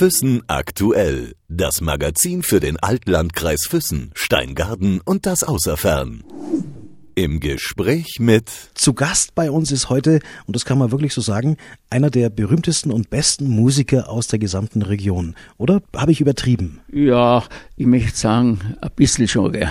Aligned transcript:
Füssen 0.00 0.40
aktuell. 0.46 1.34
Das 1.50 1.82
Magazin 1.82 2.42
für 2.42 2.58
den 2.58 2.78
Altlandkreis 2.78 3.66
Füssen, 3.68 4.12
Steingarten 4.14 5.02
und 5.04 5.26
das 5.26 5.42
Außerfern. 5.42 6.24
Im 7.16 7.38
Gespräch 7.38 8.18
mit 8.18 8.48
Zu 8.72 8.94
Gast 8.94 9.34
bei 9.34 9.50
uns 9.50 9.70
ist 9.70 9.90
heute, 9.90 10.20
und 10.46 10.56
das 10.56 10.64
kann 10.64 10.78
man 10.78 10.90
wirklich 10.90 11.12
so 11.12 11.20
sagen, 11.20 11.58
einer 11.90 12.08
der 12.08 12.30
berühmtesten 12.30 12.92
und 12.92 13.10
besten 13.10 13.50
Musiker 13.50 14.08
aus 14.08 14.26
der 14.26 14.38
gesamten 14.38 14.80
Region. 14.80 15.34
Oder 15.58 15.82
habe 15.94 16.12
ich 16.12 16.22
übertrieben? 16.22 16.80
Ja, 16.90 17.44
ich 17.76 17.84
möchte 17.84 18.16
sagen, 18.16 18.76
ein 18.80 18.90
bisschen 18.96 19.28
schon, 19.28 19.52
gell. 19.52 19.70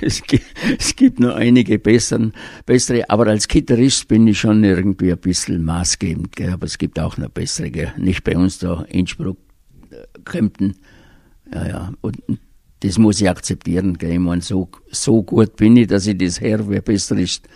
Es 0.00 0.22
gibt, 0.22 0.44
es 0.78 0.96
gibt 0.96 1.20
noch 1.20 1.34
einige 1.34 1.78
besseren, 1.78 2.32
bessere, 2.64 3.08
aber 3.10 3.26
als 3.26 3.48
Gitarrist 3.48 4.08
bin 4.08 4.26
ich 4.26 4.40
schon 4.40 4.64
irgendwie 4.64 5.12
ein 5.12 5.18
bisschen 5.18 5.64
maßgebend, 5.64 6.36
gell. 6.36 6.52
aber 6.52 6.66
es 6.66 6.78
gibt 6.78 6.98
auch 6.98 7.16
noch 7.18 7.28
bessere, 7.28 7.70
gell. 7.70 7.92
nicht 7.98 8.24
bei 8.24 8.36
uns 8.36 8.58
da, 8.58 8.82
Innsbruck, 8.88 9.38
äh, 9.90 10.06
Kempten, 10.24 10.76
ja, 11.52 11.68
ja, 11.68 11.92
und 12.00 12.18
das 12.80 12.98
muss 12.98 13.20
ich 13.20 13.28
akzeptieren, 13.28 13.98
gell. 13.98 14.12
ich 14.12 14.18
meine, 14.18 14.40
so, 14.40 14.70
so 14.90 15.22
gut 15.22 15.56
bin 15.56 15.76
ich, 15.76 15.88
dass 15.88 16.06
ich 16.06 16.16
das 16.16 16.40
her, 16.40 16.68
wer 16.68 16.80
besser 16.80 17.16
ist, 17.16 17.46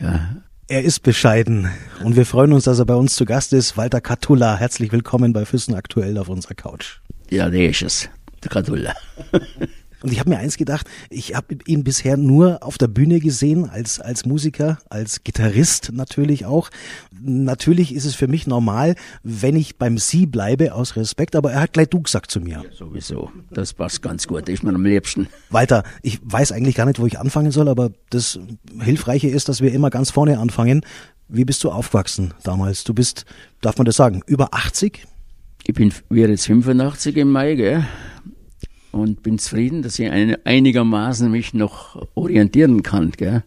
ja. 0.00 0.42
Er 0.68 0.82
ist 0.84 1.00
bescheiden 1.00 1.68
und 2.02 2.16
wir 2.16 2.24
freuen 2.24 2.54
uns, 2.54 2.64
dass 2.64 2.78
er 2.78 2.86
bei 2.86 2.94
uns 2.94 3.14
zu 3.14 3.26
Gast 3.26 3.52
ist. 3.52 3.76
Walter 3.76 4.00
Katula, 4.00 4.56
herzlich 4.56 4.90
willkommen 4.90 5.34
bei 5.34 5.44
Füssen 5.44 5.74
aktuell 5.74 6.16
auf 6.16 6.30
unserer 6.30 6.54
Couch. 6.54 7.00
Ja, 7.28 7.50
der 7.50 7.68
ist 7.68 7.82
es, 7.82 8.08
der 8.42 8.50
Kadulla. 8.50 8.94
Und 10.02 10.12
ich 10.12 10.20
habe 10.20 10.30
mir 10.30 10.38
eins 10.38 10.56
gedacht, 10.56 10.86
ich 11.10 11.34
habe 11.34 11.56
ihn 11.66 11.84
bisher 11.84 12.16
nur 12.16 12.62
auf 12.62 12.78
der 12.78 12.88
Bühne 12.88 13.20
gesehen, 13.20 13.68
als, 13.68 14.00
als 14.00 14.26
Musiker, 14.26 14.78
als 14.88 15.24
Gitarrist 15.24 15.92
natürlich 15.92 16.44
auch. 16.44 16.70
Natürlich 17.20 17.94
ist 17.94 18.04
es 18.04 18.14
für 18.14 18.28
mich 18.28 18.46
normal, 18.46 18.96
wenn 19.22 19.56
ich 19.56 19.76
beim 19.76 19.98
Sie 19.98 20.26
bleibe, 20.26 20.74
aus 20.74 20.96
Respekt, 20.96 21.36
aber 21.36 21.52
er 21.52 21.60
hat 21.60 21.72
gleich 21.72 21.88
du 21.88 22.00
gesagt 22.00 22.30
zu 22.30 22.40
mir. 22.40 22.62
Ja, 22.64 22.72
sowieso, 22.72 23.30
das 23.50 23.72
passt 23.72 24.02
ganz 24.02 24.26
gut, 24.26 24.48
ist 24.48 24.62
mir 24.62 24.74
am 24.74 24.84
liebsten. 24.84 25.28
Walter, 25.50 25.84
ich 26.02 26.20
weiß 26.22 26.52
eigentlich 26.52 26.74
gar 26.74 26.86
nicht, 26.86 26.98
wo 26.98 27.06
ich 27.06 27.18
anfangen 27.18 27.52
soll, 27.52 27.68
aber 27.68 27.90
das 28.10 28.38
Hilfreiche 28.80 29.28
ist, 29.28 29.48
dass 29.48 29.60
wir 29.60 29.72
immer 29.72 29.90
ganz 29.90 30.10
vorne 30.10 30.38
anfangen. 30.38 30.82
Wie 31.28 31.44
bist 31.44 31.62
du 31.64 31.70
aufgewachsen 31.70 32.34
damals? 32.42 32.84
Du 32.84 32.92
bist, 32.92 33.24
darf 33.60 33.78
man 33.78 33.84
das 33.84 33.96
sagen, 33.96 34.22
über 34.26 34.52
80? 34.52 35.06
Ich 35.64 35.74
bin, 35.74 35.94
wäre 36.08 36.30
jetzt 36.30 36.46
85 36.46 37.16
im 37.16 37.30
Mai, 37.30 37.54
gell? 37.54 37.86
Und 38.92 39.22
bin 39.22 39.38
zufrieden, 39.38 39.82
dass 39.82 39.98
ich 39.98 40.10
ein, 40.10 40.36
einigermaßen 40.44 41.30
mich 41.30 41.54
noch 41.54 42.06
orientieren 42.14 42.82
kann. 42.82 43.10
Gell? 43.12 43.42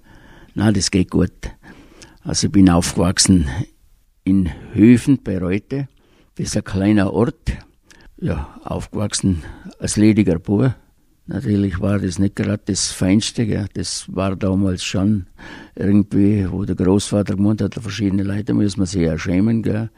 Na, 0.56 0.72
das 0.72 0.92
geht 0.92 1.12
gut. 1.12 1.32
Also 2.24 2.48
ich 2.48 2.52
bin 2.52 2.70
aufgewachsen 2.70 3.48
in 4.24 4.50
Höfen 4.74 5.20
bei 5.24 5.38
Reute. 5.38 5.88
Das 6.36 6.48
ist 6.48 6.58
ein 6.58 6.64
kleiner 6.64 7.14
Ort. 7.14 7.54
Ja, 8.18 8.60
aufgewachsen 8.64 9.44
als 9.80 9.98
lediger 9.98 10.40
Bub. 10.40 10.74
Natürlich 11.28 11.80
war 11.80 12.00
das 12.00 12.20
nicht 12.20 12.36
gerade 12.36 12.62
das 12.66 12.92
Feinste. 12.92 13.46
Gell? 13.46 13.68
Das 13.74 14.06
war 14.14 14.36
damals 14.36 14.84
schon 14.84 15.28
irgendwie, 15.76 16.48
wo 16.52 16.66
der 16.66 16.76
Großvater 16.76 17.36
gemeint 17.36 17.62
hat, 17.62 17.76
verschiedene 17.76 18.24
Leute 18.24 18.54
müssen 18.54 18.80
wir 18.80 18.86
sich 18.86 19.02
ja 19.02 19.18
schämen. 19.18 19.64
Gell? 19.64 19.90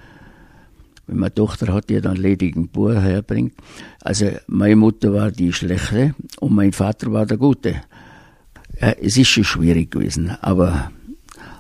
Wenn 1.07 1.17
man 1.17 1.33
Tochter 1.33 1.73
hat, 1.73 1.89
die 1.89 1.99
dann 2.01 2.17
ledigen 2.17 2.67
Bub 2.67 2.93
herbringt. 2.93 3.53
Also 4.01 4.29
meine 4.47 4.75
Mutter 4.75 5.13
war 5.13 5.31
die 5.31 5.53
schlechte 5.53 6.13
und 6.39 6.53
mein 6.53 6.73
Vater 6.73 7.11
war 7.11 7.25
der 7.25 7.37
gute. 7.37 7.81
Es 8.79 9.17
ist 9.17 9.29
schon 9.29 9.43
schwierig 9.43 9.91
gewesen, 9.91 10.37
aber 10.41 10.91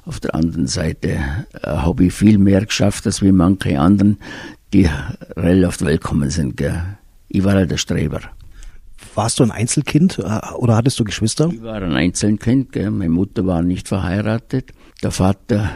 auf 0.07 0.19
der 0.21 0.35
anderen 0.35 0.67
Seite 0.67 1.09
äh, 1.09 1.67
habe 1.67 2.05
ich 2.05 2.13
viel 2.13 2.37
mehr 2.37 2.65
geschafft, 2.65 3.05
als 3.05 3.21
wie 3.21 3.33
manche 3.33 3.77
anderen, 3.79 4.17
die 4.73 4.89
relativ 5.35 5.81
willkommen 5.81 6.29
sind. 6.29 6.55
Gell. 6.55 6.81
Ich 7.27 7.43
war 7.43 7.53
halt 7.53 7.71
der 7.71 7.77
Streber. 7.77 8.21
Warst 9.15 9.39
du 9.39 9.43
ein 9.43 9.51
Einzelkind 9.51 10.19
äh, 10.19 10.53
oder 10.55 10.77
hattest 10.77 10.99
du 10.99 11.03
Geschwister? 11.03 11.49
Ich 11.51 11.61
war 11.61 11.81
ein 11.81 11.93
Einzelkind. 11.93 12.71
Gell. 12.71 12.89
Meine 12.89 13.09
Mutter 13.09 13.45
war 13.45 13.61
nicht 13.61 13.89
verheiratet. 13.89 14.71
Der 15.03 15.11
Vater 15.11 15.71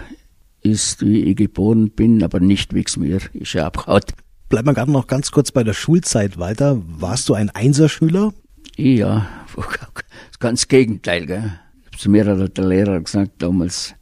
ist, 0.62 1.06
wie 1.06 1.24
ich 1.24 1.36
geboren 1.36 1.90
bin, 1.92 2.24
aber 2.24 2.40
nicht 2.40 2.74
wie 2.74 2.84
es 2.86 2.98
mir 2.98 3.20
ist 3.34 3.56
abgehauen. 3.56 4.02
Bleiben 4.50 4.68
wir 4.68 4.74
gerade 4.74 4.92
noch 4.92 5.08
ganz 5.08 5.32
kurz 5.32 5.52
bei 5.52 5.64
der 5.64 5.74
Schulzeit 5.74 6.38
weiter. 6.38 6.82
Warst 6.86 7.30
du 7.30 7.34
ein 7.34 7.50
Einserschüler? 7.50 8.34
Ja, 8.76 9.28
das 9.56 10.40
ganz 10.40 10.68
Gegenteil. 10.68 11.26
Gell? 11.26 11.54
Zu 11.98 12.10
mir 12.10 12.26
hat 12.26 12.58
der 12.58 12.66
Lehrer 12.66 13.00
gesagt 13.00 13.42
damals, 13.42 13.96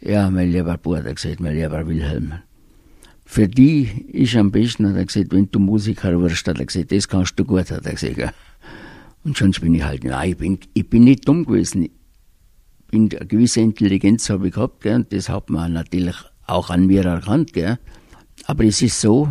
ja, 0.00 0.30
mein 0.30 0.50
lieber 0.50 0.76
Bruder, 0.76 1.14
gesagt, 1.14 1.40
mein 1.40 1.56
lieber 1.56 1.86
Wilhelm, 1.86 2.34
für 3.24 3.48
die 3.48 4.06
ist 4.12 4.36
am 4.36 4.50
besten, 4.50 4.88
hat 4.88 4.96
er 4.96 5.04
gesagt, 5.04 5.32
wenn 5.32 5.50
du 5.50 5.58
Musiker 5.58 6.20
wirst, 6.20 6.46
hat 6.48 6.58
er 6.58 6.66
gesagt, 6.66 6.92
das 6.92 7.08
kannst 7.08 7.38
du 7.38 7.44
gut, 7.44 7.70
hat 7.70 7.86
er 7.86 7.92
gesagt. 7.92 8.16
Gell? 8.16 8.30
Und 9.24 9.36
schon 9.36 9.50
bin 9.52 9.74
ich 9.74 9.84
halt, 9.84 10.04
nein, 10.04 10.30
ich 10.30 10.36
bin, 10.36 10.58
ich 10.74 10.88
bin 10.88 11.04
nicht 11.04 11.28
dumm 11.28 11.44
gewesen 11.44 11.88
bin, 12.88 13.08
eine 13.12 13.26
gewisse 13.26 13.60
Intelligenz 13.60 14.28
habe 14.30 14.48
ich 14.48 14.54
gehabt, 14.54 14.80
gell, 14.82 14.96
und 14.96 15.12
das 15.12 15.28
hat 15.28 15.50
man 15.50 15.72
natürlich 15.72 16.16
auch 16.46 16.70
an 16.70 16.86
mir 16.86 17.04
erkannt. 17.04 17.52
Gell. 17.52 17.78
Aber 18.44 18.64
es 18.64 18.82
ist 18.82 19.00
so, 19.00 19.28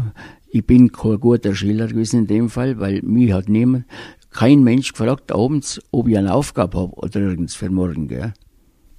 ich 0.50 0.66
bin 0.66 0.92
kein 0.92 1.20
guter 1.20 1.54
Schüler 1.54 1.88
gewesen 1.88 2.22
in 2.22 2.28
dem 2.28 2.50
Fall, 2.50 2.80
weil 2.80 3.02
mich 3.02 3.34
hat 3.34 3.50
niemand, 3.50 3.86
kein 4.30 4.64
Mensch 4.64 4.92
gefragt 4.92 5.32
abends, 5.32 5.82
ob 5.92 6.08
ich 6.08 6.18
eine 6.18 6.34
Aufgabe 6.34 6.78
habe 6.78 6.94
oder 6.94 7.20
irgendwas 7.20 7.56
für 7.56 7.70
morgen. 7.70 8.08
Gell. 8.08 8.34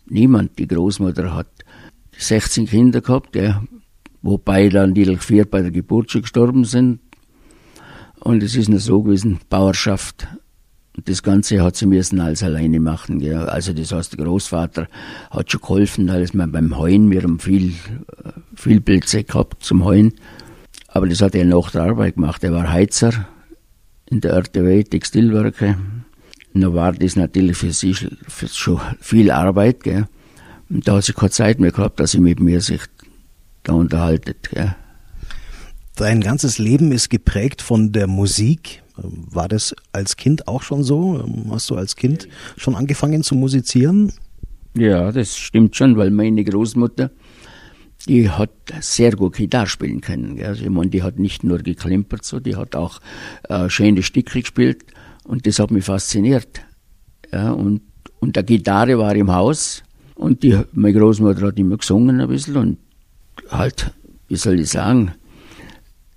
Niemand. 0.06 0.58
Die 0.58 0.66
Großmutter 0.66 1.34
hat 1.34 1.48
16 2.16 2.66
Kinder 2.66 3.00
gehabt, 3.00 3.32
gell, 3.32 3.60
wobei 4.22 4.68
dann 4.68 4.94
die 4.94 5.16
vier 5.16 5.44
bei 5.44 5.62
der 5.62 5.70
Geburt 5.70 6.10
schon 6.10 6.22
gestorben 6.22 6.64
sind. 6.64 7.00
Und 8.20 8.42
es 8.42 8.56
ist 8.56 8.68
nur 8.68 8.80
so 8.80 9.02
gewesen, 9.02 9.38
Bauerschaft 9.48 10.26
das 11.04 11.22
Ganze 11.22 11.62
hat 11.62 11.76
sie 11.76 11.86
müssen 11.86 12.20
alles 12.20 12.42
alleine 12.42 12.80
machen. 12.80 13.18
Gell. 13.20 13.36
Also 13.36 13.72
das 13.72 13.92
heißt, 13.92 14.18
der 14.18 14.24
Großvater 14.24 14.88
hat 15.30 15.50
schon 15.50 15.60
geholfen, 15.60 16.10
alles 16.10 16.34
mal 16.34 16.48
beim 16.48 16.76
Heuen. 16.76 17.10
Wir 17.10 17.22
haben 17.22 17.38
viel, 17.38 17.74
viel 18.54 18.80
Pilze 18.80 19.24
gehabt 19.24 19.62
zum 19.62 19.84
Heuen. 19.84 20.14
Aber 20.88 21.06
das 21.08 21.20
hat 21.20 21.34
er 21.34 21.44
nach 21.44 21.70
der 21.70 21.82
Arbeit 21.82 22.14
gemacht. 22.14 22.42
Er 22.44 22.52
war 22.52 22.70
Heizer 22.70 23.26
in 24.06 24.20
der 24.20 24.32
RTW, 24.32 24.82
Textilwerke. 24.84 25.76
Da 26.54 26.74
war 26.74 26.92
das 26.92 27.14
natürlich 27.14 27.58
für 27.58 27.72
sie 27.72 27.94
schon 27.94 28.80
viel 29.00 29.30
Arbeit. 29.30 29.84
Gell. 29.84 30.06
Und 30.70 30.88
da 30.88 30.96
hat 30.96 31.04
sie 31.04 31.12
keine 31.12 31.30
Zeit 31.30 31.60
mehr 31.60 31.72
gehabt, 31.72 32.00
dass 32.00 32.12
sie 32.12 32.20
mit 32.20 32.40
mir 32.40 32.60
sich 32.60 32.80
da 33.62 33.74
unterhaltet. 33.74 34.50
Gell. 34.50 34.74
Dein 35.94 36.20
ganzes 36.20 36.58
Leben 36.58 36.92
ist 36.92 37.10
geprägt 37.10 37.60
von 37.60 37.92
der 37.92 38.06
Musik. 38.06 38.82
War 39.02 39.48
das 39.48 39.74
als 39.92 40.16
Kind 40.16 40.48
auch 40.48 40.62
schon 40.62 40.82
so? 40.82 41.24
Hast 41.50 41.70
du 41.70 41.76
als 41.76 41.96
Kind 41.96 42.28
schon 42.56 42.74
angefangen 42.74 43.22
zu 43.22 43.34
musizieren? 43.34 44.12
Ja, 44.76 45.12
das 45.12 45.36
stimmt 45.36 45.76
schon, 45.76 45.96
weil 45.96 46.10
meine 46.10 46.44
Großmutter, 46.44 47.10
die 48.06 48.30
hat 48.30 48.50
sehr 48.80 49.12
gut 49.12 49.36
Gitarre 49.36 49.66
spielen 49.66 50.00
können. 50.00 50.40
Also 50.42 50.64
ich 50.64 50.70
meine, 50.70 50.90
die 50.90 51.02
hat 51.02 51.18
nicht 51.18 51.42
nur 51.42 51.58
geklimpert, 51.58 52.24
so, 52.24 52.38
die 52.40 52.56
hat 52.56 52.76
auch 52.76 53.00
äh, 53.48 53.68
schöne 53.68 54.02
Stücke 54.02 54.40
gespielt 54.40 54.84
und 55.24 55.46
das 55.46 55.58
hat 55.58 55.70
mich 55.70 55.84
fasziniert. 55.84 56.60
Ja, 57.32 57.52
und, 57.52 57.82
und 58.20 58.36
der 58.36 58.42
Gitarre 58.42 58.98
war 58.98 59.14
im 59.14 59.32
Haus 59.32 59.82
und 60.14 60.42
die, 60.42 60.58
meine 60.72 60.98
Großmutter 60.98 61.48
hat 61.48 61.58
immer 61.58 61.76
gesungen 61.76 62.20
ein 62.20 62.28
bisschen 62.28 62.56
und 62.56 62.78
halt, 63.50 63.92
wie 64.28 64.36
soll 64.36 64.60
ich 64.60 64.70
sagen, 64.70 65.12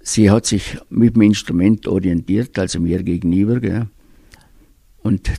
sie 0.03 0.29
hat 0.29 0.45
sich 0.45 0.77
mit 0.89 1.15
dem 1.15 1.23
Instrument 1.23 1.87
orientiert, 1.87 2.57
also 2.59 2.79
mir 2.79 3.03
gegenüber. 3.03 3.59
Gell. 3.59 3.87
Und, 5.03 5.31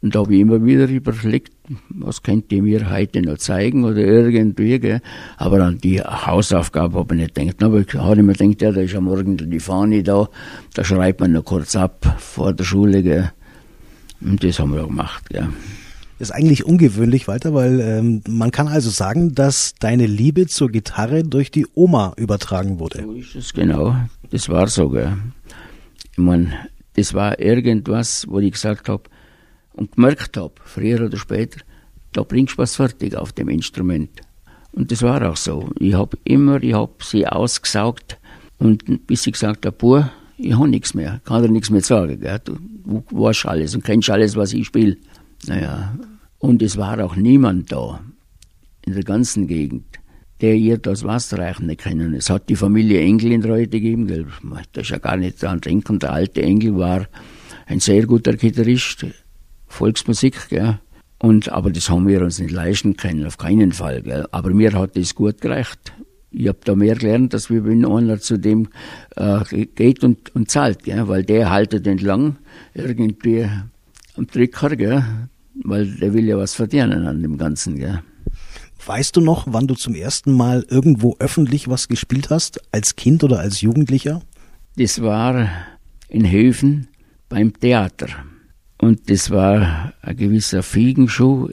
und 0.00 0.14
da 0.14 0.20
habe 0.20 0.34
ich 0.34 0.40
immer 0.40 0.64
wieder 0.64 0.88
überlegt, 0.88 1.52
was 1.88 2.22
könnt 2.22 2.52
ihr 2.52 2.62
mir 2.62 2.90
heute 2.90 3.22
noch 3.22 3.38
zeigen 3.38 3.84
oder 3.84 3.98
irgendwie. 3.98 4.78
Gell. 4.78 5.00
Aber 5.36 5.62
an 5.62 5.78
die 5.78 6.00
Hausaufgabe 6.00 6.98
habe 6.98 7.14
ich 7.14 7.20
nicht 7.22 7.34
gedacht. 7.34 7.62
Aber 7.62 7.80
ich 7.80 7.94
habe 7.94 8.22
mir 8.22 8.34
gedacht, 8.34 8.62
ja, 8.62 8.72
da 8.72 8.80
ist 8.80 8.94
am 8.94 9.04
Morgen 9.04 9.36
die 9.36 9.60
Fahne 9.60 10.02
da, 10.02 10.28
da 10.74 10.84
schreibt 10.84 11.20
man 11.20 11.32
noch 11.32 11.44
kurz 11.44 11.76
ab 11.76 12.16
vor 12.18 12.52
der 12.52 12.64
Schule. 12.64 13.02
Gell. 13.02 13.32
Und 14.20 14.42
das 14.42 14.58
haben 14.58 14.74
wir 14.74 14.84
auch 14.84 14.88
gemacht. 14.88 15.28
Gell. 15.30 15.48
Ist 16.18 16.30
eigentlich 16.32 16.64
ungewöhnlich, 16.64 17.26
Walter, 17.26 17.54
weil 17.54 17.80
ähm, 17.80 18.22
man 18.28 18.52
kann 18.52 18.68
also 18.68 18.88
sagen, 18.88 19.34
dass 19.34 19.74
deine 19.80 20.06
Liebe 20.06 20.46
zur 20.46 20.70
Gitarre 20.70 21.24
durch 21.24 21.50
die 21.50 21.66
Oma 21.74 22.14
übertragen 22.16 22.78
wurde. 22.78 23.02
So 23.02 23.12
ist 23.12 23.34
es 23.34 23.52
genau. 23.52 23.96
Das 24.30 24.48
war 24.48 24.68
so. 24.68 24.96
Ich 24.96 26.18
meine, 26.18 26.52
das 26.94 27.14
war 27.14 27.40
irgendwas, 27.40 28.26
wo 28.28 28.38
ich 28.38 28.52
gesagt 28.52 28.88
habe 28.88 29.02
und 29.72 29.96
gemerkt 29.96 30.36
habe, 30.36 30.54
früher 30.64 31.04
oder 31.04 31.16
später, 31.16 31.60
da 32.12 32.22
bringst 32.22 32.54
du 32.54 32.58
was 32.58 32.76
fertig 32.76 33.16
auf 33.16 33.32
dem 33.32 33.48
Instrument. 33.48 34.10
Und 34.72 34.92
das 34.92 35.02
war 35.02 35.28
auch 35.28 35.36
so. 35.36 35.70
Ich 35.78 35.94
habe 35.94 36.16
immer, 36.24 36.62
ich 36.62 36.74
habe 36.74 36.92
sie 37.02 37.26
ausgesaugt 37.26 38.18
und 38.58 39.06
bis 39.06 39.26
ich 39.26 39.32
gesagt 39.32 39.66
habe, 39.66 40.10
ich 40.36 40.54
habe 40.54 40.68
nichts 40.68 40.94
mehr, 40.94 41.20
kann 41.24 41.42
dir 41.42 41.48
nichts 41.48 41.70
mehr 41.70 41.80
sagen. 41.80 42.20
Gell. 42.20 42.40
Du 42.44 43.02
weißt 43.10 43.46
alles 43.46 43.74
und 43.74 43.84
kennst 43.84 44.10
alles, 44.10 44.36
was 44.36 44.52
ich 44.52 44.66
spiele. 44.66 44.96
Naja, 45.46 45.94
und 46.38 46.62
es 46.62 46.76
war 46.76 47.02
auch 47.04 47.16
niemand 47.16 47.72
da 47.72 48.00
in 48.84 48.94
der 48.94 49.02
ganzen 49.02 49.46
Gegend, 49.46 49.84
der 50.40 50.54
ihr 50.54 50.78
das 50.78 51.04
Wasser 51.04 51.38
reichen 51.38 51.66
nicht 51.66 51.82
können. 51.82 52.14
Es 52.14 52.30
hat 52.30 52.48
die 52.48 52.56
Familie 52.56 53.00
Engel 53.00 53.32
in 53.32 53.44
Reute 53.44 53.68
gegeben, 53.68 54.06
gell. 54.06 54.26
das 54.72 54.84
ist 54.84 54.90
ja 54.90 54.98
gar 54.98 55.16
nicht 55.16 55.42
dran 55.42 55.60
denken. 55.60 55.98
Der 55.98 56.12
alte 56.12 56.42
Engel 56.42 56.76
war 56.76 57.06
ein 57.66 57.80
sehr 57.80 58.06
guter 58.06 58.34
Gitarrist, 58.34 59.06
Volksmusik, 59.66 60.48
gell. 60.50 60.78
Und, 61.18 61.48
aber 61.50 61.70
das 61.70 61.88
haben 61.88 62.06
wir 62.06 62.20
uns 62.20 62.38
nicht 62.38 62.50
leisten 62.50 62.96
können, 62.96 63.24
auf 63.24 63.38
keinen 63.38 63.72
Fall. 63.72 64.02
Gell. 64.02 64.26
Aber 64.30 64.50
mir 64.50 64.72
hat 64.72 64.96
das 64.96 65.14
gut 65.14 65.40
gereicht. 65.40 65.94
Ich 66.30 66.48
habe 66.48 66.58
da 66.64 66.74
mehr 66.74 66.96
gelernt, 66.96 67.32
dass 67.32 67.48
wir 67.48 67.64
wenn 67.64 67.86
einer 67.86 68.18
zu 68.20 68.38
dem 68.38 68.68
äh, 69.16 69.66
geht 69.66 70.04
und, 70.04 70.34
und 70.34 70.50
zahlt, 70.50 70.82
gell, 70.82 71.08
weil 71.08 71.24
der 71.24 71.50
haltet 71.50 71.86
entlang 71.86 72.36
irgendwie 72.74 73.48
am 74.16 74.26
Drücker, 74.26 74.76
gell, 74.76 75.04
weil 75.62 75.86
der 75.86 76.12
will 76.12 76.24
ja 76.24 76.36
was 76.36 76.54
verdienen 76.54 77.06
an 77.06 77.22
dem 77.22 77.38
Ganzen. 77.38 77.76
Gell. 77.76 78.02
Weißt 78.86 79.16
du 79.16 79.20
noch, 79.20 79.46
wann 79.48 79.66
du 79.66 79.74
zum 79.74 79.94
ersten 79.94 80.32
Mal 80.32 80.64
irgendwo 80.68 81.16
öffentlich 81.18 81.68
was 81.68 81.88
gespielt 81.88 82.30
hast, 82.30 82.60
als 82.72 82.96
Kind 82.96 83.24
oder 83.24 83.38
als 83.38 83.60
Jugendlicher? 83.60 84.20
Das 84.76 85.00
war 85.00 85.48
in 86.08 86.30
Höfen 86.30 86.88
beim 87.28 87.52
Theater. 87.52 88.08
Und 88.78 89.08
das 89.08 89.30
war 89.30 89.94
ein 90.02 90.16
gewisser 90.16 90.62
Fiegenschuh. 90.62 91.48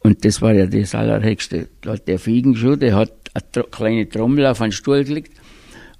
Und 0.00 0.24
das 0.24 0.42
war 0.42 0.52
ja 0.52 0.66
das 0.66 0.94
Allerhöchste. 0.94 1.68
Der 2.06 2.18
Fiegenschuh, 2.18 2.76
der 2.76 2.96
hat 2.96 3.12
eine 3.34 3.64
kleine 3.64 4.08
Trommel 4.08 4.46
auf 4.46 4.60
einen 4.60 4.72
Stuhl 4.72 5.04
gelegt. 5.04 5.32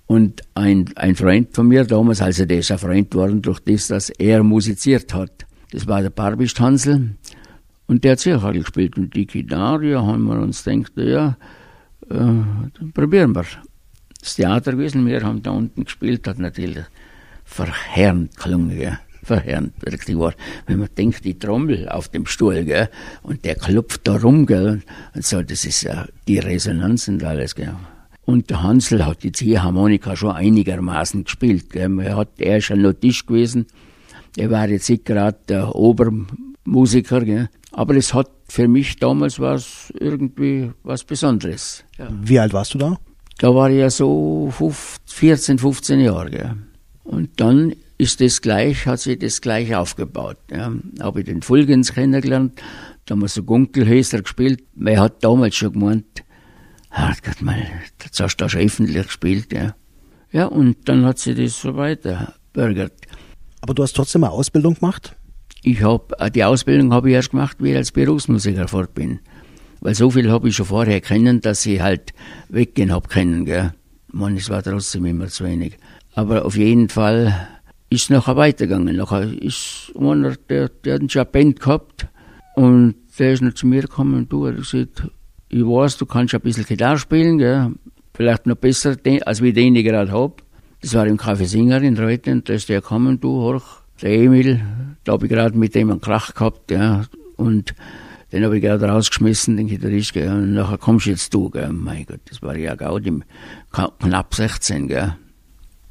Und 0.07 0.43
ein, 0.55 0.91
ein 0.97 1.15
Freund 1.15 1.55
von 1.55 1.69
mir 1.69 1.85
damals, 1.85 2.21
also 2.21 2.45
der 2.45 2.59
ist 2.59 2.71
ein 2.71 2.79
Freund 2.79 3.11
geworden 3.11 3.41
durch 3.41 3.61
das, 3.61 3.89
dass 3.89 4.11
er 4.11 4.43
musiziert 4.43 5.15
hat. 5.15 5.47
Das 5.71 5.87
war 5.87 6.03
der 6.03 6.11
Barbist 6.11 6.61
Hansel. 6.61 7.17
Und 7.87 8.05
der 8.05 8.13
hat 8.13 8.21
Zirchal 8.21 8.55
gespielt. 8.55 8.97
Und 8.97 9.15
die 9.15 9.27
Gitarre 9.27 10.05
haben 10.05 10.25
wir 10.25 10.41
uns 10.41 10.65
gedacht, 10.65 10.93
ja, 10.97 11.37
äh, 12.11 12.15
dann 12.15 12.93
probieren 12.95 13.35
wir. 13.35 13.45
Das 14.21 14.37
Theater 14.37 14.73
gewesen, 14.73 15.07
wir 15.07 15.23
haben 15.23 15.43
da 15.43 15.51
unten 15.51 15.85
gespielt, 15.85 16.27
hat 16.27 16.39
natürlich 16.39 16.85
verheerend 17.45 18.37
gelungen, 18.37 18.77
gell. 18.77 18.99
Verheerend, 19.23 19.73
wirklich 19.81 20.19
war. 20.19 20.35
Wenn 20.67 20.81
man 20.81 20.89
denkt, 20.99 21.25
die 21.25 21.39
Trommel 21.39 21.89
auf 21.89 22.09
dem 22.09 22.27
Stuhl, 22.27 22.65
gell, 22.65 22.91
und 23.23 23.45
der 23.45 23.55
klopft 23.55 24.07
da 24.07 24.17
rum, 24.17 24.45
gell, 24.45 24.83
und 25.15 25.25
so, 25.25 25.43
das 25.43 25.65
ist 25.65 25.83
ja 25.83 26.07
die 26.29 26.39
Resonanz 26.39 27.09
und 27.09 27.25
alles, 27.25 27.55
gell. 27.55 27.75
Und 28.27 28.51
der 28.51 28.63
Hansel 28.63 29.05
hat 29.05 29.23
die 29.23 29.33
Ziehharmonika 29.33 30.17
schon 30.17 30.33
einigermaßen 30.33 31.25
gespielt, 31.25 31.71
gell. 31.71 31.99
Er, 32.01 32.17
hat, 32.17 32.29
er 32.39 32.59
ist 32.59 32.71
ein 32.71 32.83
Notisch 32.83 33.27
gewesen. 33.27 33.67
Er 34.37 34.51
war 34.51 34.69
jetzt 34.69 34.89
nicht 34.91 35.05
gerade 35.05 35.39
der 35.49 35.75
Obermusiker, 35.75 37.21
gell. 37.21 37.49
Aber 37.75 37.97
es 37.97 38.15
hat 38.15 38.31
für 38.49 38.69
mich 38.69 38.97
damals 38.97 39.41
was 39.41 39.93
irgendwie 39.99 40.71
was 40.85 41.03
Besonderes. 41.03 41.85
Ja. 41.99 42.09
Wie 42.23 42.39
alt 42.39 42.53
warst 42.53 42.75
du 42.75 42.79
da? 42.79 42.99
Da 43.39 43.53
war 43.53 43.69
ich 43.69 43.79
ja 43.79 43.91
so 43.91 44.53
14, 45.07 45.59
15 45.59 46.01
Jahre. 46.01 46.37
Ja. 46.37 46.57
Und 47.03 47.41
dann 47.41 47.75
ist 47.99 48.21
das 48.21 48.41
gleich, 48.41 48.87
hat 48.87 49.01
sich 49.01 49.19
das 49.19 49.41
gleich 49.41 49.75
aufgebaut. 49.75 50.39
Ja. 50.53 50.73
Habe 51.01 51.21
ich 51.21 51.27
den 51.27 51.43
Fulgens 51.43 51.93
kennengelernt, 51.93 52.61
da 53.07 53.13
haben 53.15 53.23
wir 53.23 53.29
so 53.29 53.43
Gunkelhäser 53.43 54.23
gespielt. 54.23 54.63
Er 54.81 55.01
hat 55.01 55.25
damals 55.25 55.57
schon 55.57 55.73
gemeint, 55.73 56.25
ach 56.91 57.17
Gott, 57.23 57.43
mal, 57.43 57.61
das 57.99 58.21
hast 58.21 58.37
du 58.37 58.49
schon 58.49 58.61
öffentlich 58.61 59.05
gespielt. 59.05 59.53
Ja. 59.53 59.75
ja, 60.31 60.47
und 60.47 60.89
dann 60.89 61.05
hat 61.05 61.19
sich 61.19 61.37
das 61.37 61.61
so 61.61 61.77
weiter 61.77 62.35
bürgert. 62.53 62.95
Aber 63.61 63.75
du 63.75 63.83
hast 63.83 63.95
trotzdem 63.95 64.23
eine 64.23 64.33
Ausbildung 64.33 64.75
gemacht? 64.75 65.17
Ich 65.67 65.83
habe 65.83 66.15
äh, 66.19 66.31
die 66.31 66.45
Ausbildung 66.45 66.93
habe 66.93 67.09
ich 67.09 67.15
erst 67.15 67.31
gemacht, 67.31 67.57
wie 67.59 67.71
ich 67.71 67.77
als 67.77 67.91
Berufsmusiker 67.91 68.69
fort 68.69 68.93
bin. 68.93 69.21
Weil 69.81 69.95
so 69.95 70.11
viel 70.11 70.31
habe 70.31 70.49
ich 70.49 70.57
schon 70.57 70.67
vorher 70.67 71.01
kennen, 71.01 71.41
dass 71.41 71.65
ich 71.65 71.81
halt 71.81 72.13
weggehen 72.51 72.93
hab 72.93 73.09
können, 73.09 73.47
gell. 73.47 73.73
Man, 74.13 74.37
es 74.37 74.51
war 74.51 74.63
trotzdem 74.63 75.07
immer 75.07 75.29
zu 75.29 75.45
wenig. 75.45 75.79
Aber 76.15 76.45
auf 76.45 76.55
jeden 76.55 76.91
Fall 76.91 77.49
ist 77.89 78.03
es 78.03 78.11
nachher 78.11 78.37
weitergegangen. 78.37 78.95
Nachher 78.95 79.23
ist 79.43 79.91
einer, 79.99 80.37
der, 80.51 80.69
der 80.69 80.95
hat 80.95 81.01
einen 81.01 81.33
Band 81.33 81.61
gehabt 81.61 82.09
und 82.57 82.97
der 83.19 83.33
ist 83.33 83.43
noch 83.43 83.55
zu 83.55 83.67
mir 83.67 83.83
gekommen 83.83 84.15
und 84.15 84.33
du 84.33 84.47
hat 84.47 84.57
gesagt, 84.57 85.09
ich 85.49 85.63
weiß, 85.63 85.97
du 85.97 86.05
kannst 86.05 86.35
ein 86.35 86.43
bisschen 86.43 86.67
Gitarre 86.67 86.99
spielen, 86.99 87.39
gell. 87.39 87.73
Vielleicht 88.13 88.47
noch 88.47 88.57
besser, 88.57 88.97
als 89.25 89.41
wie 89.41 89.55
den 89.55 89.77
ich 89.77 89.85
gerade 89.87 90.13
hab. 90.13 90.43
Das 90.83 90.93
war 90.93 91.07
im 91.07 91.17
Café 91.17 91.47
Singer 91.47 91.81
in 91.81 91.97
Reuten, 91.97 92.45
da 92.45 92.53
ist 92.53 92.69
der 92.69 92.83
gekommen, 92.83 93.19
du, 93.19 93.31
horch, 93.41 93.84
der 94.03 94.11
Emil, 94.11 94.61
da 95.05 95.13
habe 95.13 95.27
ich 95.27 95.33
gerade 95.33 95.57
mit 95.57 95.75
dem 95.75 95.91
einen 95.91 96.01
Krach 96.01 96.35
gehabt, 96.35 96.71
ja, 96.71 97.05
und 97.37 97.75
den 98.33 98.45
habe 98.45 98.57
ich 98.57 98.63
gerade 98.63 98.87
rausgeschmissen, 98.87 99.57
den 99.57 99.69
Gitarrist, 99.69 100.13
gell, 100.13 100.29
und 100.29 100.55
nachher 100.55 100.79
kommst 100.79 101.07
jetzt 101.07 101.33
du, 101.35 101.51
gell, 101.51 101.73
mein 101.73 102.07
Gott, 102.07 102.21
das 102.29 102.43
war 102.43 102.57
ja 102.57 102.75
Gaudi, 102.75 103.21
knapp 103.71 104.35
16, 104.35 104.89
gell. 104.89 105.17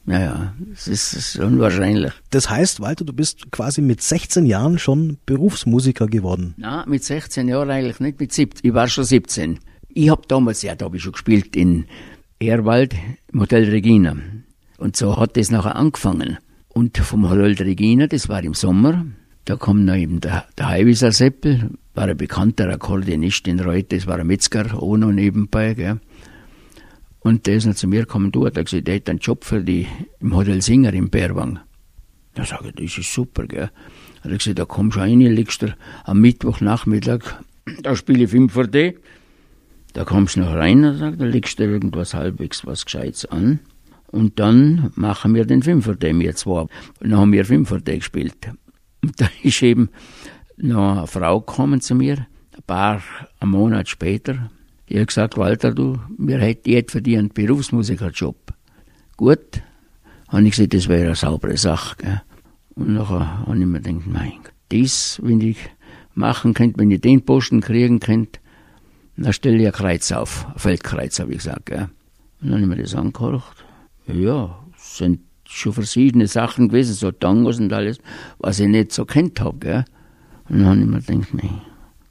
Naja, 0.06 0.54
das 0.60 0.88
ist, 0.90 1.16
das 1.16 1.36
ist 1.36 1.40
unwahrscheinlich. 1.40 2.12
Das 2.30 2.50
heißt, 2.50 2.82
Walter, 2.82 3.06
du 3.06 3.14
bist 3.14 3.52
quasi 3.52 3.82
mit 3.82 4.02
16 4.02 4.46
Jahren 4.46 4.78
schon 4.78 5.18
Berufsmusiker 5.26 6.08
geworden? 6.08 6.56
Na, 6.58 6.86
mit 6.86 7.06
16 7.06 7.48
Jahren 7.48 7.72
eigentlich 7.72 8.02
nicht, 8.02 8.20
mit 8.20 8.34
17. 8.34 8.68
Ich 8.68 8.74
war 8.74 8.90
schon 8.90 9.06
17. 9.06 9.60
Ich 9.88 10.10
habe 10.10 10.24
damals, 10.28 10.62
ja, 10.62 10.76
da 10.76 10.86
habe 10.86 10.98
ich 10.98 11.04
schon 11.04 11.14
gespielt 11.14 11.56
in 11.56 11.86
Erwald 12.40 12.94
im 13.32 13.40
Hotel 13.40 13.70
Regina. 13.70 14.18
Und 14.78 14.98
so 14.98 15.16
hat 15.16 15.38
das 15.38 15.52
nachher 15.52 15.78
angefangen. 15.78 16.38
Und 16.74 16.98
vom 16.98 17.30
Harold 17.30 17.62
Regina, 17.62 18.08
das 18.08 18.30
war 18.30 18.44
im 18.44 18.56
Sommer, 18.56 19.06
da 19.46 19.56
kommt 19.56 19.86
noch 19.86 19.96
eben 19.96 20.22
der, 20.22 20.46
der 20.58 20.70
Heiwiser 20.70 21.12
Seppel, 21.12 21.70
war 21.94 22.08
ein 22.08 22.18
bekannter 22.18 22.68
Akkordeonist 22.70 23.48
in 23.48 23.60
Reuth, 23.60 23.92
das 23.92 24.08
war 24.08 24.18
ein 24.18 24.26
Metzger, 24.26 24.74
auch 24.74 24.98
noch 24.98 25.12
nebenbei, 25.12 25.76
gell. 25.76 26.00
Und 27.20 27.46
der 27.46 27.56
ist 27.56 27.68
noch 27.68 27.76
zu 27.76 27.88
mir 27.88 28.02
gekommen, 28.02 28.32
du, 28.32 28.46
hat 28.46 28.58
er 28.58 28.64
gesagt, 28.64 28.88
der 28.88 28.96
hat 28.96 29.08
einen 29.08 29.20
Job 29.20 29.46
für 29.46 29.62
die, 29.62 29.88
im 30.20 30.36
Hotel 30.36 30.62
Singer 30.62 30.94
in 30.94 31.10
Berwang. 31.10 31.60
Da 32.34 32.44
sage 32.44 32.70
ich, 32.70 32.76
das 32.76 32.98
ist 32.98 33.14
super, 33.14 33.46
gell. 33.46 33.70
Hat 34.22 34.32
er 34.32 34.38
gesagt, 34.38 34.58
da 34.58 34.66
kommst 34.66 34.98
du 34.98 35.02
rein, 35.02 35.20
liegst 35.20 35.62
du 35.62 35.76
am 36.06 36.22
Mittwochnachmittag, 36.22 37.22
da 37.84 37.96
spiele 37.96 38.24
ich 38.24 38.32
5 38.32 38.68
D. 38.72 38.98
Da 39.94 40.06
kommst 40.06 40.36
du 40.36 40.40
noch 40.40 40.54
rein, 40.54 40.84
und 40.84 40.98
sagt, 40.98 41.22
da 41.22 41.26
legst 41.26 41.60
du 41.60 41.66
irgendwas 41.66 42.16
halbwegs 42.16 42.66
was 42.66 42.86
Gescheites 42.86 43.26
an. 43.26 43.60
Und 44.14 44.40
dann 44.40 44.92
machen 44.94 45.34
wir 45.34 45.44
den 45.44 45.64
Fünfer-Day, 45.64 46.18
wir 46.20 46.36
zwei. 46.36 46.62
Und 46.62 46.70
dann 47.00 47.18
haben 47.18 47.32
wir 47.32 47.46
Fünfer-Day 47.46 47.98
gespielt. 47.98 48.48
Und 49.02 49.20
da 49.20 49.28
ist 49.42 49.64
eben 49.64 49.90
noch 50.56 50.98
eine 50.98 51.08
Frau 51.08 51.40
gekommen 51.40 51.82
zu 51.82 51.96
mir, 51.96 52.28
ein 52.56 52.62
paar, 52.68 53.02
einen 53.40 53.50
Monat 53.50 53.90
später. 53.90 54.52
Die 54.88 55.00
hat 55.00 55.08
gesagt, 55.08 55.36
Walter, 55.36 55.74
du, 55.74 56.00
wir 56.16 56.38
hätten 56.38 56.70
jetzt 56.70 56.92
für 56.92 57.02
dich 57.02 57.18
einen 57.18 57.30
Berufsmusikerjob. 57.30 58.54
Gut. 59.18 59.64
Habe 60.28 60.44
ich 60.44 60.52
gesagt, 60.52 60.76
das 60.76 60.88
wäre 60.88 61.08
eine 61.08 61.16
saubere 61.16 61.58
Sache. 61.58 61.96
Gell? 61.98 62.22
Und 62.76 62.94
nachher 62.94 63.40
habe 63.48 63.58
ich 63.58 63.66
mir 63.66 63.82
gedacht, 63.82 64.06
mein 64.06 64.34
Gott, 64.44 64.54
das, 64.70 65.20
wenn 65.24 65.42
ich 65.42 65.58
machen 66.14 66.54
könnte, 66.54 66.80
wenn 66.80 66.92
ich 66.92 67.02
den 67.02 67.26
Posten 67.26 67.62
kriegen 67.62 68.00
könnte, 68.00 68.40
dann 69.18 69.34
stelle 69.34 69.58
ich 69.58 69.66
ein 69.66 69.74
Kreuz 69.74 70.12
auf, 70.12 70.46
ein 70.54 70.60
Feldkreuz, 70.60 71.20
habe 71.20 71.32
ich 71.32 71.40
gesagt. 71.40 71.66
Gell? 71.66 71.90
Und 72.42 72.52
dann 72.52 72.52
habe 72.52 72.62
ich 72.62 72.68
mir 72.68 72.84
das 72.84 72.94
angehört 72.94 73.63
ja, 74.08 74.60
sind 74.78 75.20
schon 75.46 75.74
verschiedene 75.74 76.28
Sachen 76.28 76.70
gewesen, 76.70 76.94
so 76.94 77.12
Tangos 77.12 77.60
und 77.60 77.72
alles, 77.72 78.00
was 78.40 78.60
ich 78.60 78.68
nicht 78.68 78.92
so 78.92 79.06
kennt 79.06 79.40
habe. 79.40 79.58
Gell. 79.60 79.86
Und 80.50 80.60
dann 80.60 80.68
habe 80.68 80.80
ich 80.80 80.86
mir 80.86 81.02
gedacht, 81.02 81.34
nee, 81.34 81.50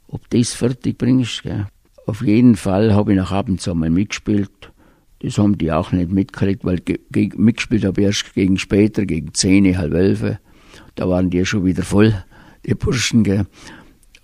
ob 0.07 0.29
das 0.29 0.53
fertig 0.53 0.97
bringst. 0.97 1.43
Gell. 1.43 1.67
Auf 2.05 2.21
jeden 2.21 2.55
Fall 2.55 2.93
habe 2.93 3.11
ich 3.11 3.17
nach 3.17 3.31
Abend 3.31 3.65
einmal 3.67 3.89
mitgespielt. 3.89 4.71
Das 5.19 5.37
haben 5.37 5.57
die 5.57 5.71
auch 5.71 5.91
nicht 5.91 6.11
mitgekriegt, 6.11 6.65
weil 6.65 6.81
mitgespielt 7.37 7.85
habe 7.85 8.01
ich 8.01 8.07
erst 8.07 8.33
gegen 8.33 8.57
später, 8.57 9.05
gegen 9.05 9.33
zehn, 9.33 9.77
halb 9.77 9.93
elf. 9.93 10.37
Da 10.95 11.07
waren 11.07 11.29
die 11.29 11.45
schon 11.45 11.65
wieder 11.65 11.83
voll, 11.83 12.13
die 12.65 12.75
Burschen. 12.75 13.23
Gell. 13.23 13.45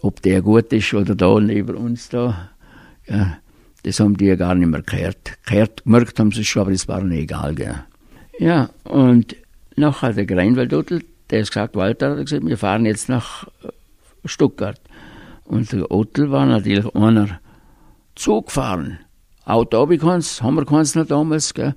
Ob 0.02 0.22
der 0.22 0.42
gut 0.42 0.72
ist 0.74 0.94
oder 0.94 1.16
da 1.16 1.40
neben 1.40 1.76
uns 1.76 2.10
da. 2.10 2.52
Ja, 3.08 3.38
das 3.84 4.00
haben 4.00 4.18
die 4.18 4.26
ja 4.26 4.36
gar 4.36 4.56
nicht 4.56 4.68
mehr 4.68 4.82
gehört. 4.82 5.38
Gehört, 5.46 5.84
gemerkt 5.84 6.20
haben 6.20 6.32
sie 6.32 6.44
schon, 6.44 6.64
aber 6.64 6.72
das 6.72 6.88
war 6.88 7.02
ihnen 7.02 7.12
egal. 7.12 7.56
Gell. 7.56 7.84
Ja, 8.38 8.70
und 8.84 9.36
nachher 9.76 10.14
der 10.14 10.26
Greinwald-Ottel, 10.26 11.04
der 11.30 11.40
hat 11.40 11.48
gesagt, 11.48 11.76
Walter 11.76 12.12
hat 12.12 12.26
gesagt, 12.26 12.46
wir 12.46 12.58
fahren 12.58 12.86
jetzt 12.86 13.10
nach 13.10 13.48
äh, 13.64 13.70
Stuttgart. 14.26 14.80
Und 15.46 15.72
der 15.72 15.90
Ottel 15.92 16.32
war 16.32 16.46
natürlich 16.46 16.94
einer 16.96 17.40
Zug 18.16 18.52
fahren. 18.52 19.00
Auto 19.46 19.80
habe 19.80 19.96
ich 19.96 20.02
keins, 20.02 20.44
haben 20.44 20.56
wir 20.56 20.66
keins 20.66 20.96
noch 20.96 21.08
damals, 21.08 21.54
gell. 21.54 21.76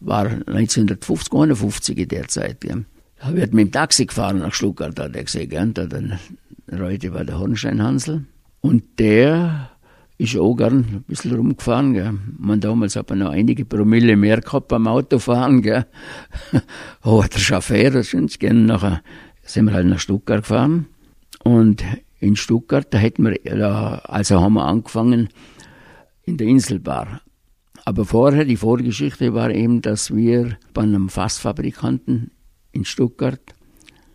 War 0.00 0.24
1950, 0.26 1.32
51 1.32 1.98
in 1.98 2.08
der 2.08 2.28
Zeit, 2.28 2.60
gell. 2.60 2.84
Da 3.20 3.34
wird 3.34 3.52
mit 3.52 3.66
dem 3.66 3.72
Taxi 3.72 4.06
gefahren 4.06 4.38
nach 4.38 4.54
Stuttgart, 4.54 4.98
hat 4.98 5.14
er 5.14 5.24
gesagt, 5.24 5.50
gell. 5.50 5.70
Da 5.72 5.86
dann, 5.86 6.18
heute 6.72 7.12
war 7.12 7.24
der 7.24 7.38
Hornstein-Hansel. 7.38 8.24
Und 8.60 8.98
der 8.98 9.71
ist 10.18 10.36
auch 10.36 10.54
gern 10.54 10.78
ein 10.78 11.04
bisschen 11.08 11.34
rumgefahren. 11.34 11.94
Gell. 11.94 12.14
Man 12.38 12.60
damals 12.60 12.96
hat 12.96 13.10
man 13.10 13.20
noch 13.20 13.30
einige 13.30 13.64
Promille 13.64 14.16
mehr 14.16 14.40
gehabt 14.40 14.68
beim 14.68 14.86
Autofahren. 14.86 15.62
Gell. 15.62 15.86
oh, 17.02 17.24
der 17.32 17.38
Chauffeur, 17.38 17.90
das 17.90 18.14
ist 18.14 18.40
gern 18.40 18.66
nachher 18.66 19.02
sind 19.42 19.66
wir 19.66 19.74
halt 19.74 19.86
nach 19.86 19.98
Stuttgart 19.98 20.42
gefahren. 20.42 20.86
Und 21.44 21.84
in 22.20 22.36
Stuttgart, 22.36 22.86
da 22.90 22.98
hätten 22.98 23.24
wir, 23.24 24.08
also 24.08 24.40
haben 24.40 24.54
wir 24.54 24.64
angefangen 24.64 25.28
in 26.24 26.36
der 26.36 26.46
Inselbar. 26.46 27.20
Aber 27.84 28.04
vorher, 28.04 28.44
die 28.44 28.56
Vorgeschichte 28.56 29.34
war 29.34 29.50
eben, 29.50 29.82
dass 29.82 30.14
wir 30.14 30.56
bei 30.72 30.82
einem 30.82 31.08
Fassfabrikanten 31.08 32.30
in 32.70 32.84
Stuttgart, 32.84 33.40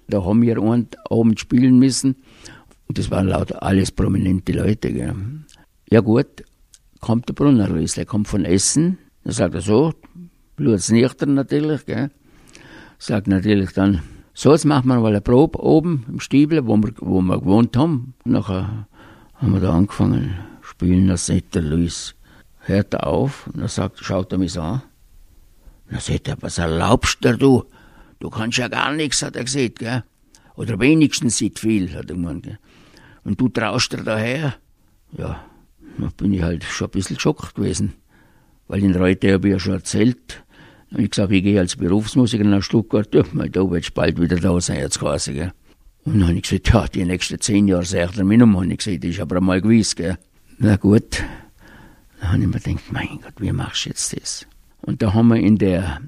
da 0.07 0.23
haben 0.23 0.41
wir 0.41 0.61
einen 0.61 0.87
Abend 1.09 1.39
spielen 1.39 1.77
müssen. 1.79 2.15
Und 2.87 2.97
das 2.97 3.11
waren 3.11 3.27
lauter 3.27 3.61
alles 3.61 3.91
prominente 3.91 4.53
Leute. 4.53 4.93
Gell. 4.93 5.13
Ja 5.89 6.01
gut, 6.01 6.43
kommt 6.99 7.29
der 7.29 7.33
Brunnerlös, 7.33 7.93
der 7.93 8.05
kommt 8.05 8.27
von 8.27 8.45
Essen. 8.45 8.97
Dann 9.23 9.33
sagt 9.33 9.55
er 9.55 9.61
so, 9.61 9.93
blutsnüchtern 10.55 11.33
natürlich, 11.33 11.85
gell. 11.85 12.11
Sagt 12.99 13.27
natürlich 13.27 13.71
dann, 13.71 14.01
so, 14.33 14.51
jetzt 14.51 14.65
machen 14.65 14.87
wir 14.87 14.99
mal 14.99 15.07
eine 15.07 15.21
Probe 15.21 15.59
oben 15.59 16.05
im 16.07 16.19
Stiebel, 16.19 16.65
wo 16.67 16.77
wir, 16.77 16.93
wo 16.99 17.21
wir 17.21 17.39
gewohnt 17.39 17.77
haben. 17.77 18.13
Nachher 18.23 18.87
haben 19.35 19.53
wir 19.53 19.59
da 19.59 19.73
angefangen, 19.73 20.35
spielen, 20.61 21.07
das 21.07 21.27
sagt 21.27 21.55
der 21.55 21.61
Luis 21.61 22.15
hört 22.67 22.93
er 22.93 23.07
auf 23.07 23.47
und 23.47 23.61
er 23.61 23.69
sagt, 23.69 23.99
schaut 23.99 24.31
er 24.31 24.37
mich 24.37 24.59
an. 24.59 24.81
Dann 25.89 25.99
sagt 25.99 26.27
er, 26.27 26.37
was 26.41 26.57
erlaubst 26.57 27.23
du? 27.23 27.63
Du 28.19 28.29
kannst 28.29 28.57
ja 28.57 28.67
gar 28.67 28.91
nichts, 28.93 29.21
hat 29.21 29.35
er 29.35 29.45
gesagt, 29.45 29.79
gell? 29.79 30.03
Oder 30.55 30.79
wenigstens 30.79 31.39
nicht 31.39 31.59
viel, 31.59 31.93
hat 31.93 32.09
er 32.09 32.15
gemeint, 32.15 32.43
gell? 32.43 32.59
Und 33.23 33.39
du 33.39 33.47
traust 33.49 33.93
dir 33.93 34.03
daher? 34.03 34.55
Ja, 35.17 35.43
da 35.97 36.09
bin 36.17 36.33
ich 36.33 36.41
halt 36.41 36.63
schon 36.63 36.87
ein 36.87 36.91
bisschen 36.91 37.15
geschockt 37.15 37.55
gewesen. 37.55 37.93
Weil 38.67 38.83
in 38.83 38.95
Reute 38.95 39.33
habe 39.33 39.47
ich 39.47 39.53
ja 39.53 39.59
schon 39.59 39.73
erzählt. 39.73 40.43
Und 40.91 41.01
ich 41.01 41.11
gesagt, 41.11 41.31
ich 41.31 41.43
gehe 41.43 41.59
als 41.59 41.75
Berufsmusiker 41.75 42.43
nach 42.43 42.63
Stuttgart, 42.63 43.13
ja, 43.13 43.23
da 43.23 43.69
wird 43.69 43.93
bald 43.93 44.19
wieder 44.19 44.37
da 44.37 44.59
sein, 44.61 44.79
jetzt 44.79 44.99
quasi, 44.99 45.33
gell? 45.33 45.53
Und 46.05 46.19
dann 46.19 46.29
habe 46.29 46.37
ich 46.37 46.43
gesagt, 46.43 46.69
ja, 46.69 46.87
die 46.87 47.03
nächsten 47.03 47.41
zehn 47.41 47.67
Jahre 47.67 47.83
sagt 47.83 48.17
er 48.17 48.23
mir 48.23 48.37
noch 48.37 48.47
mal. 48.47 48.69
Ich 48.71 48.77
gesagt, 48.77 49.03
das 49.03 49.11
ist 49.11 49.19
aber 49.19 49.37
einmal 49.37 49.59
gewiss, 49.59 49.95
gell? 49.95 50.17
Na 50.59 50.77
gut, 50.77 51.23
da 52.21 52.27
habe 52.27 52.39
ich 52.39 52.47
mir 52.47 52.59
gedacht, 52.59 52.91
mein 52.91 53.19
Gott, 53.21 53.33
wie 53.39 53.51
machst 53.51 53.85
du 53.85 53.89
jetzt 53.89 54.15
das? 54.15 54.47
Und 54.81 55.01
da 55.01 55.13
haben 55.13 55.27
wir 55.27 55.37
in 55.37 55.57
der, 55.57 55.99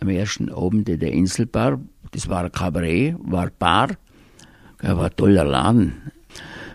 am 0.00 0.08
ersten 0.08 0.50
Abend 0.50 0.88
in 0.88 1.00
der 1.00 1.12
Inselbar, 1.12 1.80
das 2.10 2.28
war 2.28 2.44
ein 2.44 2.52
Cabaret, 2.52 3.16
war 3.20 3.50
Bar, 3.58 3.96
war 4.82 5.04
ein 5.06 5.16
toller 5.16 5.44
Laden. 5.44 5.94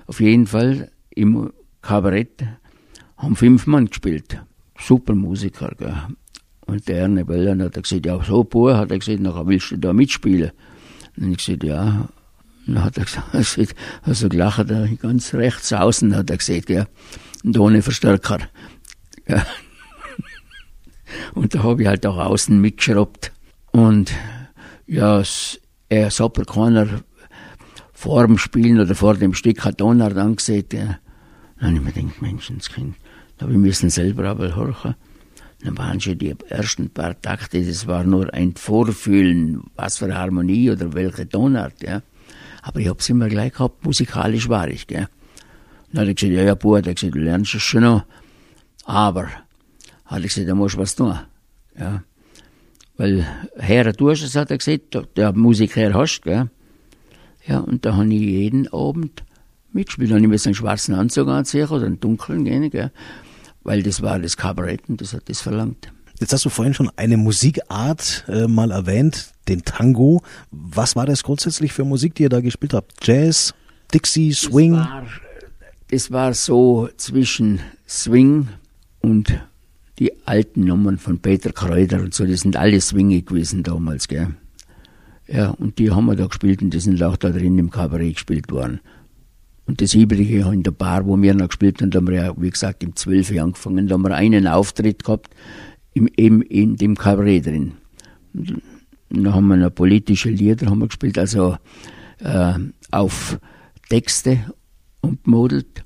Auf 0.08 0.20
jeden 0.20 0.48
Fall 0.48 0.89
im 1.12 1.51
Kabarett 1.88 2.44
haben 3.17 3.36
fünf 3.36 3.65
Mann 3.65 3.88
gespielt. 3.88 4.39
Super 4.79 5.15
Musiker, 5.15 5.72
gell. 5.77 5.96
Und 6.65 6.88
der 6.88 7.00
Erne 7.00 7.24
Böllern 7.24 7.63
hat 7.63 7.82
gesagt, 7.82 8.06
ja, 8.06 8.22
so, 8.24 8.44
Bub, 8.44 8.74
hat 8.74 8.91
er 8.91 9.00
gesagt, 9.00 9.22
nachher 9.22 9.48
willst 9.48 9.72
du 9.72 9.77
da 9.77 9.94
mitspielen? 9.94 10.51
Und 11.15 11.32
ich 11.32 11.38
gesagt, 11.38 11.63
ja. 11.63 12.10
Dann 12.65 12.84
hat 12.84 12.98
er 12.98 13.06
gesagt, 13.32 13.75
also 14.03 14.27
gelacht, 14.27 14.67
ganz 15.01 15.34
rechts 15.34 15.72
außen, 15.72 16.15
hat 16.15 16.29
er 16.29 16.38
gesagt, 16.38 16.70
ja 16.70 16.86
und 17.44 17.58
ohne 17.58 17.82
Verstärker. 17.82 18.39
Und 21.34 21.56
da 21.56 21.63
habe 21.63 21.82
ich 21.82 21.88
halt 21.88 22.06
auch 22.06 22.17
außen 22.17 22.60
mitgeschraubt. 22.60 23.32
Und 23.72 24.12
ja, 24.86 25.24
er 25.89 26.06
hat 26.06 26.22
aber 26.22 26.44
keiner 26.44 26.88
vor 27.94 28.27
dem 28.27 28.38
Spielen 28.38 28.79
oder 28.79 28.94
vor 28.96 29.15
dem 29.15 29.34
Stück 29.34 29.63
hat 29.63 29.79
Donner 29.79 30.15
angesehen. 30.17 30.65
Ja. 30.74 31.00
Dann 31.60 31.70
habe 31.70 31.78
ich 31.78 31.96
mir 31.96 32.02
gedacht, 32.02 32.22
Menschenskind, 32.22 32.96
da 33.38 33.50
wir 33.50 33.58
müssen 33.58 33.90
selber 33.90 34.26
aber 34.26 34.56
horchen. 34.56 34.96
Dann 35.64 35.78
waren 35.78 36.00
schon 36.00 36.18
die 36.18 36.36
ersten 36.50 36.90
paar 36.90 37.20
Takte, 37.20 37.64
das 37.64 37.88
war 37.88 38.04
nur 38.04 38.32
ein 38.34 38.56
Vorfühlen, 38.56 39.64
was 39.76 39.98
für 39.98 40.14
Harmonie 40.16 40.70
oder 40.70 40.94
welche 40.94 41.28
Tonart, 41.28 41.82
ja. 41.82 42.04
Aber 42.62 42.80
ich 42.80 42.88
habe 42.88 43.00
es 43.00 43.10
immer 43.10 43.28
gleich 43.28 43.54
gehabt, 43.54 43.84
musikalisch 43.84 44.50
war 44.50 44.68
ich, 44.68 44.86
gell. 44.86 45.08
Dann 45.92 46.02
hat 46.02 46.08
er 46.10 46.14
gesagt, 46.14 46.34
ja, 46.34 46.44
ja, 46.44 46.54
Bub, 46.54 46.78
hat 46.78 46.88
er 46.88 46.94
gesagt, 46.94 47.16
du 47.16 47.20
lernst 47.20 47.56
es 47.56 47.64
schon 47.64 47.82
noch. 47.82 48.04
Aber, 48.86 49.28
hat 50.06 50.22
er 50.22 50.22
gesagt, 50.22 50.48
da 50.48 50.54
musst 50.54 50.76
du 50.76 50.80
was 50.80 50.96
tun. 50.96 51.18
Ja. 51.80 52.04
Weil, 52.98 53.26
her 53.58 53.94
tust 53.94 54.24
es, 54.24 54.36
hat 54.36 54.52
er 54.52 54.58
gesagt, 54.58 54.98
der 55.16 55.34
Musik 55.34 55.76
hast, 55.76 56.22
gell. 56.22 56.50
Ja, 57.48 57.60
und 57.60 57.86
da 57.86 57.96
habe 57.96 58.14
ich 58.14 58.22
jeden 58.22 58.68
Abend 58.74 59.24
mitgespielt. 59.74 60.12
Dann 60.12 60.24
habe 60.24 60.36
ich 60.36 60.41
mir 60.41 60.45
einen 60.45 60.55
schwarzen 60.55 60.95
Anzug 60.95 61.27
anziehen 61.27 61.67
oder 61.67 61.86
einen 61.86 62.00
dunklen 62.00 62.45
gell. 62.45 62.91
Weil 63.63 63.83
das 63.83 64.01
war 64.01 64.19
das 64.19 64.38
Kabarett 64.38 64.88
und 64.88 65.01
das 65.01 65.13
hat 65.13 65.29
das 65.29 65.41
verlangt. 65.41 65.91
Jetzt 66.19 66.33
hast 66.33 66.45
du 66.45 66.50
vorhin 66.50 66.74
schon 66.74 66.89
eine 66.95 67.17
Musikart 67.17 68.25
äh, 68.27 68.47
mal 68.47 68.71
erwähnt, 68.71 69.33
den 69.47 69.63
Tango. 69.63 70.24
Was 70.51 70.95
war 70.95 71.05
das 71.05 71.24
grundsätzlich 71.24 71.74
für 71.74 71.83
Musik, 71.83 72.15
die 72.15 72.24
ihr 72.24 72.29
da 72.29 72.41
gespielt 72.41 72.74
habt? 72.74 72.93
Jazz, 73.05 73.53
Dixie, 73.93 74.33
Swing? 74.33 74.74
Das 74.74 74.89
war 74.89 75.05
das 75.89 76.12
war 76.12 76.33
so 76.33 76.89
zwischen 76.97 77.62
Swing 77.88 78.50
und 79.00 79.39
die 80.00 80.12
alten 80.27 80.65
Nummern 80.65 80.97
von 80.97 81.19
Peter 81.19 81.51
Kräuter 81.51 82.01
und 82.01 82.13
so, 82.13 82.25
das 82.25 82.41
sind 82.41 82.57
alle 82.57 82.81
Swinge 82.81 83.21
gewesen 83.21 83.63
damals, 83.63 84.07
gell. 84.07 84.36
Ja, 85.27 85.50
und 85.50 85.79
die 85.79 85.91
haben 85.91 86.05
wir 86.05 86.15
da 86.15 86.27
gespielt 86.27 86.62
und 86.62 86.74
die 86.74 86.79
sind 86.79 87.01
auch 87.03 87.17
da 87.17 87.29
drin 87.29 87.57
im 87.57 87.69
Kabarett 87.69 88.15
gespielt 88.15 88.51
worden. 88.51 88.81
Und 89.67 89.81
das 89.81 89.93
Übrige 89.93 90.39
in 90.51 90.63
der 90.63 90.71
Bar, 90.71 91.05
wo 91.05 91.21
wir 91.21 91.33
noch 91.33 91.50
gespielt 91.50 91.81
haben, 91.81 91.91
da 91.91 92.00
haben 92.00 92.07
wir 92.07 92.15
ja, 92.15 92.33
wie 92.38 92.50
gesagt, 92.50 92.83
im 92.83 92.95
12 92.95 93.31
Jahr 93.31 93.45
angefangen, 93.45 93.88
da 93.88 93.95
haben 93.95 94.03
wir 94.03 94.15
einen 94.15 94.47
Auftritt 94.47 95.03
gehabt, 95.03 95.36
im, 95.93 96.07
im, 96.15 96.41
in 96.41 96.77
dem 96.77 96.95
Kabarett 96.95 97.45
drin. 97.45 97.74
Und 98.33 98.63
dann 99.09 99.33
haben 99.33 99.47
wir 99.47 99.57
noch 99.57 99.74
politische 99.74 100.29
Lieder 100.29 100.67
haben 100.67 100.79
wir 100.79 100.88
gespielt, 100.88 101.17
also 101.17 101.57
äh, 102.19 102.53
auf 102.91 103.39
Texte 103.89 104.39
umgemodelt 105.01 105.83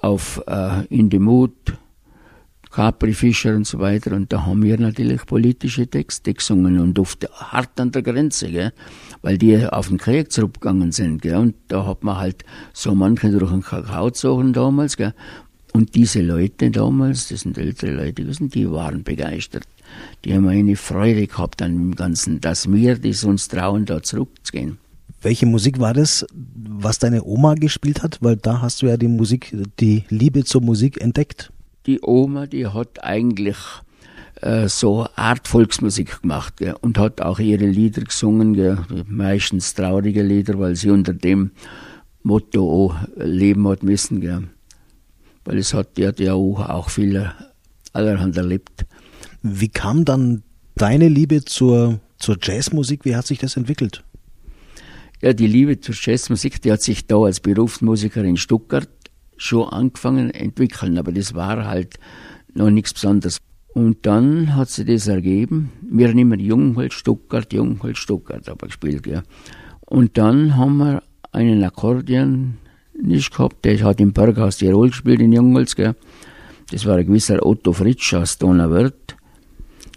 auf 0.00 0.42
äh, 0.46 0.84
In 0.86 1.10
the 1.10 1.18
Mood, 1.18 1.52
Capri 2.70 3.12
Fischer 3.12 3.54
und 3.54 3.66
so 3.66 3.78
weiter. 3.78 4.12
Und 4.12 4.32
da 4.32 4.46
haben 4.46 4.62
wir 4.62 4.78
natürlich 4.78 5.24
politische 5.26 5.86
Texte 5.86 6.34
gesungen 6.34 6.80
und 6.80 6.98
oft 6.98 7.28
hart 7.30 7.78
an 7.80 7.92
der 7.92 8.02
Grenze, 8.02 8.50
gell? 8.50 8.72
Weil 9.22 9.38
die 9.38 9.66
auf 9.66 9.88
den 9.88 9.98
Krieg 9.98 10.30
zurückgegangen 10.30 10.92
sind. 10.92 11.22
Gell? 11.22 11.36
Und 11.36 11.54
da 11.68 11.86
hat 11.86 12.04
man 12.04 12.18
halt 12.18 12.44
so 12.72 12.94
manche 12.94 13.30
durch 13.30 13.50
den 13.50 13.62
Kakao 13.62 14.06
gezogen 14.06 14.52
damals. 14.52 14.96
Gell? 14.96 15.14
Und 15.72 15.94
diese 15.94 16.20
Leute 16.20 16.70
damals, 16.70 17.28
das 17.28 17.40
sind 17.40 17.56
ältere 17.56 17.92
Leute 17.92 18.22
gewesen, 18.24 18.50
die 18.50 18.70
waren 18.70 19.02
begeistert. 19.04 19.64
Die 20.24 20.34
haben 20.34 20.46
eine 20.48 20.76
Freude 20.76 21.26
gehabt 21.26 21.62
an 21.62 21.72
dem 21.72 21.94
Ganzen, 21.94 22.40
dass 22.40 22.70
wir 22.70 22.98
das 22.98 23.24
uns 23.24 23.48
trauen, 23.48 23.86
da 23.86 24.02
zurückzugehen. 24.02 24.78
Welche 25.22 25.46
Musik 25.46 25.78
war 25.78 25.94
das, 25.94 26.26
was 26.54 26.98
deine 26.98 27.24
Oma 27.24 27.54
gespielt 27.54 28.02
hat? 28.02 28.18
Weil 28.20 28.36
da 28.36 28.60
hast 28.60 28.82
du 28.82 28.86
ja 28.86 28.96
die 28.96 29.08
Musik, 29.08 29.56
die 29.78 30.04
Liebe 30.08 30.44
zur 30.44 30.62
Musik 30.62 31.00
entdeckt. 31.00 31.52
Die 31.86 32.00
Oma, 32.02 32.46
die 32.46 32.66
hat 32.66 33.02
eigentlich 33.02 33.56
äh, 34.42 34.68
so 34.68 35.06
Art 35.16 35.48
Volksmusik 35.48 36.22
gemacht 36.22 36.58
gell, 36.58 36.74
und 36.80 36.98
hat 36.98 37.20
auch 37.20 37.38
ihre 37.38 37.66
Lieder 37.66 38.02
gesungen, 38.02 38.54
gell, 38.54 38.78
meistens 39.06 39.74
traurige 39.74 40.22
Lieder, 40.22 40.58
weil 40.58 40.76
sie 40.76 40.90
unter 40.90 41.14
dem 41.14 41.52
Motto 42.22 42.68
auch 42.70 42.96
leben 43.16 43.66
hat 43.68 43.82
müssen. 43.82 44.20
Gell. 44.20 44.48
Weil 45.44 45.58
es 45.58 45.74
hat, 45.74 45.96
die 45.96 46.06
hat 46.06 46.20
ja 46.20 46.34
auch, 46.34 46.68
auch 46.68 46.90
viel 46.90 47.32
allerhand 47.92 48.36
erlebt. 48.36 48.86
Wie 49.42 49.68
kam 49.68 50.04
dann 50.04 50.42
deine 50.74 51.08
Liebe 51.08 51.44
zur, 51.44 52.00
zur 52.18 52.36
Jazzmusik? 52.40 53.04
Wie 53.04 53.16
hat 53.16 53.26
sich 53.26 53.38
das 53.38 53.56
entwickelt? 53.56 54.04
Ja, 55.20 55.32
die 55.32 55.46
Liebe 55.46 55.80
zur 55.80 55.94
Jazzmusik, 55.96 56.60
die 56.62 56.72
hat 56.72 56.82
sich 56.82 57.06
da 57.06 57.16
als 57.16 57.40
Berufsmusiker 57.40 58.24
in 58.24 58.36
Stuttgart 58.36 58.88
schon 59.36 59.68
angefangen 59.68 60.30
entwickeln, 60.30 60.98
aber 60.98 61.12
das 61.12 61.34
war 61.34 61.64
halt 61.64 61.98
noch 62.54 62.70
nichts 62.70 62.92
Besonderes. 62.92 63.38
Und 63.74 64.04
dann 64.04 64.54
hat 64.54 64.68
sich 64.68 64.86
das 64.86 65.08
ergeben. 65.08 65.72
Wir 65.80 66.08
haben 66.08 66.18
immer 66.18 66.36
Jungholz, 66.36 66.94
Stuttgart, 66.94 67.52
Jungholz, 67.52 67.98
Stuttgart 67.98 68.46
aber 68.48 68.66
gespielt, 68.66 69.06
ja. 69.06 69.22
Und 69.86 70.18
dann 70.18 70.56
haben 70.56 70.76
wir 70.76 71.02
einen 71.32 71.64
Akkordeon 71.64 72.58
nicht 73.00 73.32
gehabt, 73.32 73.64
der 73.64 73.82
hat 73.82 74.00
im 74.00 74.12
Berghaus 74.12 74.58
Tirol 74.58 74.90
gespielt 74.90 75.20
in 75.20 75.32
Jungholz, 75.32 75.74
gell. 75.74 75.94
Das 76.70 76.86
war 76.86 76.96
ein 76.96 77.06
gewisser 77.06 77.44
Otto 77.44 77.72
Fritsch 77.72 78.14
aus 78.14 78.38
Donauwörth. 78.38 79.16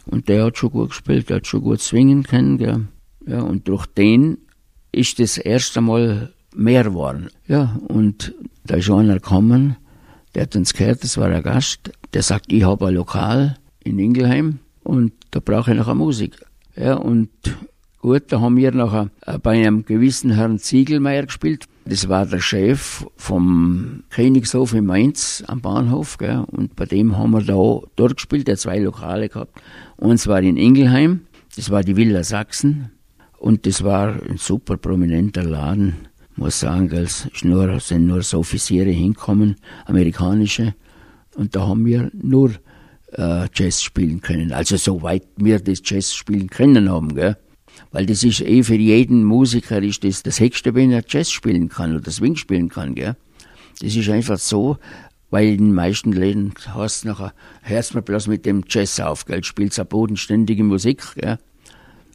Und 0.06 0.30
der 0.30 0.46
hat 0.46 0.58
schon 0.58 0.72
gut 0.72 0.90
gespielt, 0.90 1.30
der 1.30 1.38
hat 1.38 1.48
schon 1.48 1.62
gut 1.62 1.82
swingen 1.82 2.24
können, 2.24 2.58
gell. 2.58 2.88
Ja, 3.28 3.42
und 3.42 3.68
durch 3.68 3.86
den 3.88 4.38
ist 4.92 5.20
das 5.20 5.38
erste 5.38 5.82
Mal 5.82 6.34
mehr 6.56 6.86
geworden. 6.86 7.30
Ja, 7.48 7.78
und 7.88 8.34
da 8.66 8.76
ist 8.76 8.90
einer 8.90 9.16
gekommen, 9.16 9.76
der 10.34 10.44
hat 10.44 10.56
uns 10.56 10.74
gehört, 10.74 11.04
das 11.04 11.18
war 11.18 11.30
ein 11.30 11.44
Gast, 11.44 11.92
der 12.14 12.24
sagt, 12.24 12.52
ich 12.54 12.64
habe 12.64 12.88
ein 12.88 12.96
Lokal 12.96 13.58
in 13.86 14.00
Ingelheim 14.00 14.60
und 14.84 15.14
da 15.32 15.40
brauche 15.40 15.72
ich 15.72 15.78
noch 15.78 15.88
eine 15.88 15.96
Musik. 15.96 16.36
Ja, 16.76 16.96
und 16.96 17.30
gut, 18.00 18.24
da 18.28 18.42
haben 18.42 18.58
wir 18.58 18.72
noch 18.72 19.08
bei 19.42 19.66
einem 19.66 19.86
gewissen 19.86 20.32
Herrn 20.32 20.60
Ziegelmeier 20.60 21.26
gespielt. 21.26 21.66
Das 21.86 22.10
war 22.10 22.26
der 22.26 22.42
Chef 22.42 23.06
vom 23.16 24.04
Königshof 24.10 24.74
in 24.74 24.86
Mainz 24.86 25.44
am 25.48 25.62
Bahnhof, 25.62 26.18
gell? 26.18 26.44
und 26.52 26.76
bei 26.76 26.86
dem 26.86 27.18
haben 27.18 27.32
wir 27.32 27.42
da 27.42 27.88
dort 27.96 28.16
gespielt, 28.18 28.48
der 28.48 28.58
zwei 28.58 28.80
Lokale 28.80 29.30
gehabt. 29.30 29.62
Eins 29.98 30.28
war 30.28 30.42
in 30.42 30.58
Ingelheim, 30.58 31.22
das 31.56 31.70
war 31.70 31.84
die 31.84 31.96
Villa 31.96 32.24
Sachsen, 32.24 32.90
und 33.38 33.68
das 33.68 33.84
war 33.84 34.20
ein 34.28 34.38
super 34.38 34.78
prominenter 34.78 35.44
Laden, 35.44 35.94
muss 36.36 36.60
sagen, 36.60 36.90
nur, 37.44 37.80
sind 37.80 38.08
nur 38.08 38.24
so 38.24 38.40
Offiziere 38.40 38.90
hinkommen, 38.90 39.56
amerikanische. 39.86 40.74
Und 41.36 41.56
da 41.56 41.68
haben 41.68 41.86
wir 41.86 42.10
nur 42.14 42.52
äh, 43.14 43.48
Jazz 43.54 43.82
spielen 43.82 44.22
können. 44.22 44.52
Also 44.52 44.78
soweit 44.78 45.24
wir 45.38 45.60
das 45.60 45.82
Jazz 45.84 46.14
spielen 46.14 46.50
können 46.50 46.90
haben, 46.90 47.16
gell? 47.16 47.38
Weil 47.92 48.06
das 48.06 48.24
ist 48.24 48.42
eh 48.42 48.64
für 48.64 48.76
jeden 48.76 49.24
Musiker 49.24 49.82
ist 49.82 50.04
das 50.04 50.24
das 50.24 50.40
Höchste, 50.40 50.76
wenn 50.76 50.92
er 50.92 51.04
Jazz 51.08 51.32
spielen 51.32 51.70
kann 51.70 51.96
oder 51.96 52.12
Swing 52.12 52.36
spielen 52.36 52.70
kann, 52.70 52.96
gell? 52.96 53.16
Das 53.82 53.96
ist 53.96 54.10
einfach 54.10 54.40
so, 54.40 54.78
weil 55.30 55.48
in 55.48 55.58
den 55.58 55.74
meisten 55.74 56.12
Läden 56.12 56.54
hast 56.68 57.04
du 57.04 57.10
nachher, 57.10 57.34
hörst 57.62 57.94
du 57.94 58.02
bloß 58.02 58.28
mit 58.28 58.46
dem 58.46 58.64
Jazz 58.68 59.00
auf, 59.00 59.26
gell? 59.26 59.44
Spielst 59.44 59.80
eine 59.80 59.86
bodenständige 59.86 60.64
Musik, 60.64 61.04
gell? 61.16 61.38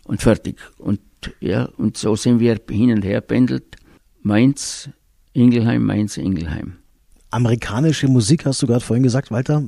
Und 0.04 0.22
fertig. 0.22 0.56
Und, 0.78 1.00
ja, 1.40 1.66
und 1.76 1.96
so 1.96 2.16
sind 2.16 2.40
wir 2.40 2.58
hin 2.68 2.92
und 2.92 3.04
her 3.04 3.20
pendelt. 3.20 3.76
Mainz, 4.22 4.90
Ingelheim, 5.32 5.84
Mainz, 5.84 6.16
Ingelheim. 6.16 6.79
Amerikanische 7.30 8.08
Musik 8.08 8.44
hast 8.44 8.60
du 8.62 8.66
gerade 8.66 8.84
vorhin 8.84 9.02
gesagt, 9.02 9.30
Walter. 9.30 9.62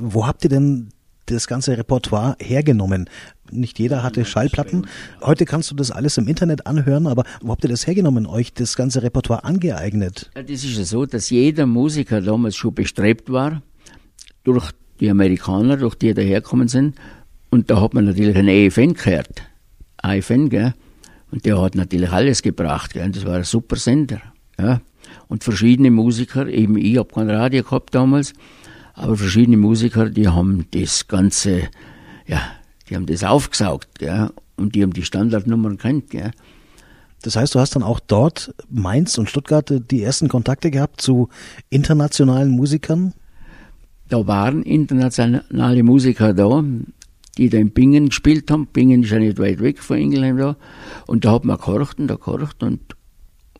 Wo 0.00 0.26
habt 0.26 0.44
ihr 0.44 0.50
denn 0.50 0.90
das 1.26 1.46
ganze 1.46 1.76
Repertoire 1.78 2.36
hergenommen? 2.40 3.08
Nicht 3.50 3.78
jeder 3.78 4.02
hatte 4.02 4.24
Schallplatten. 4.24 4.86
Heute 5.22 5.46
kannst 5.46 5.70
du 5.70 5.74
das 5.74 5.90
alles 5.90 6.18
im 6.18 6.28
Internet 6.28 6.66
anhören, 6.66 7.06
aber 7.06 7.24
wo 7.40 7.52
habt 7.52 7.64
ihr 7.64 7.70
das 7.70 7.86
hergenommen, 7.86 8.26
euch 8.26 8.52
das 8.52 8.76
ganze 8.76 9.02
Repertoire 9.02 9.44
angeeignet? 9.44 10.30
Ja, 10.34 10.42
das 10.42 10.64
ist 10.64 10.76
ja 10.76 10.84
so, 10.84 11.06
dass 11.06 11.30
jeder 11.30 11.66
Musiker 11.66 12.20
damals 12.20 12.56
schon 12.56 12.74
bestrebt 12.74 13.30
war, 13.30 13.62
durch 14.42 14.70
die 15.00 15.08
Amerikaner, 15.08 15.78
durch 15.78 15.94
die 15.94 16.12
daherkommen 16.12 16.68
sind. 16.68 16.96
Und 17.50 17.70
da 17.70 17.80
hat 17.80 17.94
man 17.94 18.04
natürlich 18.04 18.36
einen 18.36 18.48
EFN 18.48 18.94
gehört. 18.94 19.42
AFN, 19.98 20.50
gell? 20.50 20.74
Und 21.30 21.44
der 21.46 21.60
hat 21.60 21.74
natürlich 21.74 22.10
alles 22.10 22.42
gebracht, 22.42 22.92
gell? 22.92 23.10
Das 23.10 23.24
war 23.24 23.36
ein 23.36 23.44
super 23.44 23.76
Sender, 23.76 24.20
ja? 24.58 24.80
Und 25.28 25.44
verschiedene 25.44 25.90
Musiker, 25.90 26.46
eben 26.46 26.76
ich 26.76 26.98
habe 26.98 27.12
kein 27.12 27.30
Radio 27.30 27.62
gehabt 27.62 27.94
damals, 27.94 28.32
aber 28.94 29.16
verschiedene 29.16 29.56
Musiker, 29.56 30.08
die 30.08 30.28
haben 30.28 30.66
das 30.70 31.08
Ganze, 31.08 31.68
ja, 32.26 32.40
die 32.88 32.96
haben 32.96 33.06
das 33.06 33.24
aufgesaugt, 33.24 33.98
gell? 33.98 34.30
und 34.56 34.74
die 34.74 34.82
haben 34.82 34.92
die 34.92 35.02
Standardnummern 35.02 35.78
kennt. 35.78 36.10
Gell? 36.10 36.30
Das 37.22 37.36
heißt, 37.36 37.54
du 37.54 37.60
hast 37.60 37.74
dann 37.74 37.82
auch 37.82 38.00
dort 38.00 38.54
Mainz 38.68 39.16
und 39.18 39.30
Stuttgart 39.30 39.72
die 39.90 40.02
ersten 40.02 40.28
Kontakte 40.28 40.70
gehabt 40.70 41.00
zu 41.00 41.28
internationalen 41.70 42.50
Musikern? 42.50 43.14
Da 44.08 44.26
waren 44.26 44.62
internationale 44.62 45.82
Musiker 45.82 46.34
da, 46.34 46.62
die 47.38 47.48
da 47.48 47.58
in 47.58 47.70
Bingen 47.70 48.10
gespielt 48.10 48.50
haben. 48.50 48.66
Bingen 48.66 49.02
ist 49.02 49.10
ja 49.10 49.18
nicht 49.18 49.38
weit 49.38 49.60
weg 49.60 49.78
von 49.78 49.96
Ingelheim 49.96 50.36
da. 50.36 50.56
Und 51.06 51.24
da 51.24 51.32
hat 51.32 51.44
man 51.44 51.56
gehorcht 51.56 51.98
und 51.98 52.08
da 52.08 52.16
gehorcht 52.16 52.62
und 52.62 52.80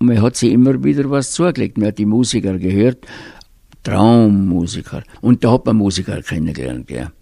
man 0.01 0.23
hat 0.23 0.37
sich 0.37 0.53
immer 0.53 0.83
wieder 0.83 1.11
was 1.11 1.33
zugelegt. 1.33 1.79
Man 1.79 1.89
hat 1.89 1.99
die 1.99 2.07
Musiker 2.07 2.59
gehört, 2.59 3.07
Traummusiker. 3.83 5.03
Und 5.21 5.45
da 5.45 5.53
hat 5.53 5.67
man 5.67 5.77
Musiker 5.77 6.21
kennengelernt, 6.23 6.91
ja. 6.91 7.13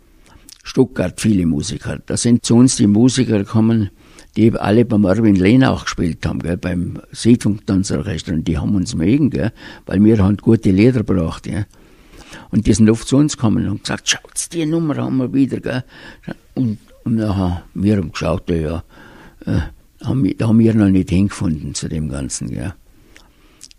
Stuttgart 0.62 1.20
viele 1.20 1.44
Musiker. 1.44 1.98
Da 2.06 2.16
sind 2.16 2.44
zu 2.44 2.54
uns 2.54 2.76
die 2.76 2.86
Musiker 2.86 3.38
gekommen, 3.38 3.90
die 4.36 4.52
alle 4.52 4.84
beim 4.84 5.04
Erwin 5.04 5.34
Lehn 5.34 5.64
auch 5.64 5.84
gespielt 5.84 6.24
haben, 6.24 6.38
gell, 6.38 6.56
beim 6.56 7.00
Siedlungstanzorchester. 7.10 8.32
Und 8.32 8.46
die 8.46 8.58
haben 8.58 8.74
uns 8.74 8.94
mögen, 8.94 9.30
gell, 9.30 9.52
weil 9.86 10.02
wir 10.04 10.18
haben 10.18 10.36
gute 10.36 10.70
Lieder 10.70 11.02
gebracht. 11.02 11.48
Ja. 11.48 11.64
Und 12.50 12.66
die 12.66 12.74
sind 12.74 12.88
oft 12.88 13.08
zu 13.08 13.16
uns 13.16 13.36
gekommen 13.36 13.68
und 13.68 13.82
gesagt, 13.82 14.08
schaut, 14.08 14.52
die 14.52 14.64
Nummer 14.64 14.96
haben 14.96 15.16
wir 15.16 15.32
wieder. 15.34 15.58
Gell. 15.58 15.82
Und, 16.54 16.78
und 17.04 17.18
wir 17.18 17.96
haben 17.96 18.12
geschaut, 18.12 18.48
ja, 18.48 18.84
äh, 19.46 19.60
haben, 20.04 20.36
da 20.36 20.48
haben 20.48 20.58
wir 20.58 20.74
noch 20.74 20.88
nicht 20.88 21.10
hingefunden 21.10 21.74
zu 21.74 21.88
dem 21.88 22.08
Ganzen. 22.08 22.50
Gell. 22.50 22.74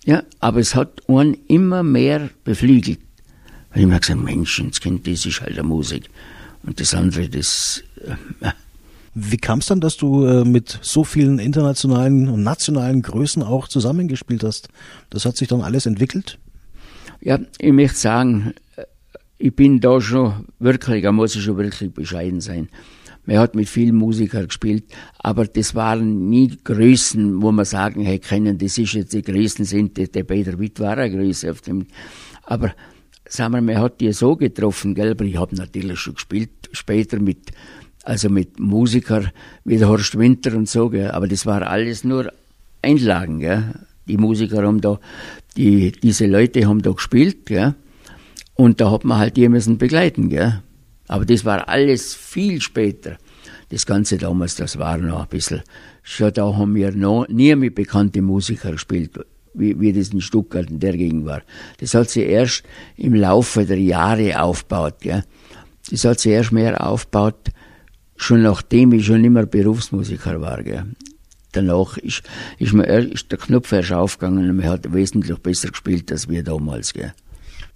Ja, 0.05 0.23
aber 0.39 0.59
es 0.59 0.75
hat 0.75 1.01
einen 1.07 1.37
immer 1.47 1.83
mehr 1.83 2.29
beflügelt. 2.43 2.99
Weil 3.71 3.81
ich 3.81 3.87
mir 3.87 3.99
gesagt, 3.99 4.21
Mensch, 4.21 4.61
das 4.67 4.79
Kind, 4.79 5.07
das 5.07 5.25
ist 5.25 5.41
halt 5.41 5.53
eine 5.53 5.63
Musik. 5.63 6.09
Und 6.63 6.79
das 6.79 6.93
andere, 6.93 7.29
das. 7.29 7.83
Äh, 8.41 8.51
Wie 9.15 9.37
kam 9.37 9.59
es 9.59 9.67
dann, 9.67 9.79
dass 9.79 9.95
du 9.95 10.25
äh, 10.25 10.43
mit 10.43 10.79
so 10.81 11.03
vielen 11.03 11.37
internationalen 11.37 12.29
und 12.29 12.41
nationalen 12.41 13.03
Größen 13.03 13.43
auch 13.43 13.67
zusammengespielt 13.67 14.43
hast? 14.43 14.69
Das 15.11 15.25
hat 15.25 15.37
sich 15.37 15.47
dann 15.47 15.61
alles 15.61 15.85
entwickelt? 15.85 16.39
Ja, 17.21 17.39
ich 17.59 17.71
möchte 17.71 17.97
sagen, 17.97 18.53
äh, 18.75 18.85
ich 19.37 19.55
bin 19.55 19.79
da 19.79 20.01
schon 20.01 20.47
wirklich, 20.57 21.03
da 21.03 21.11
muss 21.11 21.35
ich 21.35 21.43
schon 21.43 21.57
wirklich 21.57 21.93
bescheiden 21.93 22.41
sein. 22.41 22.69
Man 23.25 23.37
hat 23.37 23.55
mit 23.55 23.69
vielen 23.69 23.95
Musikern 23.95 24.47
gespielt, 24.47 24.85
aber 25.19 25.45
das 25.45 25.75
waren 25.75 26.29
nie 26.29 26.57
Größen, 26.63 27.41
wo 27.41 27.51
man 27.51 27.65
sagen, 27.65 28.03
hey, 28.03 28.19
kennen, 28.19 28.57
das 28.57 28.77
ist 28.77 28.93
jetzt 28.93 29.13
die 29.13 29.21
Größen 29.21 29.63
sind, 29.63 29.97
der 29.97 30.23
Peter 30.23 30.59
Witt 30.59 30.79
war 30.79 30.97
eine 30.97 31.15
Größe 31.15 31.51
auf 31.51 31.61
dem, 31.61 31.87
aber 32.43 32.73
sagen 33.27 33.53
wir, 33.53 33.61
man 33.61 33.79
hat 33.79 34.01
die 34.01 34.11
so 34.11 34.35
getroffen, 34.35 34.93
gell, 34.93 35.11
aber 35.11 35.25
ich 35.25 35.37
habe 35.37 35.55
natürlich 35.55 35.99
schon 35.99 36.15
gespielt, 36.15 36.51
später 36.71 37.19
mit, 37.19 37.51
also 38.03 38.29
mit 38.29 38.59
Musikern 38.59 39.31
wie 39.63 39.77
der 39.77 39.87
Horst 39.87 40.17
Winter 40.17 40.55
und 40.55 40.67
so, 40.67 40.89
gell, 40.89 41.11
aber 41.11 41.27
das 41.27 41.45
war 41.45 41.61
alles 41.63 42.03
nur 42.03 42.31
Einlagen, 42.81 43.39
gell. 43.39 43.73
Die 44.05 44.17
Musiker 44.17 44.63
haben 44.63 44.81
da, 44.81 44.99
die, 45.55 45.93
diese 45.93 46.27
Leute 46.27 46.67
haben 46.67 46.81
da 46.81 46.91
gespielt, 46.91 47.45
gell, 47.45 47.73
und 48.55 48.81
da 48.81 48.91
hat 48.91 49.05
man 49.05 49.17
halt 49.17 49.37
die 49.37 49.47
müssen 49.47 49.77
begleiten, 49.77 50.29
gell. 50.29 50.61
Aber 51.13 51.25
das 51.25 51.45
war 51.45 51.69
alles 51.69 52.15
viel 52.15 52.59
später. 52.59 53.19
Das 53.69 53.85
Ganze 53.85 54.17
damals, 54.17 54.55
das 54.55 54.79
war 54.79 54.97
noch 54.97 55.21
ein 55.21 55.27
bisschen, 55.27 55.61
schon 56.01 56.33
da 56.33 56.57
haben 56.57 56.73
wir 56.73 56.91
noch 56.91 57.27
nie 57.27 57.55
mit 57.55 57.75
bekannten 57.75 58.25
Musikern 58.25 58.71
gespielt 58.71 59.11
wie, 59.53 59.79
wie 59.79 59.93
das 59.93 60.09
in 60.09 60.21
Stuttgart 60.21 60.67
in 60.71 60.79
der 60.79 60.97
Gegend 60.97 61.27
war. 61.27 61.43
Das 61.77 61.93
hat 61.93 62.09
sich 62.09 62.25
erst 62.25 62.63
im 62.97 63.13
Laufe 63.13 63.63
der 63.63 63.79
Jahre 63.79 64.41
aufgebaut. 64.41 64.95
Gell. 65.01 65.23
Das 65.91 66.03
hat 66.03 66.19
sich 66.19 66.31
erst 66.31 66.51
mehr 66.51 66.83
aufgebaut, 66.83 67.51
schon 68.15 68.41
nachdem 68.41 68.91
ich 68.93 69.05
schon 69.05 69.21
mehr 69.21 69.45
Berufsmusiker 69.45 70.41
war. 70.41 70.63
Gell. 70.63 70.87
Danach 71.51 71.95
ist, 71.97 72.23
ist, 72.57 72.73
mir, 72.73 72.87
ist 72.87 73.31
der 73.31 73.37
Knopf 73.37 73.71
erst 73.71 73.93
aufgegangen 73.93 74.49
und 74.49 74.57
man 74.57 74.65
hat 74.65 74.91
wesentlich 74.91 75.37
besser 75.37 75.69
gespielt 75.69 76.11
als 76.11 76.27
wir 76.27 76.43
damals. 76.43 76.91
Gell. 76.91 77.13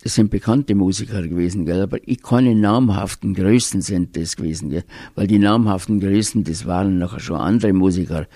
Das 0.03 0.13
sind 0.13 0.29
bekannte 0.29 0.75
Musiker 0.75 1.21
gewesen, 1.21 1.65
gell? 1.65 1.81
aber 1.81 1.97
ich 2.05 2.21
keine 2.21 2.55
namhaften 2.55 3.33
Größen 3.33 3.81
sind 3.81 4.15
das 4.15 4.35
gewesen, 4.35 4.69
gell? 4.69 4.83
weil 5.15 5.27
die 5.27 5.39
namhaften 5.39 5.99
Größen, 5.99 6.43
das 6.43 6.65
waren 6.65 6.99
nachher 6.99 7.19
schon 7.19 7.37
andere 7.37 7.73
Musiker. 7.73 8.27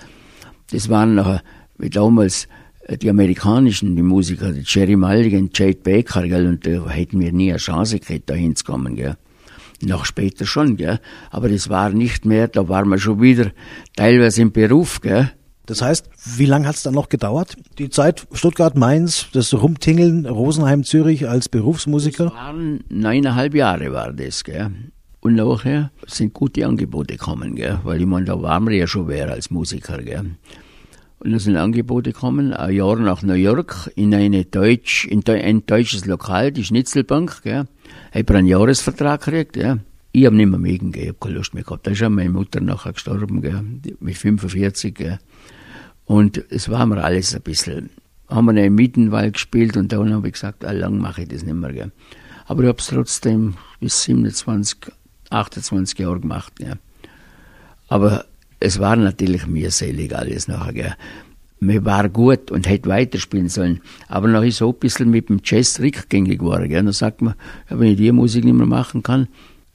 Das 0.71 0.89
waren 0.89 1.15
nachher, 1.15 1.43
wie 1.77 1.89
damals, 1.89 2.47
äh, 2.87 2.97
die 2.97 3.09
amerikanischen, 3.09 3.95
die 3.95 4.01
Musiker, 4.01 4.51
die 4.51 4.63
Jerry 4.65 4.95
Mulligan, 4.95 5.49
Jade 5.53 5.79
Baker, 5.83 6.27
gell, 6.27 6.47
und 6.47 6.65
da 6.65 6.89
hätten 6.89 7.19
wir 7.19 7.31
nie 7.31 7.51
eine 7.51 7.59
Chance 7.59 7.99
gehabt, 7.99 8.29
da 8.29 8.33
hinzukommen, 8.33 8.95
gell. 8.95 9.17
Noch 9.83 10.05
später 10.05 10.45
schon, 10.45 10.77
gell. 10.77 10.99
Aber 11.29 11.49
das 11.49 11.69
war 11.69 11.89
nicht 11.89 12.25
mehr, 12.25 12.47
da 12.47 12.69
waren 12.69 12.89
wir 12.89 12.97
schon 12.97 13.21
wieder 13.21 13.51
teilweise 13.95 14.41
im 14.41 14.51
Beruf, 14.51 15.01
gell. 15.01 15.31
Das 15.65 15.81
heißt, 15.81 16.09
wie 16.37 16.45
lange 16.45 16.67
hat 16.67 16.75
es 16.75 16.83
dann 16.83 16.95
noch 16.95 17.09
gedauert? 17.09 17.55
Die 17.77 17.89
Zeit 17.89 18.27
Stuttgart, 18.33 18.75
Mainz, 18.75 19.27
das 19.31 19.53
Rumtingeln, 19.53 20.25
Rosenheim, 20.25 20.83
Zürich 20.83 21.29
als 21.29 21.49
Berufsmusiker? 21.49 22.25
Das 22.25 22.33
waren 22.33 22.83
neuneinhalb 22.89 23.53
Jahre 23.53 23.93
war 23.93 24.11
das, 24.11 24.43
gell. 24.43 24.71
Und 25.19 25.35
nachher 25.35 25.91
sind 26.07 26.33
gute 26.33 26.65
Angebote 26.65 27.15
gekommen, 27.15 27.55
gell. 27.55 27.79
Weil 27.83 28.01
ich 28.01 28.07
meine, 28.07 28.25
da 28.25 28.41
waren 28.41 28.67
wir 28.67 28.75
ja 28.75 28.87
schon 28.87 29.07
wer 29.07 29.29
als 29.29 29.51
Musiker, 29.51 29.99
gell. 29.99 30.31
Und 31.19 31.31
da 31.31 31.37
sind 31.37 31.55
Angebote 31.55 32.13
gekommen, 32.13 32.51
ein 32.51 32.73
Jahr 32.73 32.95
nach 32.95 33.21
New 33.21 33.33
York, 33.33 33.91
in 33.95 34.15
eine 34.15 34.45
Deutsch, 34.45 35.05
in 35.05 35.23
ein 35.29 35.63
deutsches 35.67 36.05
Lokal, 36.05 36.51
die 36.51 36.63
Schnitzelbank, 36.63 37.43
gell. 37.43 37.65
Ich 38.11 38.19
habe 38.21 38.37
einen 38.37 38.47
Jahresvertrag 38.47 39.23
gekriegt, 39.23 39.55
ja. 39.57 39.77
Ich 40.13 40.25
habe 40.25 40.35
nicht 40.35 40.49
mehr 40.49 40.59
mögen, 40.59 40.91
gell. 40.91 41.03
ich 41.03 41.09
habe 41.09 41.19
keine 41.19 41.35
Lust 41.35 41.53
mehr 41.53 41.63
gehabt. 41.63 41.87
Da 41.87 41.91
ist 41.91 42.01
ja 42.01 42.09
meine 42.09 42.29
Mutter 42.29 42.59
nachher 42.59 42.93
gestorben, 42.93 43.41
gell. 43.41 43.63
mit 43.99 44.17
45. 44.17 44.93
Gell. 44.93 45.19
Und 46.05 46.43
es 46.49 46.69
war 46.69 46.85
mir 46.85 47.03
alles 47.03 47.33
ein 47.33 47.41
bisschen, 47.41 47.89
haben 48.27 48.53
wir 48.53 48.63
im 48.63 48.75
Mittenwald 48.75 49.33
gespielt 49.33 49.77
und 49.77 49.91
dann 49.93 50.13
habe 50.13 50.27
ich 50.27 50.33
gesagt, 50.33 50.65
ah, 50.65 50.71
lang 50.71 50.97
mache 50.97 51.21
ich 51.21 51.29
das 51.29 51.43
nicht 51.43 51.53
mehr. 51.53 51.71
Gell. 51.71 51.91
Aber 52.45 52.63
ich 52.63 52.67
habe 52.67 52.79
es 52.79 52.87
trotzdem 52.87 53.53
bis 53.79 54.03
27, 54.03 54.79
28 55.29 55.99
Jahre 55.99 56.19
gemacht. 56.19 56.53
Ja. 56.59 56.73
Aber 57.87 58.25
es 58.59 58.79
war 58.79 58.97
natürlich 58.97 59.47
mühselig 59.47 60.13
alles 60.13 60.49
nachher. 60.49 60.73
Gell. 60.73 60.95
Mir 61.61 61.85
war 61.85 62.09
gut 62.09 62.51
und 62.51 62.67
hätte 62.67 62.89
weiterspielen 62.89 63.47
sollen. 63.47 63.79
Aber 64.09 64.27
noch 64.27 64.43
ist 64.43 64.57
so 64.57 64.73
ein 64.73 64.79
bisschen 64.79 65.09
mit 65.09 65.29
dem 65.29 65.39
Jazz 65.43 65.79
rückgängig 65.79 66.39
geworden. 66.39 66.67
Gell. 66.67 66.83
Dann 66.83 66.91
sagt 66.91 67.21
man, 67.21 67.35
wenn 67.69 67.91
ich 67.91 67.97
die 67.97 68.11
Musik 68.11 68.43
nicht 68.43 68.55
mehr 68.55 68.65
machen 68.65 69.03
kann, 69.03 69.29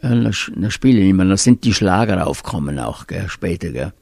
dann, 0.08 0.34
dann 0.54 0.70
spiele 0.70 1.00
ich 1.00 1.12
mehr. 1.12 1.26
Dann 1.26 1.36
sind 1.36 1.64
die 1.64 1.74
Schlager 1.74 2.26
aufgekommen 2.26 2.78
auch, 2.78 3.06
gell, 3.06 3.28
später. 3.28 3.70
Gell. 3.70 3.92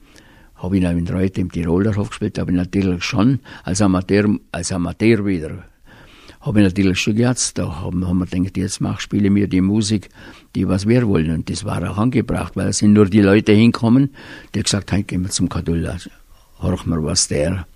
Habe 0.57 0.77
ich 0.77 0.83
noch 0.83 0.91
in 0.91 1.09
Reuter 1.09 1.41
im 1.41 1.51
Tirolerhof 1.51 2.11
gespielt, 2.11 2.39
habe 2.39 2.53
ich 2.53 2.57
natürlich 2.57 3.05
schon 3.05 3.41
als 3.65 3.83
Amateur, 3.83 4.39
als 4.53 4.73
Amateur 4.73 5.27
wieder 5.27 5.65
habe 6.45 6.61
ich 6.61 6.65
natürlich 6.65 7.01
schon 7.01 7.17
gehabt. 7.17 7.57
Da 7.57 7.81
haben, 7.81 8.07
haben 8.07 8.19
wir 8.19 8.27
gedacht, 8.27 8.57
jetzt 8.57 8.81
mach, 8.81 9.01
spiele 9.01 9.31
mir 9.31 9.49
die 9.49 9.61
Musik, 9.61 10.11
die 10.55 10.69
was 10.69 10.87
wir 10.87 11.07
wollen. 11.09 11.31
Und 11.31 11.51
das 11.51 11.65
war 11.65 11.91
auch 11.91 11.99
angebracht, 11.99 12.55
weil 12.57 12.69
es 12.69 12.79
sind 12.79 12.93
nur 12.93 13.07
die 13.07 13.23
Leute 13.23 13.53
hinkommen, 13.53 14.11
die 14.55 14.63
gesagt 14.63 14.93
haben, 14.93 15.07
gehen 15.07 15.23
wir 15.23 15.31
zum 15.31 15.49
Kadulla, 15.49 15.97
horch 16.61 16.87
mal, 16.87 17.03
was 17.03 17.29
der 17.29 17.67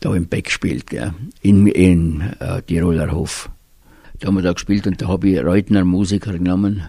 da 0.00 0.14
im 0.14 0.26
Beck 0.26 0.50
spielt, 0.50 0.86
gell, 0.88 1.12
in, 1.42 1.66
in 1.66 2.22
äh, 2.38 2.62
Tiroler 2.62 3.12
Hof. 3.12 3.50
Da 4.18 4.28
haben 4.28 4.36
wir 4.36 4.42
da 4.42 4.52
gespielt 4.52 4.86
und 4.86 5.00
da 5.00 5.08
habe 5.08 5.28
ich 5.28 5.42
Reutner 5.42 5.84
Musiker 5.84 6.32
genommen, 6.32 6.88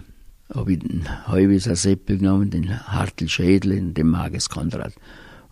habe 0.54 0.72
ich 0.72 0.78
den 0.80 1.04
Heuwieser 1.28 1.76
Seppel 1.76 2.18
genommen, 2.18 2.50
den 2.50 2.78
Hartl 2.86 3.28
Schädel 3.28 3.78
und 3.78 3.94
den 3.94 4.08
Mages 4.08 4.48
Konrad. 4.48 4.94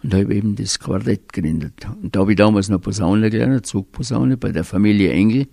Und 0.03 0.15
habe 0.15 0.35
eben 0.35 0.57
das 0.57 0.79
Quartett 0.79 1.33
gegründet. 1.33 1.87
Und 2.03 2.17
da 2.17 2.21
habe 2.21 2.33
ich 2.33 2.37
damals 2.37 2.69
noch 2.69 2.81
Posaune 2.81 3.29
gelernt, 3.29 3.67
Zugposaune 3.67 4.37
bei 4.37 4.51
der 4.51 4.65
Familie 4.65 5.13
Engel. 5.13 5.47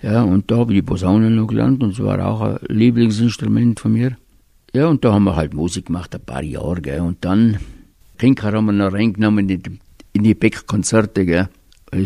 Ja, 0.00 0.22
und 0.22 0.50
da 0.50 0.58
habe 0.58 0.72
ich 0.72 0.78
die 0.78 0.82
Posaune 0.82 1.30
noch 1.30 1.46
gelernt 1.46 1.82
und 1.82 1.92
es 1.92 2.02
war 2.02 2.24
auch 2.26 2.40
ein 2.40 2.58
Lieblingsinstrument 2.68 3.80
von 3.80 3.92
mir. 3.92 4.16
Ja, 4.74 4.88
und 4.88 5.04
da 5.04 5.12
haben 5.12 5.24
wir 5.24 5.36
halt 5.36 5.54
Musik 5.54 5.86
gemacht, 5.86 6.14
ein 6.14 6.24
paar 6.24 6.42
Jahre, 6.42 6.80
gell. 6.80 7.00
Und 7.00 7.24
dann, 7.24 7.58
Kinker 8.18 8.52
haben 8.52 8.66
wir 8.66 8.72
noch 8.72 8.92
reingenommen 8.92 9.48
in 9.48 9.62
die, 9.62 9.78
in 10.12 10.24
die 10.24 10.34
Beck-Konzerte, 10.34 11.24
gell. 11.24 11.48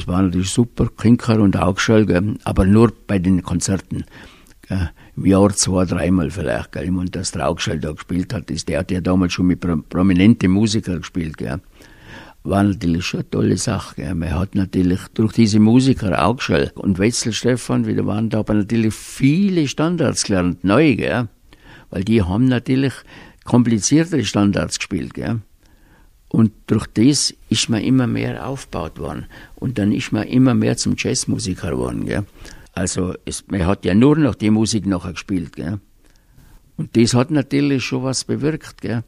War 0.07 0.23
natürlich 0.23 0.51
super, 0.51 0.89
Kinker 0.97 1.41
und 1.41 1.57
Augschall. 1.57 2.07
Aber 2.45 2.67
nur 2.67 2.93
bei 3.07 3.19
den 3.19 3.43
Konzerten. 3.43 4.05
Gell. 4.69 4.91
Im 5.17 5.27
Jahr 5.27 5.51
zwei, 5.51 5.85
dreimal 5.85 6.31
vielleicht, 6.31 6.73
gell. 6.73 6.89
Und 6.97 7.17
dass 7.17 7.33
der 7.33 7.49
Augschall 7.49 7.79
da 7.79 7.93
gespielt 7.93 8.33
hat, 8.35 8.51
ist, 8.51 8.69
der 8.69 8.81
hat 8.81 8.91
ja 8.91 9.01
damals 9.01 9.33
schon 9.33 9.47
mit 9.47 9.61
prominenten 9.61 10.51
Musikern 10.51 10.99
gespielt, 10.99 11.37
gell. 11.39 11.61
War 12.45 12.63
natürlich 12.63 13.05
schon 13.05 13.21
eine 13.21 13.31
tolle 13.31 13.57
Sache, 13.57 13.97
gell. 13.97 14.15
Man 14.15 14.35
hat 14.35 14.55
natürlich 14.55 15.01
durch 15.15 15.33
diese 15.33 15.61
Musiker, 15.61 16.25
Augschall 16.25 16.73
und 16.75 16.99
Wetzel 16.99 17.33
Stefan, 17.33 17.87
wieder 17.87 18.07
waren 18.07 18.31
da 18.31 18.41
aber 18.41 18.55
natürlich 18.55 18.95
viele 18.95 19.67
Standards 19.69 20.25
gelernt, 20.25 20.65
neu, 20.65 20.95
gell 20.97 21.29
weil 21.91 22.05
die 22.05 22.23
haben 22.23 22.47
natürlich 22.47 22.93
kompliziertere 23.45 24.25
Standards 24.25 24.79
gespielt. 24.79 25.15
Gell? 25.15 25.41
Und 26.29 26.53
durch 26.67 26.87
das 26.87 27.35
ist 27.49 27.69
man 27.69 27.83
immer 27.83 28.07
mehr 28.07 28.47
aufgebaut 28.47 28.99
worden. 28.99 29.27
Und 29.55 29.79
dann 29.79 29.93
ist 29.93 30.13
man 30.13 30.25
immer 30.25 30.55
mehr 30.55 30.77
zum 30.77 30.95
Jazzmusiker 30.97 31.71
geworden. 31.71 32.07
Gell? 32.07 32.25
Also 32.79 33.15
es, 33.25 33.45
man 33.49 33.67
hat 33.67 33.85
ja 33.85 33.93
nur 33.93 34.17
noch 34.17 34.37
die 34.37 34.51
Musik 34.51 34.87
nachher 34.87 35.13
gespielt. 35.13 35.57
Gell? 35.57 35.81
Und 36.77 36.97
das 36.97 37.13
hat 37.13 37.33
natürlich 37.33 37.85
schon 37.85 38.05
was 38.05 38.23
bewirkt. 38.23 38.81
Gell? 38.81 39.03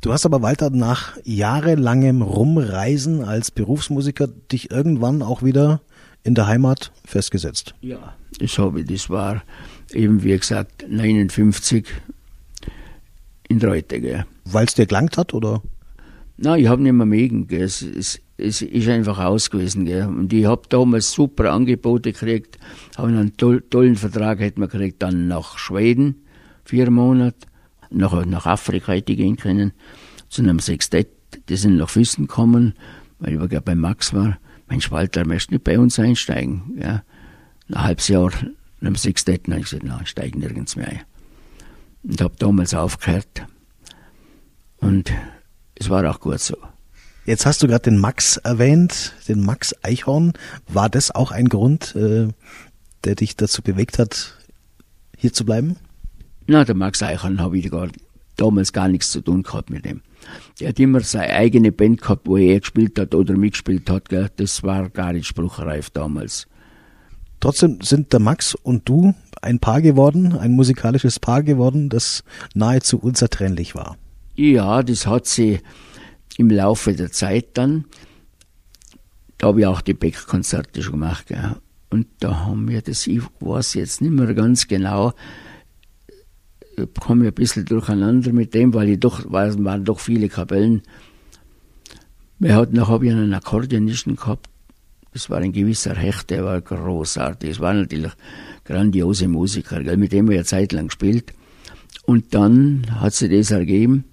Du 0.00 0.12
hast 0.12 0.26
aber, 0.26 0.42
Walter, 0.42 0.70
nach 0.70 1.16
jahrelangem 1.22 2.20
Rumreisen 2.20 3.22
als 3.22 3.52
Berufsmusiker 3.52 4.26
dich 4.26 4.72
irgendwann 4.72 5.22
auch 5.22 5.44
wieder 5.44 5.82
in 6.24 6.34
der 6.34 6.48
Heimat 6.48 6.90
festgesetzt. 7.04 7.76
Ja, 7.80 8.16
das 8.40 8.58
habe 8.58 8.80
ich. 8.80 8.88
Das 8.88 9.08
war 9.08 9.44
eben 9.92 10.24
wie 10.24 10.36
gesagt 10.36 10.84
59 10.88 11.86
in 13.48 13.62
Reute. 13.62 14.26
Weil 14.44 14.66
es 14.66 14.74
dir 14.74 14.86
gelangt 14.86 15.16
hat, 15.16 15.32
oder? 15.32 15.62
Nein, 16.38 16.60
ich 16.60 16.66
habe 16.66 16.82
nicht 16.82 16.92
mehr 16.92 17.06
mögen. 17.06 17.46
Es, 17.50 17.82
es, 17.82 18.20
es 18.38 18.62
ist 18.62 18.88
einfach 18.88 19.18
aus 19.18 19.50
gewesen. 19.50 19.86
Gell. 19.86 20.06
Und 20.06 20.32
ich 20.32 20.44
habe 20.44 20.62
damals 20.68 21.12
super 21.12 21.52
Angebote 21.52 22.12
gekriegt, 22.12 22.58
habe 22.96 23.08
einen 23.08 23.36
toll, 23.36 23.62
tollen 23.70 23.96
Vertrag 23.96 24.40
hätte 24.40 24.60
man 24.60 24.68
gekriegt, 24.68 25.02
dann 25.02 25.28
nach 25.28 25.58
Schweden, 25.58 26.26
vier 26.64 26.90
Monate, 26.90 27.46
nach, 27.90 28.24
nach 28.26 28.46
Afrika 28.46 28.92
hätte 28.92 29.12
ich 29.12 29.18
gehen 29.18 29.36
können, 29.36 29.72
zu 30.28 30.42
einem 30.42 30.58
Sextett, 30.58 31.08
die 31.48 31.56
sind 31.56 31.76
nach 31.76 31.88
Füssen 31.88 32.26
gekommen, 32.26 32.74
weil 33.18 33.42
ich 33.42 33.52
ja 33.52 33.60
bei 33.60 33.74
Max 33.74 34.12
war. 34.12 34.38
Mensch, 34.68 34.90
Walter, 34.90 35.24
möchtest 35.24 35.52
nicht 35.52 35.64
bei 35.64 35.78
uns 35.78 35.98
einsteigen? 35.98 36.76
Ja. 36.78 37.02
Ein 37.68 37.82
halbes 37.82 38.08
Jahr 38.08 38.32
und 38.80 38.86
am 38.86 38.96
Sextetten 38.96 39.52
habe 39.52 39.60
ich 39.62 39.70
gesagt, 39.70 39.84
nein, 39.84 40.04
steige 40.06 40.38
nirgends 40.38 40.76
mehr 40.76 40.88
ein. 40.88 41.00
Und 42.02 42.20
habe 42.20 42.34
damals 42.38 42.74
aufgehört. 42.74 43.46
Und 44.76 45.12
es 45.74 45.88
war 45.88 46.08
auch 46.08 46.20
gut 46.20 46.40
so. 46.40 46.56
Jetzt 47.26 47.44
hast 47.44 47.60
du 47.60 47.66
gerade 47.66 47.82
den 47.82 47.98
Max 47.98 48.36
erwähnt, 48.36 49.12
den 49.26 49.40
Max 49.40 49.74
Eichhorn. 49.82 50.32
War 50.68 50.88
das 50.88 51.10
auch 51.10 51.32
ein 51.32 51.48
Grund, 51.48 51.96
äh, 51.96 52.28
der 53.02 53.16
dich 53.16 53.34
dazu 53.34 53.62
bewegt 53.62 53.98
hat, 53.98 54.36
hier 55.16 55.32
zu 55.32 55.44
bleiben? 55.44 55.74
Na, 56.46 56.64
der 56.64 56.76
Max 56.76 57.02
Eichhorn 57.02 57.40
habe 57.40 57.58
ich 57.58 57.68
gar, 57.68 57.88
damals 58.36 58.72
gar 58.72 58.86
nichts 58.86 59.10
zu 59.10 59.22
tun 59.22 59.42
gehabt 59.42 59.70
mit 59.70 59.84
dem. 59.84 60.02
Der 60.60 60.68
hat 60.68 60.78
immer 60.78 61.00
seine 61.00 61.32
eigene 61.32 61.72
Band 61.72 62.00
gehabt, 62.00 62.28
wo 62.28 62.36
er 62.36 62.60
gespielt 62.60 62.96
hat 62.96 63.12
oder 63.12 63.36
mitgespielt 63.36 63.90
hat. 63.90 64.08
Gell? 64.08 64.30
Das 64.36 64.62
war 64.62 64.88
gar 64.88 65.12
nicht 65.12 65.26
spruchreif 65.26 65.90
damals. 65.90 66.46
Trotzdem 67.40 67.80
sind 67.82 68.12
der 68.12 68.20
Max 68.20 68.54
und 68.54 68.88
du 68.88 69.14
ein 69.42 69.58
Paar 69.58 69.82
geworden, 69.82 70.38
ein 70.38 70.52
musikalisches 70.52 71.18
Paar 71.18 71.42
geworden, 71.42 71.88
das 71.88 72.22
nahezu 72.54 72.98
unzertrennlich 72.98 73.74
war. 73.74 73.96
Ja, 74.36 74.84
das 74.84 75.08
hat 75.08 75.26
sie 75.26 75.60
im 76.36 76.50
Laufe 76.50 76.94
der 76.94 77.10
Zeit 77.12 77.48
dann. 77.54 77.84
Da 79.38 79.48
habe 79.48 79.60
ich 79.60 79.66
auch 79.66 79.80
die 79.80 79.94
Beck-Konzerte 79.94 80.82
schon 80.82 80.92
gemacht. 80.92 81.26
Gell. 81.26 81.56
Und 81.90 82.06
da 82.20 82.46
haben 82.46 82.68
wir 82.68 82.82
das, 82.82 83.06
ich 83.06 83.22
weiß 83.40 83.74
jetzt 83.74 84.00
nicht 84.00 84.12
mehr 84.12 84.34
ganz 84.34 84.66
genau, 84.66 85.12
ich 86.76 86.88
komme 87.00 87.26
ein 87.26 87.34
bisschen 87.34 87.64
durcheinander 87.64 88.32
mit 88.32 88.52
dem, 88.54 88.74
weil 88.74 88.90
ich 88.90 89.00
doch, 89.00 89.24
weil 89.28 89.48
es 89.48 89.64
waren 89.64 89.84
doch 89.84 89.98
viele 89.98 90.28
Kapellen. 90.28 90.82
Wir 92.38 92.54
hatten, 92.54 92.76
noch 92.76 92.88
habe 92.88 93.06
ich 93.06 93.12
einen 93.12 93.32
Akkordeonisten 93.32 94.16
gehabt, 94.16 94.50
das 95.12 95.30
war 95.30 95.38
ein 95.38 95.52
gewisser 95.52 95.94
Hecht, 95.94 96.28
der 96.28 96.44
war 96.44 96.60
großartig. 96.60 97.48
Es 97.48 97.60
war 97.60 97.72
natürlich 97.72 98.12
grandiose 98.64 99.28
Musiker, 99.28 99.82
gell, 99.82 99.96
mit 99.96 100.12
dem 100.12 100.28
wir 100.28 100.36
ja 100.36 100.44
zeitlang 100.44 100.88
gespielt. 100.88 101.32
Und 102.04 102.34
dann 102.34 102.86
hat 103.00 103.14
sich 103.14 103.30
das 103.30 103.50
ergeben, 103.50 104.04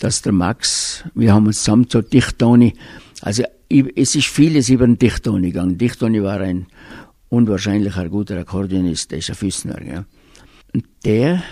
dass 0.00 0.22
der 0.22 0.32
Max, 0.32 1.04
wir 1.14 1.32
haben 1.32 1.46
uns 1.46 1.62
zusammen 1.62 1.88
zur 1.88 2.02
Dichtoni, 2.02 2.74
also 3.20 3.44
es 3.68 4.14
ist 4.14 4.26
vieles 4.26 4.68
über 4.68 4.86
den 4.86 4.98
Dichtoni 4.98 5.48
gegangen. 5.48 5.78
Dichtoni 5.78 6.22
war 6.22 6.40
ein 6.40 6.66
unwahrscheinlicher 7.28 8.08
guter 8.08 8.38
Akkordeonist, 8.38 9.10
der 9.10 9.18
ist 9.18 9.30
ein 9.30 9.36
Füßner. 9.36 9.74
Gell. 9.74 10.04
Und 10.74 10.84
der 11.04 11.42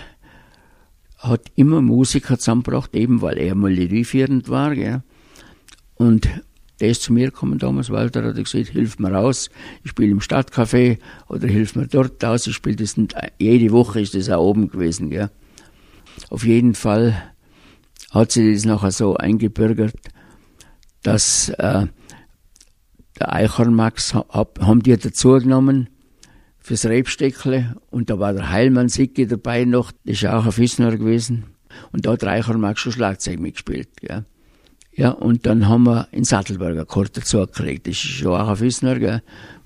hat 1.17 1.43
immer 1.55 1.81
Musiker 1.81 2.37
zusammengebracht, 2.37 2.93
eben 2.95 3.21
weil 3.21 3.37
er 3.37 3.55
melodieführend 3.55 4.49
war. 4.49 4.75
Gell. 4.75 5.03
Und 5.95 6.27
der 6.79 6.89
ist 6.89 7.03
zu 7.03 7.13
mir 7.13 7.25
gekommen 7.27 7.59
damals, 7.59 7.89
Walter 7.89 8.23
hat 8.23 8.35
gesagt, 8.35 8.69
hilf 8.69 8.99
mir 8.99 9.11
raus, 9.11 9.49
ich 9.83 9.91
spiele 9.91 10.11
im 10.11 10.19
Stadtcafé 10.19 10.97
oder 11.27 11.47
hilf 11.47 11.75
mir 11.75 11.87
dort 11.87 12.23
aus, 12.23 12.47
ich 12.47 12.55
spiele 12.55 12.77
das 12.77 12.95
nicht, 12.95 13.13
jede 13.37 13.71
Woche 13.71 13.99
ist 13.99 14.15
das 14.15 14.29
auch 14.29 14.43
oben 14.43 14.69
gewesen, 14.69 15.09
gell. 15.09 15.29
Auf 16.29 16.45
jeden 16.45 16.73
Fall 16.73 17.33
hat 18.11 18.31
sich 18.31 18.55
das 18.55 18.65
nachher 18.65 18.91
so 18.91 19.15
eingebürgert, 19.15 19.95
dass 21.03 21.49
äh, 21.49 21.87
der 23.19 23.33
Eichhorn-Max 23.33 24.13
hab, 24.13 24.59
haben 24.61 24.81
die 24.81 24.97
dazu 24.97 25.33
genommen 25.33 25.89
fürs 26.59 26.85
Rebsteckle 26.85 27.75
und 27.89 28.09
da 28.09 28.19
war 28.19 28.33
der 28.33 28.49
Heilmann 28.49 28.89
Sicki 28.89 29.27
dabei 29.27 29.65
noch, 29.65 29.91
das 30.05 30.21
ist 30.21 30.25
auch 30.25 30.45
ein 30.45 30.51
Füßner 30.51 30.97
gewesen 30.97 31.45
und 31.91 32.05
da 32.05 32.13
hat 32.13 32.21
der 32.21 32.29
Eichhorn-Max 32.29 32.81
schon 32.81 32.91
Schlagzeug 32.91 33.39
mitgespielt, 33.39 33.89
gell. 34.01 34.25
Ja, 34.91 35.11
und 35.11 35.45
dann 35.45 35.69
haben 35.69 35.83
wir 35.83 36.09
in 36.11 36.25
Sattelberger 36.25 36.83
Chor 36.83 37.05
dazu 37.05 37.37
gekriegt. 37.37 37.87
Das 37.87 37.93
ist 37.93 38.01
schon 38.01 38.33
auch 38.33 38.49
ein 38.49 38.57
Füßner, 38.57 38.99
gell? 38.99 39.21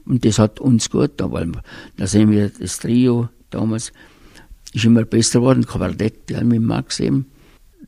Und 0.05 0.25
das 0.25 0.37
hat 0.37 0.59
uns 0.59 0.91
gut 0.91 1.13
da, 1.17 1.31
weil 1.31 1.51
da 1.97 2.05
sehen 2.05 2.29
wir 2.29 2.49
das 2.49 2.77
Trio 2.77 3.29
damals 3.53 3.91
ist 4.73 4.85
immer 4.85 5.05
besser 5.05 5.39
geworden, 5.39 5.65
Quartett, 5.65 6.31
ja, 6.31 6.43
mit 6.43 6.61
Max 6.61 6.99
eben. 6.99 7.27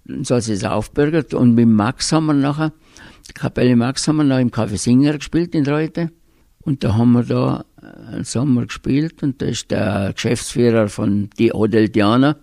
So 0.05 0.35
hat 0.35 0.43
sich 0.43 0.59
das 0.59 0.71
aufbürgert. 0.71 1.33
Und 1.33 1.55
mit 1.55 1.67
Max 1.67 2.11
haben 2.11 2.27
wir 2.27 2.33
nachher, 2.33 2.73
die 3.27 3.33
Kapelle 3.33 3.75
Max 3.75 4.07
haben 4.07 4.17
wir 4.17 4.23
noch 4.23 4.39
im 4.39 4.51
Café 4.51 4.77
Singer 4.77 5.17
gespielt 5.17 5.55
in 5.55 5.65
Reute. 5.67 6.11
Und 6.59 6.83
da 6.83 6.95
haben 6.95 7.11
wir 7.11 7.23
da 7.23 7.65
einen 8.11 8.23
Sommer 8.23 8.65
gespielt 8.65 9.21
und 9.21 9.41
da 9.41 9.45
ist 9.45 9.69
der 9.69 10.13
Geschäftsführer 10.13 10.87
von 10.87 11.29
die 11.37 11.53
Odel 11.53 11.89
Diana, 11.89 12.37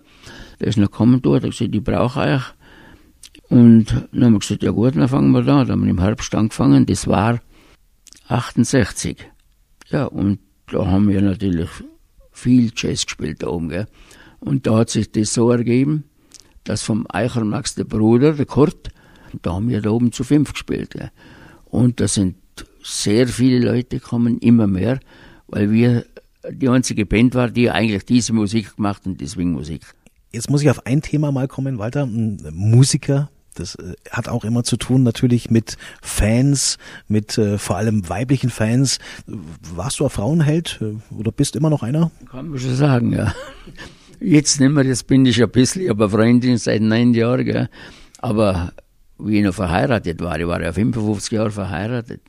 der 0.59 0.67
ist 0.67 0.77
noch 0.77 0.89
gekommen 0.89 1.21
dort, 1.21 1.43
hat 1.43 1.51
gesagt, 1.51 1.75
ich 1.75 1.83
brauche 1.83 2.21
euch 2.21 2.41
und 3.49 4.07
dann 4.11 4.23
haben 4.23 4.33
wir 4.33 4.39
gesagt, 4.39 4.63
ja 4.63 4.71
gut, 4.71 4.95
dann 4.95 5.07
fangen 5.07 5.31
wir 5.31 5.43
da. 5.43 5.59
Dann 5.59 5.71
haben 5.73 5.83
wir 5.83 5.91
im 5.91 5.99
Herbst 5.99 6.33
angefangen, 6.33 6.85
das 6.85 7.07
war 7.07 7.39
68. 8.27 9.17
Ja, 9.89 10.05
und 10.05 10.39
da 10.71 10.87
haben 10.87 11.07
wir 11.07 11.21
natürlich 11.21 11.69
viel 12.31 12.71
Jazz 12.75 13.05
gespielt 13.05 13.43
da 13.43 13.47
oben, 13.47 13.69
gell. 13.69 13.87
Und 14.39 14.65
da 14.65 14.77
hat 14.79 14.89
sich 14.89 15.11
das 15.11 15.33
so 15.33 15.51
ergeben, 15.51 16.05
dass 16.63 16.81
vom 16.81 17.05
Eicher 17.09 17.43
Max 17.43 17.75
der 17.75 17.83
Bruder, 17.83 18.33
der 18.33 18.45
Kurt, 18.45 18.89
da 19.41 19.53
haben 19.53 19.69
wir 19.69 19.81
da 19.81 19.89
oben 19.89 20.11
zu 20.11 20.23
fünf 20.23 20.53
gespielt, 20.53 20.91
gell. 20.91 21.11
Und 21.65 21.99
da 21.99 22.07
sind 22.07 22.35
sehr 22.83 23.27
viele 23.27 23.59
Leute 23.59 23.99
gekommen, 23.99 24.37
immer 24.39 24.67
mehr, 24.67 24.99
weil 25.47 25.71
wir 25.71 26.05
die 26.49 26.69
einzige 26.69 27.05
Band 27.05 27.35
war, 27.35 27.49
die 27.49 27.71
eigentlich 27.71 28.05
diese 28.05 28.33
Musik 28.33 28.75
gemacht 28.75 29.05
und 29.05 29.21
deswegen 29.21 29.53
Musik. 29.53 29.81
Jetzt 30.31 30.49
muss 30.49 30.61
ich 30.61 30.69
auf 30.69 30.85
ein 30.85 31.01
Thema 31.01 31.31
mal 31.31 31.47
kommen, 31.47 31.77
Walter. 31.77 32.05
Musiker 32.05 33.29
das 33.55 33.75
äh, 33.75 33.93
hat 34.09 34.27
auch 34.27 34.43
immer 34.43 34.63
zu 34.63 34.77
tun 34.77 35.03
natürlich 35.03 35.49
mit 35.49 35.77
Fans, 36.01 36.77
mit 37.07 37.37
äh, 37.37 37.57
vor 37.57 37.77
allem 37.77 38.07
weiblichen 38.09 38.49
Fans. 38.49 38.99
Warst 39.27 39.99
du 39.99 40.05
ein 40.05 40.09
Frauenheld 40.09 40.79
äh, 40.81 41.13
oder 41.13 41.31
bist 41.31 41.55
immer 41.55 41.69
noch 41.69 41.83
einer? 41.83 42.11
Kann 42.29 42.49
man 42.49 42.59
schon 42.59 42.75
sagen, 42.75 43.13
ja. 43.13 43.33
Jetzt 44.25 44.61
nicht 44.61 44.71
mehr, 44.71 44.85
jetzt 44.85 45.05
bin 45.07 45.25
ich 45.25 45.43
ein 45.43 45.51
bisschen, 45.51 45.89
aber 45.89 46.09
Freundin 46.09 46.57
seit 46.57 46.81
neun 46.81 47.13
Jahren, 47.13 47.43
gell. 47.43 47.69
aber 48.19 48.71
wie 49.19 49.39
ich 49.39 49.43
noch 49.43 49.53
verheiratet 49.53 50.21
war, 50.21 50.39
ich 50.39 50.47
war 50.47 50.61
ja 50.61 50.71
55 50.71 51.33
Jahre 51.33 51.51
verheiratet, 51.51 52.21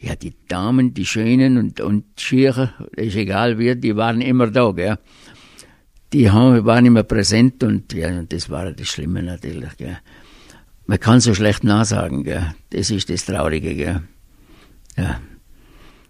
ja, 0.00 0.16
die 0.16 0.34
Damen, 0.48 0.92
die 0.92 1.06
Schönen 1.06 1.56
und, 1.56 1.80
und 1.80 2.04
Schirche, 2.18 2.74
ist 2.96 3.14
egal 3.14 3.60
wie, 3.60 3.76
die 3.76 3.94
waren 3.94 4.20
immer 4.20 4.48
da, 4.48 4.72
gell. 4.72 4.98
die 6.12 6.28
haben, 6.28 6.64
waren 6.64 6.86
immer 6.86 7.04
präsent 7.04 7.62
und 7.62 7.92
ja, 7.92 8.22
das 8.24 8.50
war 8.50 8.72
das 8.72 8.88
Schlimme 8.88 9.22
natürlich. 9.22 9.76
Gell. 9.76 9.98
Man 10.86 10.98
kann 10.98 11.20
so 11.20 11.32
schlecht 11.32 11.62
nachsagen, 11.62 12.24
gell. 12.24 12.54
das 12.70 12.90
ist 12.90 13.08
das 13.08 13.24
Traurige. 13.24 13.76
Gell. 13.76 14.02
Ja. 14.96 15.20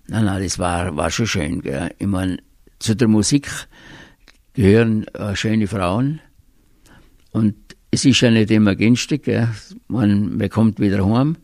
Nein, 0.09 0.25
nein, 0.25 0.43
das 0.43 0.59
war, 0.59 0.97
war 0.97 1.11
schon 1.11 1.27
schön. 1.27 1.61
Gell. 1.61 1.91
Ich 1.99 2.07
meine, 2.07 2.39
zu 2.79 2.97
der 2.97 3.09
Musik 3.09 3.51
gehören 4.55 5.07
äh, 5.15 5.35
schöne 5.37 5.67
Frauen 5.67 6.21
und 7.33 7.55
es 7.91 8.05
ist 8.05 8.21
ja 8.21 8.31
nicht 8.31 8.51
immer 8.51 8.77
günstig. 8.77 9.25
Gell. 9.25 9.49
Man, 9.89 10.37
man 10.37 10.49
kommt 10.49 10.81
wieder 10.81 11.05
heim 11.05 11.37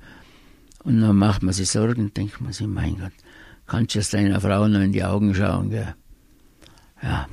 und 0.85 1.01
dann 1.01 1.17
macht 1.17 1.43
man 1.43 1.53
sich 1.53 1.69
Sorgen, 1.69 2.13
denkt 2.15 2.41
man 2.41 2.53
sich, 2.53 2.67
mein 2.67 2.99
Gott, 2.99 3.13
kannst 3.67 3.95
du 3.95 3.99
jetzt 3.99 4.15
deiner 4.15 4.41
Frau 4.41 4.69
noch 4.69 4.81
in 4.81 4.93
die 4.93 5.05
Augen 5.05 5.35
schauen? 5.35 5.71
Gell. 5.71 5.95
Ja, 7.03 7.27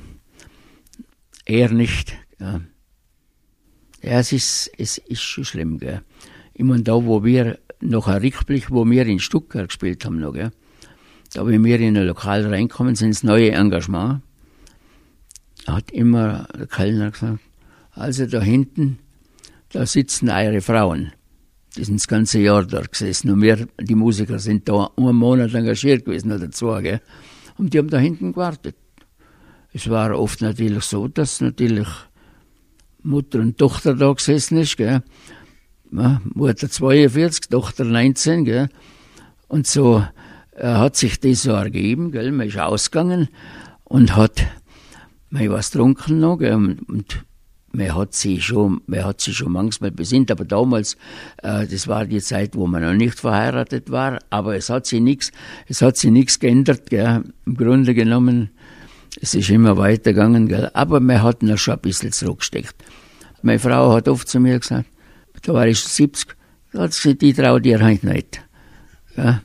er 1.46 1.70
nicht. 1.70 2.16
Ja. 2.40 2.60
Ja, 4.02 4.18
es 4.18 4.32
ist, 4.32 4.70
es 4.76 4.98
ist 4.98 5.22
schon 5.22 5.44
schlimm, 5.44 5.78
gell. 5.78 6.02
Ich 6.52 6.64
meine, 6.64 6.82
da, 6.82 6.92
wo 6.92 7.24
wir, 7.24 7.58
noch 7.80 8.06
ein 8.06 8.20
Rückblick, 8.20 8.70
wo 8.70 8.88
wir 8.88 9.06
in 9.06 9.18
Stuttgart 9.18 9.68
gespielt 9.68 10.04
haben, 10.04 10.20
noch, 10.20 10.32
gell. 10.32 10.50
Da, 11.32 11.46
wie 11.48 11.62
wir 11.62 11.80
in 11.80 11.96
ein 11.96 12.06
Lokal 12.06 12.46
reinkommen, 12.46 12.96
sind 12.96 13.14
das 13.14 13.22
neue 13.22 13.52
Engagement. 13.52 14.20
Hat 15.66 15.90
immer 15.90 16.46
der 16.56 16.66
Kellner 16.66 17.10
gesagt, 17.10 17.40
also 17.92 18.26
da 18.26 18.40
hinten, 18.40 18.98
da 19.72 19.86
sitzen 19.86 20.28
eure 20.28 20.60
Frauen. 20.60 21.12
Die 21.76 21.84
sind 21.84 22.00
das 22.00 22.08
ganze 22.08 22.38
Jahr 22.38 22.64
dort 22.64 22.92
gesessen. 22.92 23.30
Und 23.30 23.42
wir, 23.42 23.66
die 23.80 23.94
Musiker, 23.94 24.38
sind 24.38 24.68
da 24.68 24.90
einen 24.96 25.16
Monat 25.16 25.54
engagiert 25.54 26.04
gewesen 26.04 26.32
oder 26.32 26.50
zwei, 26.50 26.82
gell. 26.82 27.00
Und 27.56 27.72
die 27.72 27.78
haben 27.78 27.88
da 27.88 27.98
hinten 27.98 28.32
gewartet. 28.32 28.76
Es 29.72 29.88
war 29.90 30.16
oft 30.18 30.40
natürlich 30.40 30.84
so, 30.84 31.08
dass 31.08 31.40
natürlich 31.40 31.88
Mutter 33.02 33.40
und 33.40 33.58
Tochter 33.58 33.94
da 33.94 34.12
gesessen 34.12 34.58
ist, 34.58 34.76
gell. 34.76 35.02
Mutter 35.90 36.68
42, 36.68 37.48
Tochter 37.48 37.84
19, 37.84 38.44
gell. 38.44 38.68
Und 39.48 39.66
so 39.66 40.04
äh, 40.52 40.66
hat 40.66 40.96
sich 40.96 41.20
das 41.20 41.42
so 41.42 41.52
ergeben, 41.52 42.12
gell. 42.12 42.30
Man 42.32 42.48
ist 42.48 42.58
ausgegangen 42.58 43.28
und 43.84 44.16
hat 44.16 44.46
man 45.34 45.50
was 45.50 45.70
getrunken 45.70 46.20
noch. 46.20 46.38
Und, 46.38 46.88
und 46.88 47.24
man 47.72 47.94
hat 47.94 48.14
sich 48.14 48.46
schon, 48.46 48.80
man 48.86 49.04
hat 49.04 49.20
sich 49.20 49.36
schon 49.36 49.52
manchmal 49.52 49.90
besinnt, 49.90 50.30
aber 50.30 50.44
damals, 50.44 50.96
äh, 51.42 51.66
das 51.66 51.88
war 51.88 52.06
die 52.06 52.20
Zeit, 52.20 52.54
wo 52.54 52.66
man 52.66 52.82
noch 52.82 52.94
nicht 52.94 53.18
verheiratet 53.18 53.90
war, 53.90 54.20
aber 54.30 54.54
es 54.56 54.70
hat 54.70 54.86
sich 54.86 55.00
nichts, 55.00 55.32
es 55.66 55.82
hat 55.82 55.96
sich 55.96 56.10
nichts 56.10 56.38
geändert, 56.38 56.88
gell. 56.88 57.24
Im 57.46 57.56
Grunde 57.56 57.94
genommen, 57.94 58.50
es 59.20 59.34
ist 59.34 59.50
immer 59.50 59.76
weitergegangen, 59.76 60.48
gell. 60.48 60.70
aber 60.72 61.00
man 61.00 61.22
hat 61.22 61.42
noch 61.42 61.58
schon 61.58 61.74
ein 61.74 61.80
bisschen 61.80 62.12
zurückgesteckt. 62.12 62.76
Meine 63.42 63.58
Frau 63.58 63.92
hat 63.92 64.08
oft 64.08 64.28
zu 64.28 64.38
mir 64.38 64.58
gesagt, 64.58 64.88
da 65.42 65.52
war 65.52 65.66
ich 65.66 65.80
70, 65.80 66.28
hat 66.74 66.90
gesagt, 66.90 67.22
die 67.22 67.34
traue 67.34 67.60
dir 67.60 67.84
heute 67.84 68.06
nicht. 68.06 68.40
Ja. 69.16 69.42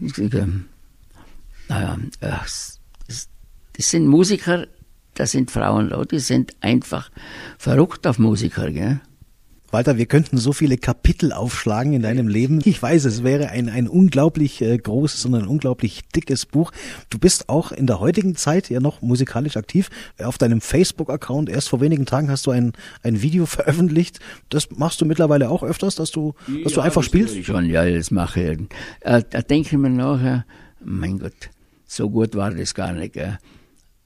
Ich 0.00 0.14
sage, 0.14 0.48
naja, 1.68 1.98
das, 2.20 2.80
das 3.08 3.90
sind 3.90 4.06
Musiker, 4.06 4.66
das 5.20 5.32
sind 5.32 5.50
Frauen, 5.50 5.92
die 6.10 6.18
sind 6.18 6.56
einfach 6.62 7.10
verrückt 7.58 8.06
auf 8.06 8.18
Musiker, 8.18 8.70
gell? 8.70 9.00
Walter, 9.70 9.98
wir 9.98 10.06
könnten 10.06 10.38
so 10.38 10.54
viele 10.54 10.78
Kapitel 10.78 11.30
aufschlagen 11.32 11.92
in 11.92 12.00
deinem 12.00 12.26
Leben. 12.26 12.60
Ich 12.64 12.82
weiß, 12.82 13.04
es 13.04 13.22
wäre 13.22 13.50
ein, 13.50 13.68
ein 13.68 13.86
unglaublich 13.86 14.62
äh, 14.62 14.78
großes 14.78 15.26
und 15.26 15.34
ein 15.34 15.46
unglaublich 15.46 16.08
dickes 16.08 16.46
Buch. 16.46 16.72
Du 17.10 17.18
bist 17.18 17.50
auch 17.50 17.70
in 17.70 17.86
der 17.86 18.00
heutigen 18.00 18.34
Zeit 18.34 18.70
ja 18.70 18.80
noch 18.80 19.02
musikalisch 19.02 19.58
aktiv. 19.58 19.90
Auf 20.18 20.38
deinem 20.38 20.62
Facebook-Account 20.62 21.50
erst 21.50 21.68
vor 21.68 21.82
wenigen 21.82 22.06
Tagen 22.06 22.30
hast 22.30 22.46
du 22.46 22.50
ein, 22.50 22.72
ein 23.02 23.20
Video 23.20 23.44
veröffentlicht. 23.46 24.20
Das 24.48 24.70
machst 24.70 25.02
du 25.02 25.04
mittlerweile 25.04 25.50
auch 25.50 25.62
öfters, 25.62 25.96
dass 25.96 26.10
du, 26.10 26.34
dass 26.46 26.72
ja, 26.72 26.76
du 26.76 26.80
einfach 26.80 27.02
das 27.02 27.06
spielst? 27.06 27.36
Ich 27.36 27.46
schon, 27.46 27.66
ja, 27.66 27.88
das 27.88 28.10
mache 28.10 28.40
ich. 28.40 28.60
Äh, 29.00 29.22
da 29.28 29.42
denke 29.42 29.68
ich 29.68 29.78
mir 29.78 29.90
nachher, 29.90 30.46
mein 30.82 31.18
Gott, 31.18 31.50
so 31.86 32.08
gut 32.08 32.34
war 32.34 32.50
das 32.50 32.74
gar 32.74 32.92
nicht. 32.92 33.12
Gell? 33.12 33.38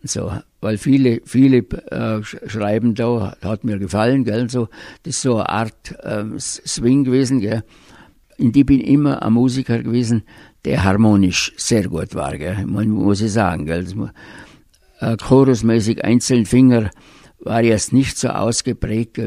So, 0.07 0.31
weil 0.65 0.79
viele, 0.79 1.21
viele 1.27 1.59
äh, 1.59 2.23
schreiben 2.23 2.95
da, 2.95 3.37
hat 3.43 3.65
mir 3.65 3.79
gefallen, 3.79 4.25
gell, 4.25 4.49
so, 4.49 4.69
das 5.03 5.17
ist 5.17 5.21
so 5.21 5.35
eine 5.35 5.51
Art 5.51 5.95
äh, 6.03 6.25
Swing 6.39 7.05
gewesen, 7.05 7.41
gell. 7.41 7.63
Und 8.39 8.57
ich 8.57 8.65
bin 8.65 8.81
immer 8.81 9.23
ein 9.23 9.35
Musiker 9.35 9.83
gewesen, 9.83 10.23
der 10.65 10.83
harmonisch 10.83 11.53
sehr 11.59 11.87
gut 11.87 12.15
war, 12.15 12.39
gell, 12.39 12.65
man, 12.67 12.89
muss 12.89 13.21
ich 13.21 13.33
sagen, 13.33 13.67
gell. 13.67 13.87
Äh, 15.01 15.17
chorusmäßig 15.19 16.03
einzelne 16.03 16.47
Finger 16.47 16.91
war 17.41 17.63
jetzt 17.63 17.93
nicht 17.93 18.17
so 18.17 18.29
ausgeprägt 18.29 19.21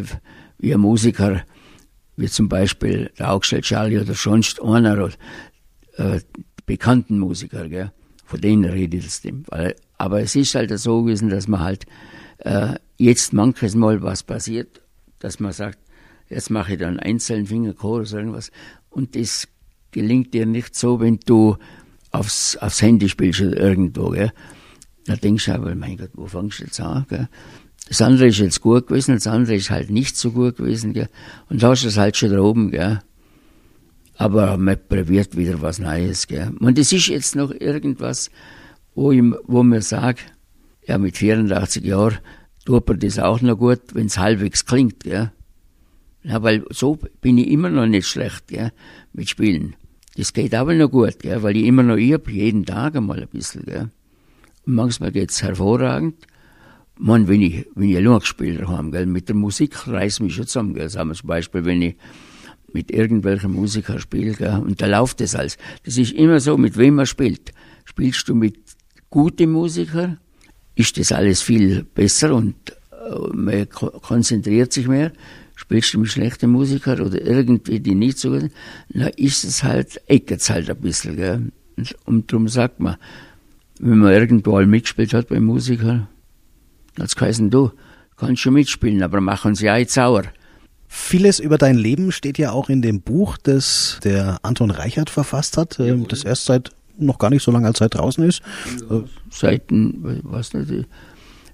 wie 0.57 0.73
ein 0.73 0.79
Musiker, 0.79 1.43
wie 2.15 2.29
zum 2.29 2.49
Beispiel 2.49 3.11
der 3.19 3.31
Augstell 3.31 3.61
Charlie 3.61 3.99
oder 3.99 4.15
sonst 4.15 4.59
einer, 4.59 5.09
äh, 5.97 6.19
bekannten 6.65 7.19
Musiker, 7.19 7.69
gell. 7.69 7.91
Von 8.25 8.41
denen 8.41 8.65
rede 8.65 8.97
ich 8.97 9.03
jetzt, 9.03 9.27
weil 9.49 9.75
aber 9.97 10.21
es 10.21 10.35
ist 10.35 10.55
halt 10.55 10.77
so 10.79 11.03
gewesen, 11.03 11.29
dass 11.29 11.47
man 11.47 11.61
halt 11.61 11.85
äh, 12.39 12.75
jetzt 12.97 13.33
manches 13.33 13.75
Mal 13.75 14.01
was 14.01 14.23
passiert, 14.23 14.81
dass 15.19 15.39
man 15.39 15.51
sagt, 15.51 15.79
jetzt 16.29 16.49
mache 16.49 16.73
ich 16.73 16.79
dann 16.79 16.99
einzelnen 16.99 17.47
Fingerchor 17.47 18.01
oder 18.01 18.13
irgendwas. 18.13 18.51
Und 18.89 19.15
das 19.15 19.47
gelingt 19.91 20.33
dir 20.33 20.45
nicht 20.45 20.75
so, 20.75 20.99
wenn 20.99 21.19
du 21.25 21.57
aufs, 22.11 22.57
aufs 22.57 22.81
Handy 22.81 23.09
spielst 23.09 23.41
oder 23.41 23.57
irgendwo. 23.57 24.09
Gell? 24.09 24.31
Da 25.05 25.15
denkst 25.15 25.45
du 25.45 25.53
aber, 25.53 25.73
mein 25.75 25.97
Gott, 25.97 26.11
wo 26.13 26.27
fängst 26.27 26.59
du 26.59 26.65
jetzt 26.65 26.79
an? 26.79 27.05
Gell? 27.09 27.29
Das 27.87 28.01
andere 28.01 28.27
ist 28.27 28.39
jetzt 28.39 28.61
gut 28.61 28.87
gewesen, 28.87 29.15
das 29.15 29.27
andere 29.27 29.55
ist 29.55 29.69
halt 29.69 29.89
nicht 29.89 30.17
so 30.17 30.31
gut 30.31 30.57
gewesen. 30.57 30.93
Gell? 30.93 31.09
Und 31.49 31.63
da 31.63 31.69
hast 31.69 31.83
du 31.83 31.87
es 31.87 31.97
halt 31.97 32.17
schon 32.17 32.31
da 32.31 32.39
oben. 32.39 32.71
Gell? 32.71 32.99
Aber 34.17 34.57
man 34.57 34.77
probiert 34.89 35.37
wieder 35.37 35.61
was 35.61 35.79
Neues. 35.79 36.27
Gell? 36.27 36.51
Und 36.59 36.77
das 36.77 36.91
ist 36.91 37.07
jetzt 37.07 37.35
noch 37.35 37.51
irgendwas, 37.51 38.29
wo, 38.97 39.11
ich, 39.11 39.23
wo 39.45 39.61
mir 39.61 39.81
sage, 39.81 40.21
ja, 40.87 40.97
mit 40.97 41.17
84 41.17 41.85
Jahren 41.85 42.17
tut 42.65 42.89
mir 42.89 42.97
das 42.97 43.19
auch 43.19 43.41
noch 43.41 43.57
gut, 43.57 43.79
wenn 43.93 44.07
es 44.07 44.17
halbwegs 44.17 44.65
klingt, 44.65 45.05
ja. 45.05 45.31
ja. 46.23 46.41
Weil 46.41 46.65
so 46.71 46.97
bin 47.21 47.37
ich 47.37 47.47
immer 47.47 47.69
noch 47.69 47.85
nicht 47.85 48.07
schlecht, 48.07 48.51
ja, 48.51 48.71
mit 49.13 49.29
Spielen. 49.29 49.75
Das 50.15 50.33
geht 50.33 50.55
aber 50.55 50.73
noch 50.73 50.89
gut, 50.89 51.23
ja, 51.23 51.43
weil 51.43 51.55
ich 51.57 51.65
immer 51.65 51.83
noch 51.83 51.97
übe, 51.97 52.31
jeden 52.31 52.65
Tag 52.65 52.95
einmal 52.95 53.21
ein 53.21 53.27
bisschen, 53.27 53.65
ja. 53.69 53.81
Und 54.65 54.73
manchmal 54.73 55.11
geht's 55.11 55.43
hervorragend. 55.43 56.25
Man, 56.97 57.27
wenn 57.27 57.43
ich, 57.43 57.67
wenn 57.75 57.89
ich 57.89 57.97
allein 57.97 58.19
gespielt 58.19 58.67
habe, 58.67 58.89
gell, 58.89 59.05
mit 59.05 59.29
der 59.29 59.35
Musik 59.35 59.87
reiß 59.87 60.21
mich 60.21 60.33
schon 60.33 60.47
zusammen, 60.47 60.73
gell. 60.73 60.89
Sagen 60.89 61.09
wir 61.09 61.15
zum 61.15 61.27
Beispiel, 61.27 61.65
wenn 61.65 61.83
ich 61.83 61.95
mit 62.73 62.89
irgendwelchen 62.89 63.51
Musikern 63.51 63.99
spiele, 63.99 64.33
gell, 64.33 64.57
und 64.57 64.81
da 64.81 64.87
läuft 64.87 65.21
das 65.21 65.35
alles. 65.35 65.57
Das 65.83 65.97
ist 65.97 66.13
immer 66.13 66.39
so, 66.39 66.57
mit 66.57 66.77
wem 66.77 66.95
man 66.95 67.05
spielt. 67.05 67.53
Spielst 67.85 68.27
du 68.27 68.35
mit 68.35 68.66
gute 69.17 69.47
Musiker, 69.47 70.17
ist 70.75 70.99
das 70.99 71.11
alles 71.11 71.41
viel 71.41 71.83
besser 71.95 72.35
und 72.35 72.53
äh, 72.91 73.33
man 73.33 73.67
konzentriert 73.67 74.71
sich 74.71 74.87
mehr. 74.87 75.11
Spielst 75.55 75.91
du 75.95 75.99
mit 76.01 76.09
schlechten 76.09 76.51
Musikern 76.51 77.01
oder 77.01 77.19
irgendwie 77.19 77.79
die 77.79 77.95
nicht 77.95 78.19
so 78.19 78.29
gut 78.29 78.41
sind, 78.41 78.53
dann 78.89 79.09
ist 79.17 79.43
es 79.43 79.63
halt, 79.63 79.99
eckert 80.05 80.41
es 80.41 80.51
halt 80.51 80.69
ein 80.69 80.77
bisschen. 80.77 81.15
Gell? 81.15 81.51
Und 82.05 82.31
darum 82.31 82.47
sagt 82.47 82.79
man, 82.79 82.97
wenn 83.79 83.97
man 83.97 84.13
irgendwo 84.13 84.51
mal 84.51 84.67
mitgespielt 84.67 85.15
hat 85.15 85.29
bei 85.29 85.39
Musikern, 85.39 86.07
es 86.97 87.15
geheißen, 87.15 87.49
du 87.49 87.71
kannst 88.17 88.43
schon 88.43 88.53
mitspielen, 88.53 89.01
aber 89.01 89.19
machen 89.19 89.55
sie 89.55 89.71
auch 89.71 89.87
sauer. 89.87 90.25
Vieles 90.87 91.39
über 91.39 91.57
dein 91.57 91.75
Leben 91.75 92.11
steht 92.11 92.37
ja 92.37 92.51
auch 92.51 92.69
in 92.69 92.83
dem 92.83 93.01
Buch, 93.01 93.37
das 93.41 93.99
der 94.03 94.37
Anton 94.43 94.69
Reichert 94.69 95.09
verfasst 95.09 95.57
hat, 95.57 95.79
äh, 95.79 95.97
das 96.07 96.23
erst 96.23 96.45
seit 96.45 96.71
noch 96.97 97.19
gar 97.19 97.29
nicht 97.29 97.43
so 97.43 97.51
lange 97.51 97.67
als 97.67 97.77
Zeit 97.77 97.95
draußen 97.95 98.23
ist. 98.23 98.41
Seit, 99.31 99.63
was 99.69 100.53
nicht, 100.53 100.87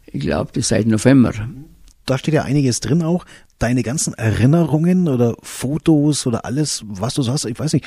ich 0.06 0.22
glaube, 0.22 0.62
seit 0.62 0.88
November. 0.88 1.34
Da 2.06 2.18
steht 2.18 2.34
ja 2.34 2.44
einiges 2.44 2.80
drin 2.80 3.02
auch. 3.02 3.26
Deine 3.60 3.82
ganzen 3.82 4.14
Erinnerungen 4.14 5.08
oder 5.08 5.36
Fotos 5.42 6.28
oder 6.28 6.44
alles, 6.44 6.84
was 6.86 7.14
du 7.14 7.22
so 7.22 7.32
hast, 7.32 7.46
ich 7.46 7.58
weiß 7.58 7.74
nicht, 7.74 7.86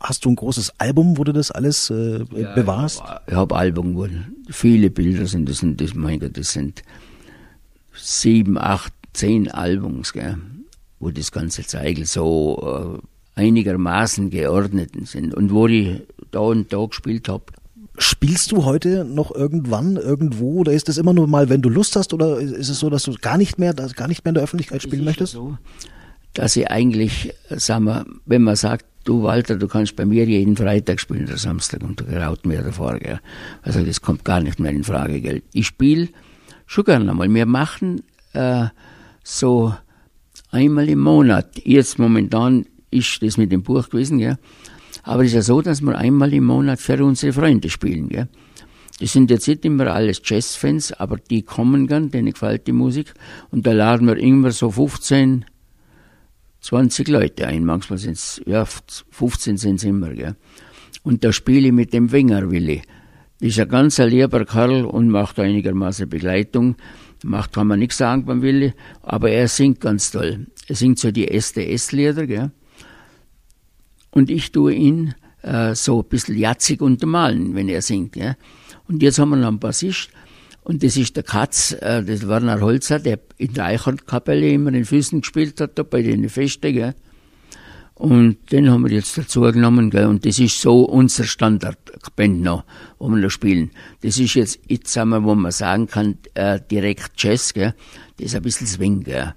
hast 0.00 0.24
du 0.24 0.30
ein 0.30 0.36
großes 0.36 0.80
Album, 0.80 1.16
wo 1.18 1.24
du 1.24 1.32
das 1.32 1.52
alles 1.52 1.90
äh, 1.90 2.24
ja, 2.34 2.54
bewahrst? 2.54 3.02
Ich 3.26 3.34
habe 3.34 3.36
hab 3.36 3.52
Album, 3.52 3.94
wo 3.94 4.08
viele 4.50 4.90
Bilder 4.90 5.26
sind, 5.26 5.48
das 5.48 5.58
sind, 5.58 5.80
das, 5.80 5.94
mein 5.94 6.18
Gott, 6.18 6.36
das 6.36 6.52
sind 6.52 6.82
sieben, 7.94 8.58
acht, 8.58 8.92
zehn 9.12 9.48
Albums, 9.50 10.12
gell, 10.12 10.36
wo 10.98 11.10
das 11.10 11.30
ganze 11.30 11.64
Zeigel 11.64 12.06
so 12.06 13.00
äh, 13.36 13.40
einigermaßen 13.40 14.30
geordnet 14.30 14.90
sind 15.04 15.34
und 15.34 15.52
wo 15.52 15.66
ich 15.66 16.02
da 16.34 16.40
und 16.40 16.72
da 16.72 16.84
gespielt 16.86 17.28
habe. 17.28 17.44
Spielst 17.96 18.50
du 18.50 18.64
heute 18.64 19.04
noch 19.04 19.32
irgendwann 19.32 19.96
irgendwo 19.96 20.60
oder 20.60 20.72
ist 20.72 20.88
das 20.88 20.98
immer 20.98 21.12
nur 21.12 21.28
mal, 21.28 21.48
wenn 21.48 21.62
du 21.62 21.68
Lust 21.68 21.94
hast 21.94 22.12
oder 22.12 22.38
ist 22.38 22.68
es 22.68 22.80
so, 22.80 22.90
dass 22.90 23.04
du 23.04 23.14
gar 23.20 23.38
nicht 23.38 23.58
mehr, 23.58 23.72
gar 23.72 24.08
nicht 24.08 24.24
mehr 24.24 24.30
in 24.30 24.34
der 24.34 24.42
Öffentlichkeit 24.42 24.82
spielen 24.82 25.04
möchtest? 25.04 25.34
So, 25.34 25.56
dass 26.32 26.56
ich 26.56 26.68
eigentlich, 26.68 27.32
sagen 27.48 27.84
wir, 27.84 28.04
wenn 28.26 28.42
man 28.42 28.56
sagt, 28.56 28.86
du 29.04 29.22
Walter, 29.22 29.56
du 29.56 29.68
kannst 29.68 29.94
bei 29.96 30.04
mir 30.04 30.24
jeden 30.24 30.56
Freitag 30.56 31.00
spielen 31.00 31.26
oder 31.26 31.38
Samstag 31.38 31.82
und 31.82 32.00
du 32.00 32.04
graut 32.04 32.44
mir 32.44 32.62
davor, 32.62 32.98
gell. 32.98 33.20
Also 33.62 33.82
das 33.84 34.00
kommt 34.00 34.24
gar 34.24 34.40
nicht 34.40 34.58
mehr 34.58 34.72
in 34.72 34.82
Frage, 34.82 35.20
gell. 35.20 35.42
Ich 35.52 35.68
spiele 35.68 36.08
schon 36.66 36.84
gerne 36.84 37.10
einmal. 37.10 37.32
Wir 37.32 37.46
machen 37.46 38.02
äh, 38.32 38.66
so 39.22 39.74
einmal 40.50 40.88
im 40.88 41.00
Monat. 41.00 41.60
Jetzt 41.64 41.98
momentan 41.98 42.66
ist 42.90 43.22
das 43.22 43.36
mit 43.36 43.52
dem 43.52 43.62
Buch 43.62 43.88
gewesen, 43.88 44.18
gell? 44.18 44.38
Aber 45.02 45.22
es 45.22 45.28
ist 45.28 45.34
ja 45.34 45.42
so, 45.42 45.60
dass 45.60 45.80
wir 45.82 45.96
einmal 45.96 46.32
im 46.32 46.44
Monat 46.44 46.80
für 46.80 47.02
unsere 47.04 47.32
Freunde 47.32 47.68
spielen, 47.70 48.08
gell? 48.08 48.28
Das 49.00 49.12
sind 49.12 49.30
jetzt 49.30 49.48
nicht 49.48 49.64
immer 49.64 49.88
alles 49.88 50.22
Jazzfans, 50.24 50.92
aber 50.92 51.16
die 51.16 51.42
kommen 51.42 51.88
gern, 51.88 52.10
denen 52.10 52.32
gefällt 52.32 52.68
die 52.68 52.72
Musik. 52.72 53.12
Und 53.50 53.66
da 53.66 53.72
laden 53.72 54.06
wir 54.06 54.16
immer 54.16 54.52
so 54.52 54.70
15, 54.70 55.44
20 56.60 57.08
Leute 57.08 57.48
ein. 57.48 57.64
Manchmal 57.64 57.98
sind 57.98 58.12
es, 58.12 58.40
ja, 58.46 58.64
15 58.64 59.56
sind 59.56 59.76
es 59.76 59.84
immer, 59.84 60.10
gell? 60.10 60.36
Und 61.02 61.24
da 61.24 61.32
spiele 61.32 61.68
ich 61.68 61.72
mit 61.72 61.92
dem 61.92 62.12
Wenger 62.12 62.50
Willi. 62.50 62.82
Das 63.40 63.50
ist 63.50 63.58
ein 63.58 63.68
ganz 63.68 63.98
lieber 63.98 64.44
Kerl 64.44 64.84
und 64.84 65.08
macht 65.08 65.38
einigermaßen 65.40 66.08
Begleitung. 66.08 66.76
Macht 67.24 67.52
kann 67.52 67.66
man 67.66 67.80
nichts 67.80 67.98
sagen 67.98 68.24
beim 68.24 68.42
Willi, 68.42 68.74
aber 69.02 69.30
er 69.30 69.48
singt 69.48 69.80
ganz 69.80 70.12
toll. 70.12 70.46
Er 70.68 70.76
singt 70.76 70.98
so 70.98 71.10
die 71.10 71.28
SDS-Lieder, 71.28 72.26
gell? 72.26 72.52
Und 74.14 74.30
ich 74.30 74.52
tue 74.52 74.72
ihn 74.72 75.14
äh, 75.42 75.74
so 75.74 76.00
ein 76.00 76.08
bisschen 76.08 76.38
jatzig 76.38 76.80
untermalen, 76.80 77.56
wenn 77.56 77.68
er 77.68 77.82
singt, 77.82 78.12
gell? 78.12 78.36
Und 78.86 79.02
jetzt 79.02 79.18
haben 79.18 79.30
wir 79.30 79.36
noch 79.36 79.48
einen 79.48 79.58
Bassist. 79.58 80.10
Und 80.62 80.84
das 80.84 80.96
ist 80.96 81.16
der 81.16 81.24
Katz, 81.24 81.72
äh, 81.72 82.04
das 82.04 82.28
war 82.28 82.40
ein 82.40 82.60
Holzer, 82.60 83.00
der 83.00 83.18
in 83.38 83.54
der 83.54 83.64
Eichhornkapelle 83.64 84.48
immer 84.50 84.72
in 84.72 84.84
Füßen 84.84 85.20
gespielt 85.20 85.60
hat, 85.60 85.76
da 85.78 85.82
bei 85.82 86.02
den 86.02 86.28
Festen, 86.28 86.72
gell. 86.72 86.94
Und 87.94 88.52
den 88.52 88.70
haben 88.70 88.84
wir 88.84 88.92
jetzt 88.92 89.18
dazu 89.18 89.40
genommen, 89.40 89.90
gell. 89.90 90.06
Und 90.06 90.24
das 90.24 90.38
ist 90.38 90.60
so 90.60 90.84
unser 90.84 91.24
Standardband 91.24 92.40
noch, 92.40 92.62
wo 93.00 93.08
wir 93.08 93.18
noch 93.18 93.30
spielen. 93.30 93.72
Das 94.02 94.18
ist 94.20 94.34
jetzt, 94.34 94.60
jetzt 94.68 94.92
sagen 94.92 95.10
wir, 95.10 95.24
wo 95.24 95.34
man 95.34 95.50
sagen 95.50 95.88
kann, 95.88 96.18
äh, 96.34 96.60
direkt 96.70 97.12
Jazz, 97.16 97.52
gell. 97.52 97.74
Das 98.18 98.26
ist 98.26 98.36
ein 98.36 98.42
bisschen 98.42 98.68
Swing, 98.68 99.02
gell. 99.02 99.34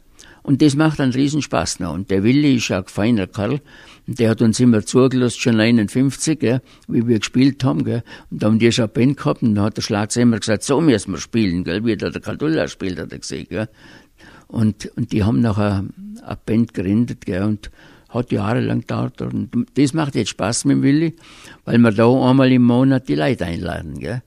Und 0.48 0.62
das 0.62 0.78
macht 0.78 1.02
einen 1.02 1.12
Riesenspaß 1.12 1.82
noch. 1.82 1.94
Und 1.94 2.10
der 2.10 2.24
Willi 2.24 2.56
ist 2.56 2.72
ein 2.72 2.86
feiner 2.86 3.28
Kerl. 3.28 3.60
Und 4.08 4.18
der 4.18 4.30
hat 4.30 4.42
uns 4.42 4.62
immer 4.62 4.82
zugelassen, 4.86 5.42
schon 5.42 5.60
51, 5.60 6.40
gell, 6.40 6.62
wie 6.88 7.06
wir 7.06 7.20
gespielt 7.20 7.66
haben. 7.66 7.84
Gell. 7.84 8.02
Und 8.32 8.42
da 8.42 8.48
haben 8.48 8.58
die 8.58 8.72
schon 8.72 8.86
eine 8.86 8.94
Band 8.94 9.18
gehabt 9.18 9.44
und 9.44 9.56
dann 9.56 9.66
hat 9.66 9.76
der 9.76 9.82
Schlager 9.82 10.22
immer 10.22 10.40
gesagt, 10.40 10.64
so 10.64 10.80
müssen 10.80 11.12
wir 11.12 11.20
spielen, 11.20 11.66
gell, 11.66 11.84
wie 11.84 11.98
der, 11.98 12.12
der 12.12 12.22
Kadulla 12.22 12.70
spielt, 12.70 12.98
hat 12.98 13.12
er 13.12 13.20
gesehen. 13.20 13.46
Gell. 13.50 13.68
Und, 14.48 14.90
und 14.96 15.12
die 15.12 15.26
haben 15.26 15.42
nachher 15.42 15.84
eine 16.24 16.38
Band 16.46 16.74
gegründet 16.74 17.26
gell, 17.26 17.44
und 17.44 17.70
hat 18.08 18.32
jahrelang 18.32 18.80
gedauert. 18.80 19.22
Und 19.22 19.50
das 19.74 19.94
macht 19.94 20.16
jetzt 20.16 20.30
Spaß 20.30 20.64
mit 20.64 20.78
dem 20.78 20.84
Willi, 20.84 21.14
weil 21.66 21.78
wir 21.80 21.92
da 21.92 22.08
einmal 22.08 22.50
im 22.54 22.64
Monat 22.64 23.10
die 23.10 23.16
Leute 23.16 23.46
einladen. 23.46 24.00
Gell. 24.00 24.22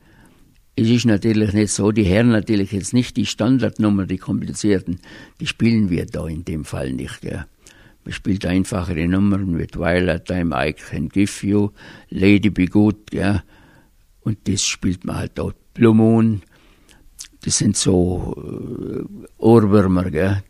Es 0.81 0.89
ist 0.89 1.05
natürlich 1.05 1.53
nicht 1.53 1.73
so, 1.73 1.93
die 1.93 2.05
Herren 2.05 2.31
natürlich 2.31 2.73
jetzt 2.73 2.95
nicht 2.95 3.19
die 3.19 3.27
Standardnummer, 3.27 4.07
die 4.07 4.17
komplizierten, 4.17 4.99
die 5.39 5.47
spielen 5.47 5.91
wir 5.91 6.07
da 6.07 6.27
in 6.27 6.43
dem 6.47 6.65
Fall 6.65 6.95
nicht. 6.95 7.21
Gell. 7.21 7.45
Man 8.03 8.15
spielt 8.15 8.47
einfachere 8.47 9.07
Nummern 9.07 9.51
mit 9.51 9.77
Violet 9.79 10.25
Time, 10.25 10.57
I 10.57 10.73
Can 10.73 11.11
Give 11.11 11.47
You, 11.47 11.69
Lady 12.09 12.49
Be 12.49 12.65
Good, 12.65 13.13
ja. 13.13 13.43
Und 14.21 14.39
das 14.49 14.65
spielt 14.65 15.05
man 15.05 15.17
halt 15.17 15.33
dort. 15.35 15.57
Blue 15.75 15.95
Moon, 15.95 16.41
das 17.45 17.59
sind 17.59 17.77
so 17.77 18.35
äh, 18.39 19.05
Ohrwürmer, 19.37 20.11
gell, 20.11 20.43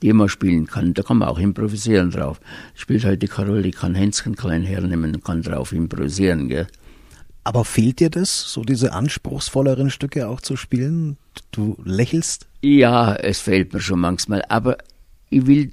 die 0.00 0.14
man 0.14 0.30
spielen 0.30 0.66
kann. 0.66 0.94
Da 0.94 1.02
kann 1.02 1.18
man 1.18 1.28
auch 1.28 1.38
improvisieren 1.38 2.10
drauf. 2.10 2.40
Spielt 2.74 3.04
heute 3.04 3.18
die 3.18 3.28
Carol, 3.28 3.66
ich 3.66 3.76
kann 3.76 3.94
Hänschen 3.94 4.36
klein 4.36 4.62
hernehmen 4.62 5.16
und 5.16 5.22
kann 5.22 5.42
drauf 5.42 5.72
improvisieren, 5.72 6.48
gell. 6.48 6.66
Aber 7.46 7.64
fehlt 7.64 8.00
dir 8.00 8.10
das, 8.10 8.52
so 8.52 8.62
diese 8.64 8.92
anspruchsvolleren 8.92 9.88
Stücke 9.90 10.26
auch 10.26 10.40
zu 10.40 10.56
spielen? 10.56 11.16
Du 11.52 11.76
lächelst? 11.84 12.48
Ja, 12.60 13.14
es 13.14 13.38
fehlt 13.38 13.72
mir 13.72 13.78
schon 13.78 14.00
manchmal, 14.00 14.42
aber 14.48 14.78
ich 15.30 15.46
will 15.46 15.70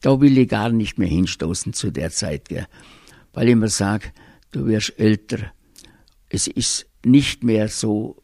da 0.00 0.18
will 0.18 0.38
ich 0.38 0.48
gar 0.48 0.70
nicht 0.70 0.98
mehr 0.98 1.08
hinstoßen 1.08 1.74
zu 1.74 1.90
der 1.90 2.10
Zeit, 2.10 2.48
gell? 2.48 2.66
weil 3.34 3.50
ich 3.50 3.56
mir 3.56 3.68
sage, 3.68 4.12
du 4.50 4.64
wirst 4.66 4.98
älter. 4.98 5.52
Es 6.30 6.46
ist 6.46 6.86
nicht 7.04 7.44
mehr 7.44 7.68
so, 7.68 8.16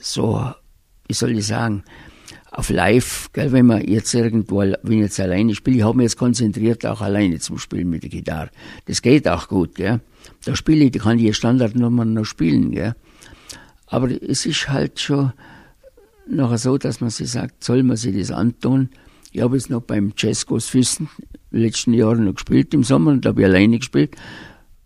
so, 0.00 0.48
wie 1.08 1.14
soll 1.14 1.36
ich 1.36 1.46
sagen, 1.48 1.82
auf 2.52 2.70
live, 2.70 3.30
gell, 3.32 3.50
wenn 3.50 3.66
man 3.66 3.82
jetzt 3.82 4.14
irgendwo, 4.14 4.58
wenn 4.58 4.92
ich 4.92 5.00
jetzt 5.00 5.18
alleine 5.18 5.56
spiele, 5.56 5.78
ich 5.78 5.82
habe 5.82 5.96
mich 5.96 6.04
jetzt 6.04 6.18
konzentriert, 6.18 6.86
auch 6.86 7.00
alleine 7.00 7.40
zum 7.40 7.58
Spielen 7.58 7.90
mit 7.90 8.04
der 8.04 8.10
Gitarre. 8.10 8.50
Das 8.84 9.02
geht 9.02 9.26
auch 9.26 9.48
gut, 9.48 9.74
gell. 9.74 10.00
Da 10.44 10.56
spiele 10.56 10.84
ich, 10.84 10.92
kann 10.92 11.18
ich 11.18 11.36
Standardnummern 11.36 12.12
noch 12.12 12.24
spielen, 12.24 12.72
gell. 12.72 12.94
Aber 13.86 14.10
es 14.10 14.46
ist 14.46 14.68
halt 14.68 15.00
schon 15.00 15.32
nachher 16.26 16.58
so, 16.58 16.78
dass 16.78 17.00
man 17.00 17.10
sich 17.10 17.30
sagt, 17.30 17.62
soll 17.62 17.82
man 17.82 17.96
sich 17.96 18.16
das 18.16 18.30
antun? 18.30 18.88
Ich 19.32 19.40
habe 19.40 19.56
jetzt 19.56 19.70
noch 19.70 19.82
beim 19.82 20.12
Jazzkurs 20.16 20.66
Füssen 20.66 21.08
letzten 21.50 21.94
Jahren 21.94 22.24
noch 22.24 22.34
gespielt 22.34 22.74
im 22.74 22.82
Sommer 22.82 23.12
und 23.12 23.24
da 23.24 23.30
habe 23.30 23.42
ich 23.42 23.46
alleine 23.46 23.78
gespielt, 23.78 24.16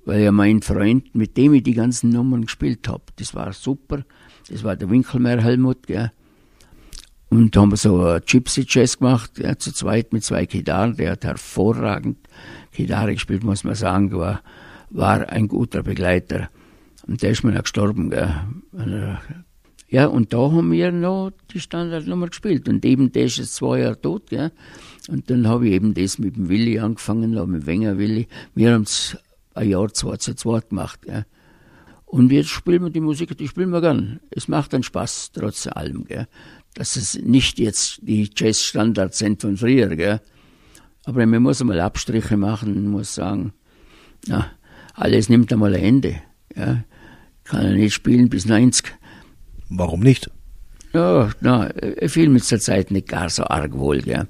weil 0.04 0.22
ja 0.22 0.32
mein 0.32 0.62
Freund, 0.62 1.14
mit 1.14 1.36
dem 1.36 1.54
ich 1.54 1.62
die 1.62 1.74
ganzen 1.74 2.10
Nummern 2.10 2.42
gespielt 2.42 2.88
habe, 2.88 3.04
das 3.16 3.34
war 3.34 3.52
super. 3.52 4.04
Das 4.48 4.62
war 4.62 4.76
der 4.76 4.90
Winkelmeer 4.90 5.42
Helmut, 5.42 5.86
gell. 5.86 6.12
Und 7.28 7.56
da 7.56 7.62
haben 7.62 7.72
wir 7.72 7.76
so 7.76 8.18
Gypsy 8.24 8.64
Jazz 8.68 8.98
gemacht, 8.98 9.38
ja, 9.38 9.58
zu 9.58 9.72
zweit 9.72 10.12
mit 10.12 10.22
zwei 10.22 10.46
Gitarren. 10.46 10.96
Der 10.96 11.12
hat 11.12 11.24
hervorragend 11.24 12.18
Gitarre 12.70 13.14
gespielt, 13.14 13.42
muss 13.42 13.64
man 13.64 13.74
sagen, 13.74 14.12
war, 14.12 14.42
war 14.90 15.28
ein 15.28 15.48
guter 15.48 15.82
Begleiter. 15.82 16.48
Und 17.06 17.22
der 17.22 17.30
ist 17.30 17.44
mir 17.44 17.52
noch 17.52 17.62
gestorben, 17.62 18.10
gell. 18.10 19.18
Ja, 19.88 20.06
und 20.06 20.32
da 20.32 20.50
haben 20.50 20.72
wir 20.72 20.90
noch 20.90 21.30
die 21.52 21.60
Standardnummer 21.60 22.28
gespielt. 22.28 22.68
Und 22.68 22.84
eben 22.84 23.12
der 23.12 23.26
ist 23.26 23.38
jetzt 23.38 23.54
zwei 23.54 23.80
Jahre 23.80 24.00
tot, 24.00 24.30
gell. 24.30 24.50
Und 25.08 25.30
dann 25.30 25.46
habe 25.46 25.68
ich 25.68 25.74
eben 25.74 25.94
das 25.94 26.18
mit 26.18 26.36
dem 26.36 26.48
Willi 26.48 26.80
angefangen, 26.80 27.30
mit 27.30 27.62
dem 27.62 27.66
Wenger 27.66 27.98
Willi. 27.98 28.26
Wir 28.54 28.74
haben 28.74 28.82
es 28.82 29.16
ein 29.54 29.68
Jahr, 29.68 29.92
zwei 29.92 30.16
zu 30.16 30.34
zweit 30.34 30.70
gemacht, 30.70 31.02
gell. 31.02 31.24
Und 32.04 32.30
jetzt 32.32 32.48
spielen 32.48 32.82
wir 32.82 32.90
die 32.90 33.00
Musik, 33.00 33.36
die 33.36 33.48
spielen 33.48 33.70
wir 33.70 33.80
gern. 33.80 34.20
Es 34.30 34.48
macht 34.48 34.72
dann 34.72 34.82
Spaß, 34.82 35.32
trotz 35.32 35.66
allem, 35.66 36.04
gell. 36.04 36.26
Dass 36.74 36.96
es 36.96 37.14
nicht 37.14 37.58
jetzt 37.58 38.00
die 38.02 38.28
Jazz-Standards 38.34 39.18
sind 39.18 39.40
von 39.40 39.56
früher, 39.56 39.94
gell. 39.94 40.20
Aber 41.04 41.24
man 41.24 41.42
muss 41.42 41.60
einmal 41.60 41.80
Abstriche 41.80 42.36
machen, 42.36 42.90
muss 42.90 43.14
sagen, 43.14 43.52
na, 44.26 44.50
alles 44.96 45.28
nimmt 45.28 45.52
einmal 45.52 45.74
ein 45.74 45.82
Ende, 45.82 46.16
ja. 46.54 46.84
Kann 47.44 47.64
er 47.64 47.74
nicht 47.74 47.94
spielen 47.94 48.28
bis 48.28 48.46
90 48.46 48.92
Warum 49.68 50.00
nicht? 50.00 50.30
Ja, 50.92 51.30
na, 51.40 51.70
ich 52.00 52.12
fühle 52.12 52.30
mich 52.30 52.44
zur 52.44 52.60
Zeit 52.60 52.90
nicht 52.90 53.08
gar 53.08 53.28
so 53.28 53.44
arg 53.44 53.74
wohl, 53.74 54.00
gell. 54.00 54.26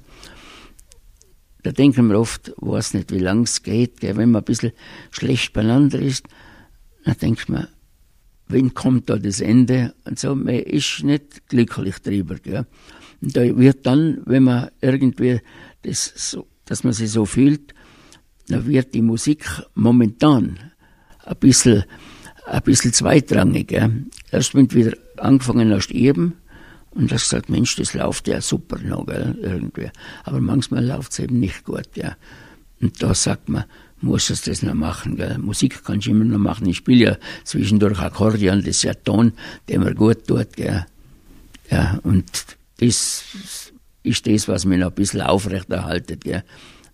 Da 1.63 1.71
denken 1.71 2.07
wir 2.07 2.19
oft, 2.19 2.53
weiß 2.57 2.93
nicht, 2.93 3.11
wie 3.11 3.19
lang 3.19 3.43
es 3.43 3.63
geht, 3.63 3.99
gell. 3.99 4.17
wenn 4.17 4.31
man 4.31 4.41
ein 4.41 4.45
bisschen 4.45 4.71
schlecht 5.11 5.53
beieinander 5.53 5.99
ist, 5.99 6.27
dann 7.05 7.17
denkt 7.17 7.49
man, 7.49 7.67
wann 8.47 8.73
kommt 8.73 9.09
da 9.09 9.17
das 9.17 9.41
Ende? 9.41 9.93
Und 10.05 10.19
so, 10.19 10.35
man 10.35 10.55
ist 10.55 11.03
nicht 11.03 11.47
glücklich 11.47 11.99
drüber, 11.99 12.35
gell. 12.35 12.65
Und 13.21 13.35
da 13.35 13.41
wird 13.57 13.85
dann, 13.85 14.21
wenn 14.25 14.43
man 14.43 14.69
irgendwie 14.81 15.41
das 15.83 16.11
so, 16.15 16.47
dass 16.65 16.83
man 16.83 16.93
sich 16.93 17.11
so 17.11 17.25
fühlt, 17.25 17.73
dann 18.47 18.67
wird 18.67 18.93
die 18.93 19.01
Musik 19.01 19.45
momentan 19.75 20.59
ein 21.25 21.35
bisschen, 21.37 21.83
ein 22.45 22.61
bisschen 22.61 22.93
zweitrangig, 22.93 23.67
gell. 23.67 24.05
Erst 24.31 24.55
wenn 24.55 24.67
du 24.67 24.75
wieder 24.75 24.97
angefangen 25.17 25.71
hast 25.73 25.91
eben 25.91 26.35
und 26.91 27.11
hast 27.11 27.29
gesagt, 27.29 27.49
Mensch, 27.49 27.75
das 27.75 27.93
läuft 27.93 28.27
ja 28.27 28.41
super 28.41 28.79
noch, 28.79 29.05
gell, 29.05 29.37
irgendwie. 29.41 29.89
Aber 30.23 30.39
manchmal 30.39 30.85
läuft 30.85 31.11
es 31.11 31.19
eben 31.19 31.39
nicht 31.39 31.65
gut, 31.65 31.89
ja. 31.95 32.15
Und 32.81 33.01
da 33.01 33.13
sagt 33.13 33.49
man, 33.49 33.65
muss 33.99 34.29
es 34.29 34.41
das 34.41 34.61
noch 34.61 34.75
machen, 34.75 35.17
gell. 35.17 35.37
Musik 35.39 35.83
kannst 35.83 36.07
du 36.07 36.11
immer 36.11 36.25
noch 36.25 36.37
machen. 36.37 36.67
Ich 36.67 36.77
spiele 36.77 37.05
ja 37.05 37.17
zwischendurch 37.43 37.99
Akkordeon, 37.99 38.59
das 38.59 38.77
ist 38.77 38.83
ja 38.83 38.93
Ton, 38.93 39.33
der 39.67 39.79
mir 39.79 39.95
gut 39.95 40.27
tut, 40.27 40.53
gell. 40.55 40.85
Ja, 41.69 41.99
und 42.03 42.25
das 42.79 43.23
ist 44.03 44.27
das, 44.27 44.47
was 44.47 44.65
mich 44.65 44.79
noch 44.79 44.89
ein 44.89 44.95
bisschen 44.95 45.21
aufrechterhaltet, 45.21 46.23
gell. 46.23 46.43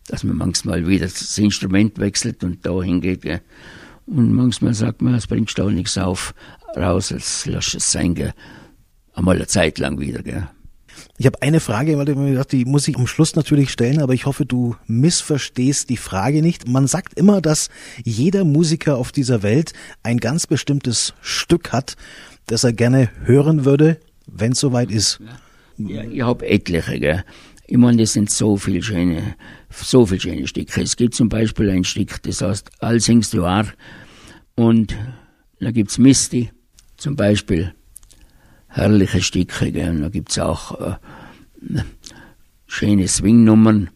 Dass 0.07 0.23
man 0.23 0.37
manchmal 0.37 0.87
wieder 0.87 1.05
das 1.05 1.37
Instrument 1.37 1.97
wechselt 1.97 2.43
und 2.43 2.65
da 2.65 2.81
hingeht, 2.81 3.21
gell. 3.21 3.41
Und 4.05 4.33
manchmal 4.33 4.73
sagt 4.73 5.01
man, 5.01 5.15
es 5.15 5.27
bringt 5.27 5.57
auch 5.59 5.69
nichts 5.69 5.97
auf, 5.97 6.35
raus, 6.75 7.09
jetzt 7.09 7.45
lass 7.45 7.73
es 7.73 7.91
sein, 7.91 8.15
gell. 8.15 8.33
Einmal 9.13 9.37
eine 9.37 9.47
Zeit 9.47 9.79
lang 9.79 9.99
wieder, 9.99 10.21
gell. 10.23 10.49
Ich 11.17 11.25
habe 11.25 11.41
eine 11.41 11.59
Frage, 11.59 11.97
weil 11.97 12.09
ich 12.09 12.15
mir 12.15 12.31
gedacht, 12.31 12.51
die 12.51 12.65
muss 12.65 12.87
ich 12.87 12.97
am 12.97 13.07
Schluss 13.07 13.35
natürlich 13.35 13.71
stellen, 13.71 14.01
aber 14.01 14.13
ich 14.13 14.25
hoffe, 14.25 14.45
du 14.45 14.75
missverstehst 14.87 15.89
die 15.89 15.97
Frage 15.97 16.41
nicht. 16.41 16.67
Man 16.67 16.87
sagt 16.87 17.17
immer, 17.17 17.39
dass 17.39 17.69
jeder 18.03 18.43
Musiker 18.43 18.97
auf 18.97 19.11
dieser 19.11 19.43
Welt 19.43 19.73
ein 20.01 20.17
ganz 20.17 20.47
bestimmtes 20.47 21.13
Stück 21.21 21.71
hat, 21.71 21.95
das 22.47 22.63
er 22.63 22.73
gerne 22.73 23.09
hören 23.23 23.63
würde, 23.63 23.99
wenn 24.27 24.53
es 24.53 24.59
soweit 24.59 24.91
ist. 24.91 25.19
Ja, 25.77 26.03
ich 26.03 26.21
habe 26.21 26.47
etliche, 26.47 26.99
gell. 26.99 27.23
Ich 27.65 27.77
meine, 27.77 27.97
das 27.97 28.13
sind 28.13 28.29
so 28.29 28.57
viele 28.57 28.81
schöne, 28.83 29.35
so 29.69 30.05
viele 30.05 30.19
schöne 30.19 30.47
Stücke. 30.47 30.81
Es 30.81 30.95
gibt 30.97 31.15
zum 31.15 31.29
Beispiel 31.29 31.69
ein 31.69 31.83
Stück, 31.83 32.21
das 32.23 32.41
heißt 32.41 32.69
All 32.79 32.99
singst 32.99 33.33
du 33.33 33.45
are 33.45 33.71
und 34.55 34.95
da 35.59 35.71
gibt's 35.71 35.97
Misty 35.97 36.51
zum 36.97 37.15
Beispiel 37.15 37.73
herrliche 38.67 39.21
Stücke. 39.21 39.71
Gell. 39.71 39.89
Und 39.91 40.01
da 40.01 40.09
gibt's 40.09 40.37
auch 40.39 40.79
äh, 40.79 40.95
schöne 42.67 43.07
Swingnummern. 43.07 43.89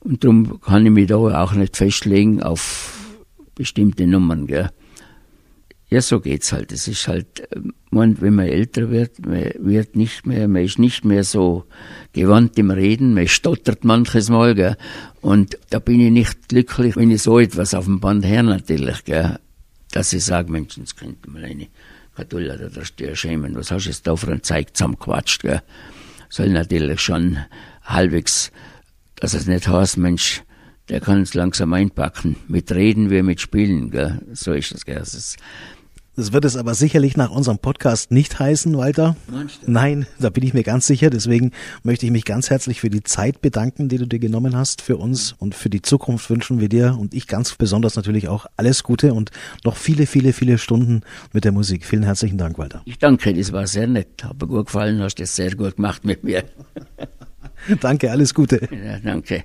Und 0.00 0.24
darum 0.24 0.60
kann 0.60 0.84
ich 0.84 0.92
mich 0.92 1.06
da 1.06 1.16
auch 1.16 1.52
nicht 1.52 1.76
festlegen 1.76 2.42
auf 2.42 3.16
bestimmte 3.54 4.06
Nummern. 4.06 4.46
Gell. 4.46 4.70
Ja, 5.92 6.00
so 6.00 6.20
geht's 6.20 6.52
halt. 6.52 6.72
Es 6.72 6.88
ist 6.88 7.06
halt, 7.06 7.40
äh, 7.52 7.60
man, 7.90 8.18
wenn 8.22 8.34
man 8.34 8.46
älter 8.46 8.90
wird, 8.90 9.26
man 9.26 9.50
wird 9.58 9.94
nicht 9.94 10.24
mehr, 10.24 10.48
man 10.48 10.64
ist 10.64 10.78
nicht 10.78 11.04
mehr 11.04 11.22
so 11.22 11.66
gewandt 12.14 12.58
im 12.58 12.70
Reden, 12.70 13.12
man 13.12 13.28
stottert 13.28 13.84
manches 13.84 14.30
Mal, 14.30 14.54
gell. 14.54 14.78
Und 15.20 15.58
da 15.68 15.80
bin 15.80 16.00
ich 16.00 16.10
nicht 16.10 16.48
glücklich, 16.48 16.96
wenn 16.96 17.10
ich 17.10 17.20
so 17.20 17.38
etwas 17.38 17.74
auf 17.74 17.84
dem 17.84 18.00
Band 18.00 18.24
her 18.24 18.42
natürlich, 18.42 19.04
gell, 19.04 19.38
dass 19.90 20.14
ich 20.14 20.24
sage, 20.24 20.50
Mensch, 20.50 20.78
jetzt 20.78 20.96
könnte 20.96 21.28
mal 21.28 21.44
eine 21.44 21.68
Katulla 22.16 22.56
da 22.56 22.68
da 22.70 23.14
schämen, 23.14 23.54
was 23.54 23.70
hast 23.70 23.84
du 23.84 23.90
jetzt 23.90 24.06
da 24.06 24.16
für 24.16 24.32
ein 24.32 24.42
Zeug 24.42 24.68
zusammengequatscht, 24.72 25.42
gell. 25.42 25.60
Soll 26.30 26.48
natürlich 26.48 27.00
schon 27.00 27.36
halbwegs, 27.82 28.50
dass 29.16 29.34
es 29.34 29.46
nicht 29.46 29.68
heißt, 29.68 29.98
Mensch, 29.98 30.42
der 30.88 31.02
kann 31.02 31.20
es 31.20 31.34
langsam 31.34 31.74
einpacken. 31.74 32.36
Mit 32.48 32.72
Reden 32.72 33.10
wie 33.10 33.20
mit 33.20 33.42
Spielen, 33.42 33.90
gell. 33.90 34.22
So 34.32 34.54
ist 34.54 34.72
das, 34.72 34.86
gell. 34.86 34.98
Das 34.98 35.12
ist, 35.12 35.36
das 36.14 36.32
wird 36.32 36.44
es 36.44 36.56
aber 36.56 36.74
sicherlich 36.74 37.16
nach 37.16 37.30
unserem 37.30 37.58
Podcast 37.58 38.10
nicht 38.10 38.38
heißen, 38.38 38.76
Walter. 38.76 39.16
Nein, 39.66 40.06
da 40.18 40.28
bin 40.28 40.44
ich 40.44 40.52
mir 40.52 40.62
ganz 40.62 40.86
sicher. 40.86 41.08
Deswegen 41.08 41.52
möchte 41.82 42.04
ich 42.04 42.12
mich 42.12 42.24
ganz 42.24 42.50
herzlich 42.50 42.80
für 42.80 42.90
die 42.90 43.02
Zeit 43.02 43.40
bedanken, 43.40 43.88
die 43.88 43.96
du 43.96 44.06
dir 44.06 44.18
genommen 44.18 44.54
hast 44.54 44.82
für 44.82 44.98
uns 44.98 45.32
und 45.38 45.54
für 45.54 45.70
die 45.70 45.80
Zukunft 45.80 46.28
wünschen 46.28 46.60
wir 46.60 46.68
dir 46.68 46.96
und 46.98 47.14
ich 47.14 47.26
ganz 47.26 47.54
besonders 47.54 47.96
natürlich 47.96 48.28
auch 48.28 48.46
alles 48.56 48.82
Gute 48.82 49.14
und 49.14 49.30
noch 49.64 49.76
viele, 49.76 50.06
viele, 50.06 50.32
viele 50.32 50.58
Stunden 50.58 51.00
mit 51.32 51.44
der 51.44 51.52
Musik. 51.52 51.86
Vielen 51.86 52.02
herzlichen 52.02 52.36
Dank, 52.36 52.58
Walter. 52.58 52.82
Ich 52.84 52.98
danke, 52.98 53.32
das 53.32 53.52
war 53.52 53.66
sehr 53.66 53.86
nett. 53.86 54.22
Hat 54.22 54.40
mir 54.40 54.48
gut 54.48 54.66
gefallen, 54.66 55.00
hast 55.00 55.18
das 55.18 55.34
sehr 55.34 55.54
gut 55.54 55.76
gemacht 55.76 56.04
mit 56.04 56.24
mir. 56.24 56.44
danke, 57.80 58.10
alles 58.10 58.34
Gute. 58.34 58.68
Ja, 58.70 58.98
danke. 58.98 59.44